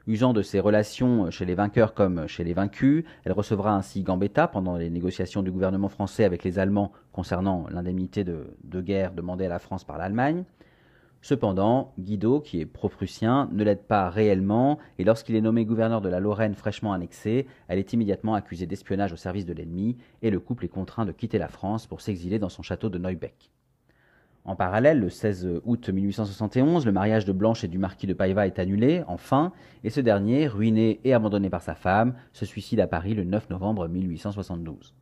Usant 0.07 0.33
de 0.33 0.43
ses 0.43 0.59
relations 0.59 1.31
chez 1.31 1.45
les 1.45 1.55
vainqueurs 1.55 1.95
comme 1.95 2.27
chez 2.27 2.43
les 2.43 2.53
vaincus, 2.53 3.05
elle 3.23 3.31
recevra 3.31 3.75
ainsi 3.75 4.03
Gambetta 4.03 4.47
pendant 4.47 4.77
les 4.77 4.91
négociations 4.91 5.41
du 5.41 5.51
gouvernement 5.51 5.89
français 5.89 6.25
avec 6.25 6.43
les 6.43 6.59
Allemands 6.59 6.91
concernant 7.11 7.65
l'indemnité 7.71 8.23
de, 8.23 8.81
guerre 8.81 9.13
demandée 9.13 9.45
à 9.45 9.49
la 9.49 9.57
France 9.57 9.83
par 9.83 9.97
l'Allemagne. 9.97 10.43
Cependant, 11.23 11.91
Guido, 11.97 12.39
qui 12.39 12.61
est 12.61 12.67
pro-prussien, 12.67 13.49
ne 13.51 13.63
l'aide 13.63 13.81
pas 13.81 14.11
réellement, 14.11 14.77
et 14.99 15.03
lorsqu'il 15.03 15.35
est 15.35 15.41
nommé 15.41 15.65
gouverneur 15.65 16.01
de 16.01 16.09
la 16.09 16.19
Lorraine 16.19 16.53
fraîchement 16.53 16.93
annexée, 16.93 17.47
elle 17.67 17.79
est 17.79 17.93
immédiatement 17.93 18.35
accusée 18.35 18.67
d'espionnage 18.67 19.11
au 19.11 19.15
service 19.15 19.47
de 19.47 19.53
l'ennemi, 19.53 19.97
et 20.21 20.29
le 20.29 20.39
couple 20.39 20.65
est 20.65 20.69
contraint 20.69 21.05
de 21.05 21.11
quitter 21.11 21.39
la 21.39 21.47
France 21.47 21.87
pour 21.87 22.01
s'exiler 22.01 22.37
dans 22.37 22.49
son 22.49 22.61
château 22.61 22.89
de 22.89 22.99
Neubeck. 22.99 23.54
En 24.47 24.55
parallèle, 24.55 24.99
le 24.99 25.09
16 25.09 25.61
août 25.65 25.89
1871, 25.89 26.85
le 26.85 26.91
mariage 26.91 27.25
de 27.25 27.31
Blanche 27.31 27.63
et 27.63 27.67
du 27.67 27.79
marquis 27.79 28.05
de 28.05 28.13
Paiva 28.13 28.45
est 28.45 28.59
annulé, 28.59 29.03
enfin, 29.07 29.51
et 29.83 29.89
ce 29.89 30.01
dernier, 30.01 30.45
ruiné 30.45 30.99
et 31.03 31.15
abandonné 31.15 31.49
par 31.49 31.63
sa 31.63 31.73
femme, 31.73 32.13
se 32.31 32.45
suicide 32.45 32.79
à 32.79 32.85
Paris 32.85 33.15
le 33.15 33.23
9 33.23 33.49
novembre 33.49 33.87
1872. 33.87 34.93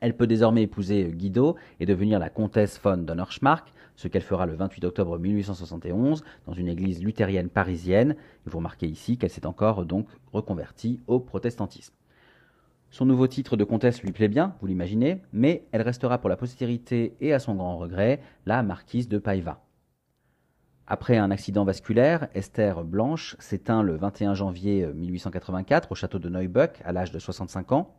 Elle 0.00 0.16
peut 0.16 0.26
désormais 0.26 0.62
épouser 0.62 1.12
Guido 1.12 1.56
et 1.80 1.86
devenir 1.86 2.18
la 2.18 2.30
comtesse 2.30 2.80
von 2.82 2.96
Donnerschmarck, 2.96 3.74
ce 3.94 4.08
qu'elle 4.08 4.22
fera 4.22 4.46
le 4.46 4.54
28 4.54 4.86
octobre 4.86 5.18
1871 5.18 6.24
dans 6.46 6.54
une 6.54 6.68
église 6.68 7.02
luthérienne 7.02 7.50
parisienne. 7.50 8.16
vous 8.46 8.56
remarquez 8.56 8.86
ici 8.86 9.18
qu'elle 9.18 9.30
s'est 9.30 9.46
encore 9.46 9.84
donc 9.84 10.06
reconvertie 10.32 11.00
au 11.06 11.20
protestantisme. 11.20 11.94
Son 12.90 13.04
nouveau 13.04 13.26
titre 13.26 13.56
de 13.56 13.64
comtesse 13.64 14.02
lui 14.02 14.12
plaît 14.12 14.28
bien, 14.28 14.54
vous 14.60 14.66
l'imaginez, 14.66 15.20
mais 15.32 15.66
elle 15.72 15.82
restera 15.82 16.18
pour 16.18 16.30
la 16.30 16.36
postérité 16.36 17.16
et 17.20 17.32
à 17.32 17.38
son 17.38 17.54
grand 17.54 17.76
regret 17.76 18.20
la 18.46 18.62
marquise 18.62 19.08
de 19.08 19.18
Paiva. 19.18 19.60
Après 20.86 21.16
un 21.16 21.32
accident 21.32 21.64
vasculaire, 21.64 22.28
Esther 22.34 22.84
Blanche 22.84 23.34
s'éteint 23.40 23.82
le 23.82 23.96
21 23.96 24.34
janvier 24.34 24.86
1884 24.86 25.90
au 25.90 25.94
château 25.96 26.20
de 26.20 26.28
Neubuck 26.28 26.80
à 26.84 26.92
l'âge 26.92 27.10
de 27.10 27.18
65 27.18 27.72
ans. 27.72 27.96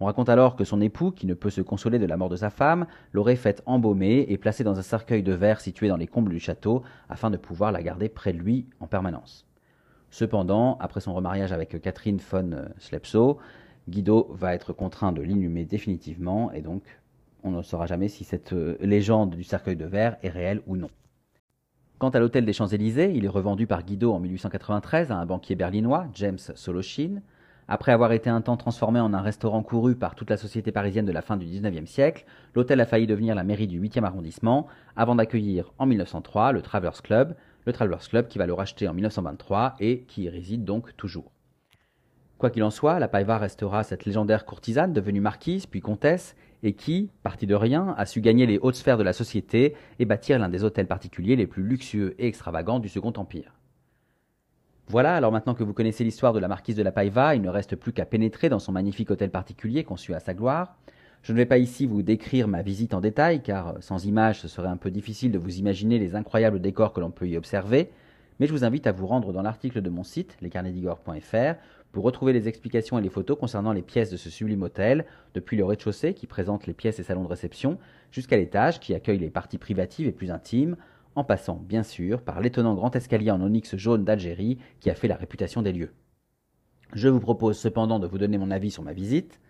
On 0.00 0.06
raconte 0.06 0.28
alors 0.28 0.56
que 0.56 0.64
son 0.64 0.80
époux, 0.80 1.12
qui 1.12 1.26
ne 1.26 1.34
peut 1.34 1.50
se 1.50 1.60
consoler 1.60 2.00
de 2.00 2.06
la 2.06 2.16
mort 2.16 2.28
de 2.28 2.36
sa 2.36 2.50
femme, 2.50 2.86
l'aurait 3.12 3.36
faite 3.36 3.62
embaumer 3.66 4.26
et 4.28 4.36
placée 4.36 4.64
dans 4.64 4.78
un 4.78 4.82
cercueil 4.82 5.22
de 5.22 5.32
verre 5.32 5.60
situé 5.60 5.88
dans 5.88 5.96
les 5.96 6.08
combles 6.08 6.30
du 6.30 6.40
château 6.40 6.82
afin 7.08 7.30
de 7.30 7.36
pouvoir 7.36 7.70
la 7.70 7.82
garder 7.82 8.08
près 8.08 8.32
de 8.32 8.38
lui 8.38 8.66
en 8.80 8.88
permanence. 8.88 9.46
Cependant, 10.10 10.76
après 10.80 11.00
son 11.00 11.14
remariage 11.14 11.52
avec 11.52 11.80
Catherine 11.80 12.18
von 12.18 12.50
Slepso, 12.78 13.38
Guido 13.88 14.28
va 14.30 14.54
être 14.54 14.72
contraint 14.72 15.12
de 15.12 15.22
l'inhumer 15.22 15.64
définitivement 15.64 16.52
et 16.52 16.60
donc 16.60 16.82
on 17.42 17.50
ne 17.50 17.62
saura 17.62 17.86
jamais 17.86 18.08
si 18.08 18.24
cette 18.24 18.52
euh, 18.52 18.76
légende 18.80 19.30
du 19.30 19.44
cercueil 19.44 19.76
de 19.76 19.86
verre 19.86 20.16
est 20.22 20.28
réelle 20.28 20.62
ou 20.66 20.76
non. 20.76 20.90
Quant 21.98 22.10
à 22.10 22.20
l'hôtel 22.20 22.44
des 22.44 22.52
Champs-Élysées, 22.52 23.12
il 23.14 23.24
est 23.24 23.28
revendu 23.28 23.66
par 23.66 23.82
Guido 23.82 24.12
en 24.12 24.20
1893 24.20 25.10
à 25.10 25.16
un 25.16 25.26
banquier 25.26 25.56
berlinois, 25.56 26.06
James 26.14 26.38
Soloshin. 26.38 27.22
Après 27.66 27.92
avoir 27.92 28.12
été 28.12 28.30
un 28.30 28.40
temps 28.40 28.56
transformé 28.56 29.00
en 29.00 29.12
un 29.14 29.20
restaurant 29.20 29.62
couru 29.62 29.96
par 29.96 30.14
toute 30.14 30.30
la 30.30 30.36
société 30.36 30.70
parisienne 30.70 31.06
de 31.06 31.12
la 31.12 31.22
fin 31.22 31.36
du 31.36 31.46
XIXe 31.46 31.90
siècle, 31.90 32.24
l'hôtel 32.54 32.80
a 32.80 32.86
failli 32.86 33.06
devenir 33.06 33.34
la 33.34 33.44
mairie 33.44 33.66
du 33.66 33.80
8e 33.80 34.04
arrondissement, 34.04 34.68
avant 34.96 35.16
d'accueillir 35.16 35.72
en 35.78 35.86
1903 35.86 36.52
le 36.52 36.62
Travelers 36.62 37.02
Club, 37.02 37.34
le 37.66 37.72
Travelers 37.72 38.08
Club 38.08 38.28
qui 38.28 38.38
va 38.38 38.46
le 38.46 38.54
racheter 38.54 38.88
en 38.88 38.94
1923 38.94 39.76
et 39.80 40.02
qui 40.02 40.22
y 40.22 40.28
réside 40.28 40.64
donc 40.64 40.96
toujours. 40.96 41.32
Quoi 42.38 42.50
qu'il 42.50 42.62
en 42.62 42.70
soit, 42.70 43.00
la 43.00 43.08
Paiva 43.08 43.36
restera 43.36 43.82
cette 43.82 44.04
légendaire 44.04 44.46
courtisane 44.46 44.92
devenue 44.92 45.20
marquise 45.20 45.66
puis 45.66 45.80
comtesse 45.80 46.36
et 46.62 46.72
qui, 46.72 47.10
partie 47.24 47.48
de 47.48 47.54
rien, 47.56 47.94
a 47.98 48.06
su 48.06 48.20
gagner 48.20 48.46
les 48.46 48.58
hautes 48.58 48.76
sphères 48.76 48.96
de 48.96 49.02
la 49.02 49.12
société 49.12 49.74
et 49.98 50.04
bâtir 50.04 50.38
l'un 50.38 50.48
des 50.48 50.62
hôtels 50.62 50.86
particuliers 50.86 51.34
les 51.34 51.48
plus 51.48 51.64
luxueux 51.64 52.14
et 52.18 52.28
extravagants 52.28 52.78
du 52.78 52.88
Second 52.88 53.12
Empire. 53.16 53.54
Voilà, 54.86 55.16
alors 55.16 55.32
maintenant 55.32 55.54
que 55.54 55.64
vous 55.64 55.74
connaissez 55.74 56.04
l'histoire 56.04 56.32
de 56.32 56.38
la 56.38 56.48
marquise 56.48 56.76
de 56.76 56.82
la 56.82 56.92
Paiva, 56.92 57.34
il 57.34 57.42
ne 57.42 57.50
reste 57.50 57.74
plus 57.74 57.92
qu'à 57.92 58.06
pénétrer 58.06 58.48
dans 58.48 58.60
son 58.60 58.72
magnifique 58.72 59.10
hôtel 59.10 59.30
particulier 59.30 59.82
conçu 59.82 60.14
à 60.14 60.20
sa 60.20 60.32
gloire. 60.32 60.76
Je 61.22 61.32
ne 61.32 61.38
vais 61.38 61.44
pas 61.44 61.58
ici 61.58 61.86
vous 61.86 62.02
décrire 62.02 62.46
ma 62.46 62.62
visite 62.62 62.94
en 62.94 63.00
détail, 63.00 63.42
car 63.42 63.74
sans 63.80 64.06
images 64.06 64.40
ce 64.40 64.48
serait 64.48 64.68
un 64.68 64.76
peu 64.76 64.92
difficile 64.92 65.32
de 65.32 65.38
vous 65.38 65.58
imaginer 65.58 65.98
les 65.98 66.14
incroyables 66.14 66.60
décors 66.60 66.92
que 66.92 67.00
l'on 67.00 67.10
peut 67.10 67.28
y 67.28 67.36
observer, 67.36 67.90
mais 68.38 68.46
je 68.46 68.52
vous 68.52 68.64
invite 68.64 68.86
à 68.86 68.92
vous 68.92 69.06
rendre 69.06 69.32
dans 69.32 69.42
l'article 69.42 69.82
de 69.82 69.90
mon 69.90 70.04
site, 70.04 70.36
lescarnedigore.fr, 70.40 71.56
pour 71.92 72.04
retrouver 72.04 72.32
les 72.32 72.48
explications 72.48 72.98
et 72.98 73.02
les 73.02 73.08
photos 73.08 73.38
concernant 73.38 73.72
les 73.72 73.82
pièces 73.82 74.10
de 74.10 74.16
ce 74.16 74.30
sublime 74.30 74.62
hôtel, 74.62 75.06
depuis 75.34 75.56
le 75.56 75.64
rez-de-chaussée 75.64 76.14
qui 76.14 76.26
présente 76.26 76.66
les 76.66 76.74
pièces 76.74 76.98
et 76.98 77.02
salons 77.02 77.24
de 77.24 77.28
réception, 77.28 77.78
jusqu'à 78.10 78.36
l'étage 78.36 78.80
qui 78.80 78.94
accueille 78.94 79.18
les 79.18 79.30
parties 79.30 79.58
privatives 79.58 80.06
et 80.06 80.12
plus 80.12 80.30
intimes, 80.30 80.76
en 81.14 81.24
passant 81.24 81.56
bien 81.56 81.82
sûr 81.82 82.22
par 82.22 82.40
l'étonnant 82.40 82.74
grand 82.74 82.94
escalier 82.94 83.30
en 83.30 83.40
onyx 83.40 83.76
jaune 83.76 84.04
d'Algérie 84.04 84.58
qui 84.80 84.90
a 84.90 84.94
fait 84.94 85.08
la 85.08 85.16
réputation 85.16 85.62
des 85.62 85.72
lieux. 85.72 85.92
Je 86.94 87.08
vous 87.08 87.20
propose 87.20 87.58
cependant 87.58 87.98
de 87.98 88.06
vous 88.06 88.18
donner 88.18 88.38
mon 88.38 88.50
avis 88.50 88.70
sur 88.70 88.82
ma 88.82 88.92
visite. 88.92 89.40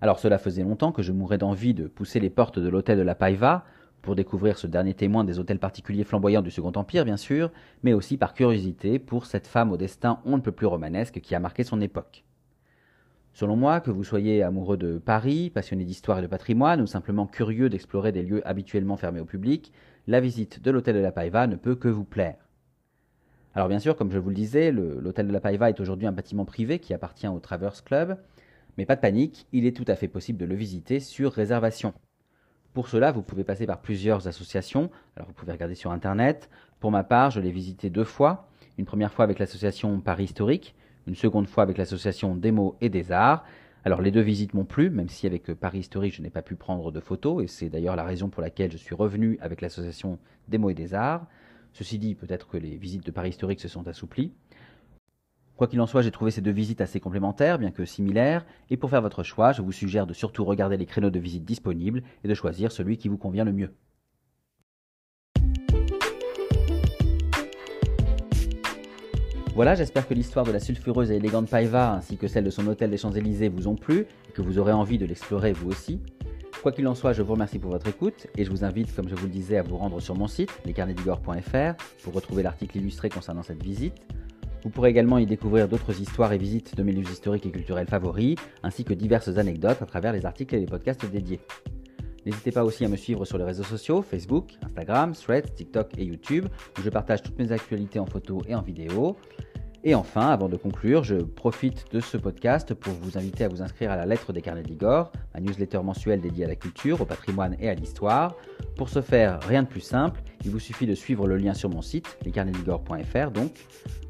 Alors 0.00 0.18
cela 0.18 0.38
faisait 0.38 0.62
longtemps 0.62 0.90
que 0.90 1.02
je 1.02 1.12
mourais 1.12 1.38
d'envie 1.38 1.74
de 1.74 1.86
pousser 1.86 2.18
les 2.18 2.30
portes 2.30 2.58
de 2.58 2.68
l'hôtel 2.68 2.98
de 2.98 3.02
la 3.02 3.14
Paiva, 3.14 3.64
pour 4.02 4.16
découvrir 4.16 4.58
ce 4.58 4.66
dernier 4.66 4.94
témoin 4.94 5.24
des 5.24 5.38
hôtels 5.38 5.60
particuliers 5.60 6.04
flamboyants 6.04 6.42
du 6.42 6.50
Second 6.50 6.72
Empire, 6.74 7.04
bien 7.04 7.16
sûr, 7.16 7.50
mais 7.82 7.92
aussi 7.92 8.16
par 8.16 8.34
curiosité 8.34 8.98
pour 8.98 9.26
cette 9.26 9.46
femme 9.46 9.72
au 9.72 9.76
destin 9.76 10.20
on 10.24 10.36
ne 10.36 10.42
peut 10.42 10.52
plus 10.52 10.66
romanesque 10.66 11.20
qui 11.20 11.34
a 11.34 11.40
marqué 11.40 11.64
son 11.64 11.80
époque. 11.80 12.24
Selon 13.32 13.56
moi, 13.56 13.80
que 13.80 13.90
vous 13.90 14.04
soyez 14.04 14.42
amoureux 14.42 14.76
de 14.76 14.98
Paris, 14.98 15.48
passionné 15.48 15.84
d'histoire 15.84 16.18
et 16.18 16.22
de 16.22 16.26
patrimoine, 16.26 16.82
ou 16.82 16.86
simplement 16.86 17.26
curieux 17.26 17.70
d'explorer 17.70 18.12
des 18.12 18.22
lieux 18.22 18.46
habituellement 18.46 18.98
fermés 18.98 19.20
au 19.20 19.24
public, 19.24 19.72
la 20.06 20.20
visite 20.20 20.62
de 20.62 20.70
l'hôtel 20.70 20.96
de 20.96 21.00
la 21.00 21.12
Paiva 21.12 21.46
ne 21.46 21.56
peut 21.56 21.76
que 21.76 21.88
vous 21.88 22.04
plaire. 22.04 22.36
Alors 23.54 23.68
bien 23.68 23.78
sûr, 23.78 23.96
comme 23.96 24.10
je 24.10 24.18
vous 24.18 24.28
le 24.28 24.34
disais, 24.34 24.70
l'hôtel 24.72 25.28
de 25.28 25.32
la 25.32 25.40
Paiva 25.40 25.70
est 25.70 25.80
aujourd'hui 25.80 26.06
un 26.06 26.12
bâtiment 26.12 26.44
privé 26.44 26.78
qui 26.78 26.92
appartient 26.92 27.28
au 27.28 27.38
Traverse 27.38 27.80
Club, 27.80 28.18
mais 28.76 28.86
pas 28.86 28.96
de 28.96 29.00
panique, 29.00 29.46
il 29.52 29.66
est 29.66 29.76
tout 29.76 29.84
à 29.88 29.96
fait 29.96 30.08
possible 30.08 30.38
de 30.38 30.46
le 30.46 30.54
visiter 30.54 31.00
sur 31.00 31.32
réservation. 31.32 31.94
Pour 32.74 32.88
cela, 32.88 33.12
vous 33.12 33.22
pouvez 33.22 33.44
passer 33.44 33.66
par 33.66 33.80
plusieurs 33.82 34.28
associations. 34.28 34.90
Alors 35.16 35.28
vous 35.28 35.34
pouvez 35.34 35.52
regarder 35.52 35.74
sur 35.74 35.92
Internet. 35.92 36.48
Pour 36.80 36.90
ma 36.90 37.04
part, 37.04 37.30
je 37.30 37.38
l'ai 37.38 37.50
visité 37.50 37.90
deux 37.90 38.04
fois. 38.04 38.48
Une 38.78 38.86
première 38.86 39.12
fois 39.12 39.24
avec 39.24 39.38
l'association 39.38 40.00
Paris 40.00 40.24
Historique, 40.24 40.74
une 41.06 41.14
seconde 41.14 41.48
fois 41.48 41.64
avec 41.64 41.76
l'association 41.76 42.34
des 42.34 42.50
mots 42.50 42.76
et 42.80 42.88
des 42.88 43.12
arts. 43.12 43.44
Alors 43.84 44.00
les 44.00 44.10
deux 44.10 44.22
visites 44.22 44.54
m'ont 44.54 44.64
plu, 44.64 44.88
même 44.88 45.10
si 45.10 45.26
avec 45.26 45.52
Paris 45.52 45.80
Historique 45.80 46.14
je 46.14 46.22
n'ai 46.22 46.30
pas 46.30 46.40
pu 46.40 46.54
prendre 46.54 46.90
de 46.92 47.00
photos, 47.00 47.44
et 47.44 47.46
c'est 47.46 47.68
d'ailleurs 47.68 47.96
la 47.96 48.04
raison 48.04 48.30
pour 48.30 48.40
laquelle 48.40 48.72
je 48.72 48.78
suis 48.78 48.94
revenu 48.94 49.38
avec 49.42 49.60
l'association 49.60 50.18
des 50.48 50.56
mots 50.56 50.70
et 50.70 50.74
des 50.74 50.94
arts. 50.94 51.26
Ceci 51.74 51.98
dit, 51.98 52.14
peut-être 52.14 52.48
que 52.48 52.56
les 52.56 52.76
visites 52.76 53.04
de 53.04 53.10
Paris 53.10 53.30
Historique 53.30 53.60
se 53.60 53.68
sont 53.68 53.86
assouplies. 53.88 54.32
Quoi 55.56 55.66
qu'il 55.66 55.80
en 55.80 55.86
soit, 55.86 56.02
j'ai 56.02 56.10
trouvé 56.10 56.30
ces 56.30 56.40
deux 56.40 56.50
visites 56.50 56.80
assez 56.80 56.98
complémentaires, 56.98 57.58
bien 57.58 57.70
que 57.70 57.84
similaires, 57.84 58.44
et 58.70 58.76
pour 58.76 58.90
faire 58.90 59.02
votre 59.02 59.22
choix, 59.22 59.52
je 59.52 59.62
vous 59.62 59.72
suggère 59.72 60.06
de 60.06 60.14
surtout 60.14 60.44
regarder 60.44 60.76
les 60.76 60.86
créneaux 60.86 61.10
de 61.10 61.18
visite 61.18 61.44
disponibles 61.44 62.02
et 62.24 62.28
de 62.28 62.34
choisir 62.34 62.72
celui 62.72 62.96
qui 62.96 63.08
vous 63.08 63.18
convient 63.18 63.44
le 63.44 63.52
mieux. 63.52 63.70
Voilà, 69.54 69.74
j'espère 69.74 70.08
que 70.08 70.14
l'histoire 70.14 70.46
de 70.46 70.52
la 70.52 70.60
sulfureuse 70.60 71.10
et 71.10 71.16
élégante 71.16 71.50
Paiva 71.50 71.92
ainsi 71.92 72.16
que 72.16 72.26
celle 72.26 72.44
de 72.44 72.50
son 72.50 72.66
hôtel 72.66 72.90
des 72.90 72.96
Champs-Élysées 72.96 73.50
vous 73.50 73.68
ont 73.68 73.76
plu 73.76 74.06
et 74.28 74.32
que 74.32 74.40
vous 74.40 74.58
aurez 74.58 74.72
envie 74.72 74.96
de 74.96 75.04
l'explorer 75.04 75.52
vous 75.52 75.68
aussi. 75.68 76.00
Quoi 76.62 76.72
qu'il 76.72 76.88
en 76.88 76.94
soit, 76.94 77.12
je 77.12 77.20
vous 77.20 77.32
remercie 77.32 77.58
pour 77.58 77.70
votre 77.70 77.86
écoute 77.86 78.28
et 78.38 78.44
je 78.44 78.50
vous 78.50 78.64
invite, 78.64 78.94
comme 78.94 79.10
je 79.10 79.14
vous 79.14 79.26
le 79.26 79.32
disais, 79.32 79.58
à 79.58 79.62
vous 79.62 79.76
rendre 79.76 80.00
sur 80.00 80.14
mon 80.14 80.26
site, 80.26 80.48
lescarnetsdigor.fr, 80.64 82.02
pour 82.02 82.14
retrouver 82.14 82.42
l'article 82.42 82.78
illustré 82.78 83.10
concernant 83.10 83.42
cette 83.42 83.62
visite. 83.62 84.00
Vous 84.62 84.70
pourrez 84.70 84.90
également 84.90 85.18
y 85.18 85.26
découvrir 85.26 85.68
d'autres 85.68 86.00
histoires 86.00 86.32
et 86.32 86.38
visites 86.38 86.76
de 86.76 86.82
mes 86.82 86.92
lieux 86.92 87.10
historiques 87.10 87.46
et 87.46 87.50
culturels 87.50 87.88
favoris, 87.88 88.36
ainsi 88.62 88.84
que 88.84 88.94
diverses 88.94 89.36
anecdotes 89.36 89.82
à 89.82 89.86
travers 89.86 90.12
les 90.12 90.24
articles 90.24 90.54
et 90.54 90.60
les 90.60 90.66
podcasts 90.66 91.04
dédiés. 91.10 91.40
N'hésitez 92.24 92.52
pas 92.52 92.64
aussi 92.64 92.84
à 92.84 92.88
me 92.88 92.96
suivre 92.96 93.24
sur 93.24 93.38
les 93.38 93.44
réseaux 93.44 93.64
sociaux, 93.64 94.02
Facebook, 94.02 94.52
Instagram, 94.62 95.12
Threads, 95.12 95.54
TikTok 95.56 95.98
et 95.98 96.04
YouTube, 96.04 96.46
où 96.78 96.82
je 96.82 96.88
partage 96.90 97.22
toutes 97.22 97.38
mes 97.38 97.50
actualités 97.50 97.98
en 97.98 98.06
photo 98.06 98.42
et 98.46 98.54
en 98.54 98.62
vidéo. 98.62 99.16
Et 99.82 99.96
enfin, 99.96 100.28
avant 100.28 100.48
de 100.48 100.56
conclure, 100.56 101.02
je 101.02 101.16
profite 101.16 101.92
de 101.92 101.98
ce 101.98 102.16
podcast 102.16 102.72
pour 102.72 102.92
vous 102.92 103.18
inviter 103.18 103.42
à 103.42 103.48
vous 103.48 103.62
inscrire 103.62 103.90
à 103.90 103.96
la 103.96 104.06
lettre 104.06 104.32
des 104.32 104.40
carnets 104.40 104.62
d'Igor, 104.62 105.10
ma 105.34 105.40
newsletter 105.40 105.80
mensuelle 105.82 106.20
dédiée 106.20 106.44
à 106.44 106.48
la 106.48 106.54
culture, 106.54 107.00
au 107.00 107.04
patrimoine 107.04 107.56
et 107.58 107.68
à 107.68 107.74
l'histoire. 107.74 108.36
Pour 108.76 108.88
ce 108.88 109.02
faire, 109.02 109.40
rien 109.42 109.64
de 109.64 109.68
plus 109.68 109.80
simple, 109.80 110.22
il 110.44 110.52
vous 110.52 110.60
suffit 110.60 110.86
de 110.86 110.94
suivre 110.94 111.26
le 111.26 111.36
lien 111.36 111.54
sur 111.54 111.68
mon 111.68 111.82
site, 111.82 112.16
lescarnetsdigor.fr 112.24 113.32
donc. 113.32 113.66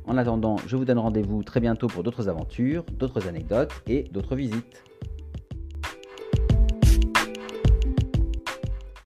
En 0.07 0.17
attendant, 0.19 0.57
je 0.67 0.77
vous 0.77 0.85
donne 0.85 0.99
rendez-vous 0.99 1.43
très 1.43 1.61
bientôt 1.61 1.87
pour 1.87 2.03
d'autres 2.03 2.29
aventures, 2.29 2.85
d'autres 2.99 3.29
anecdotes 3.29 3.73
et 3.87 4.05
d'autres 4.05 4.35
visites. 4.35 4.85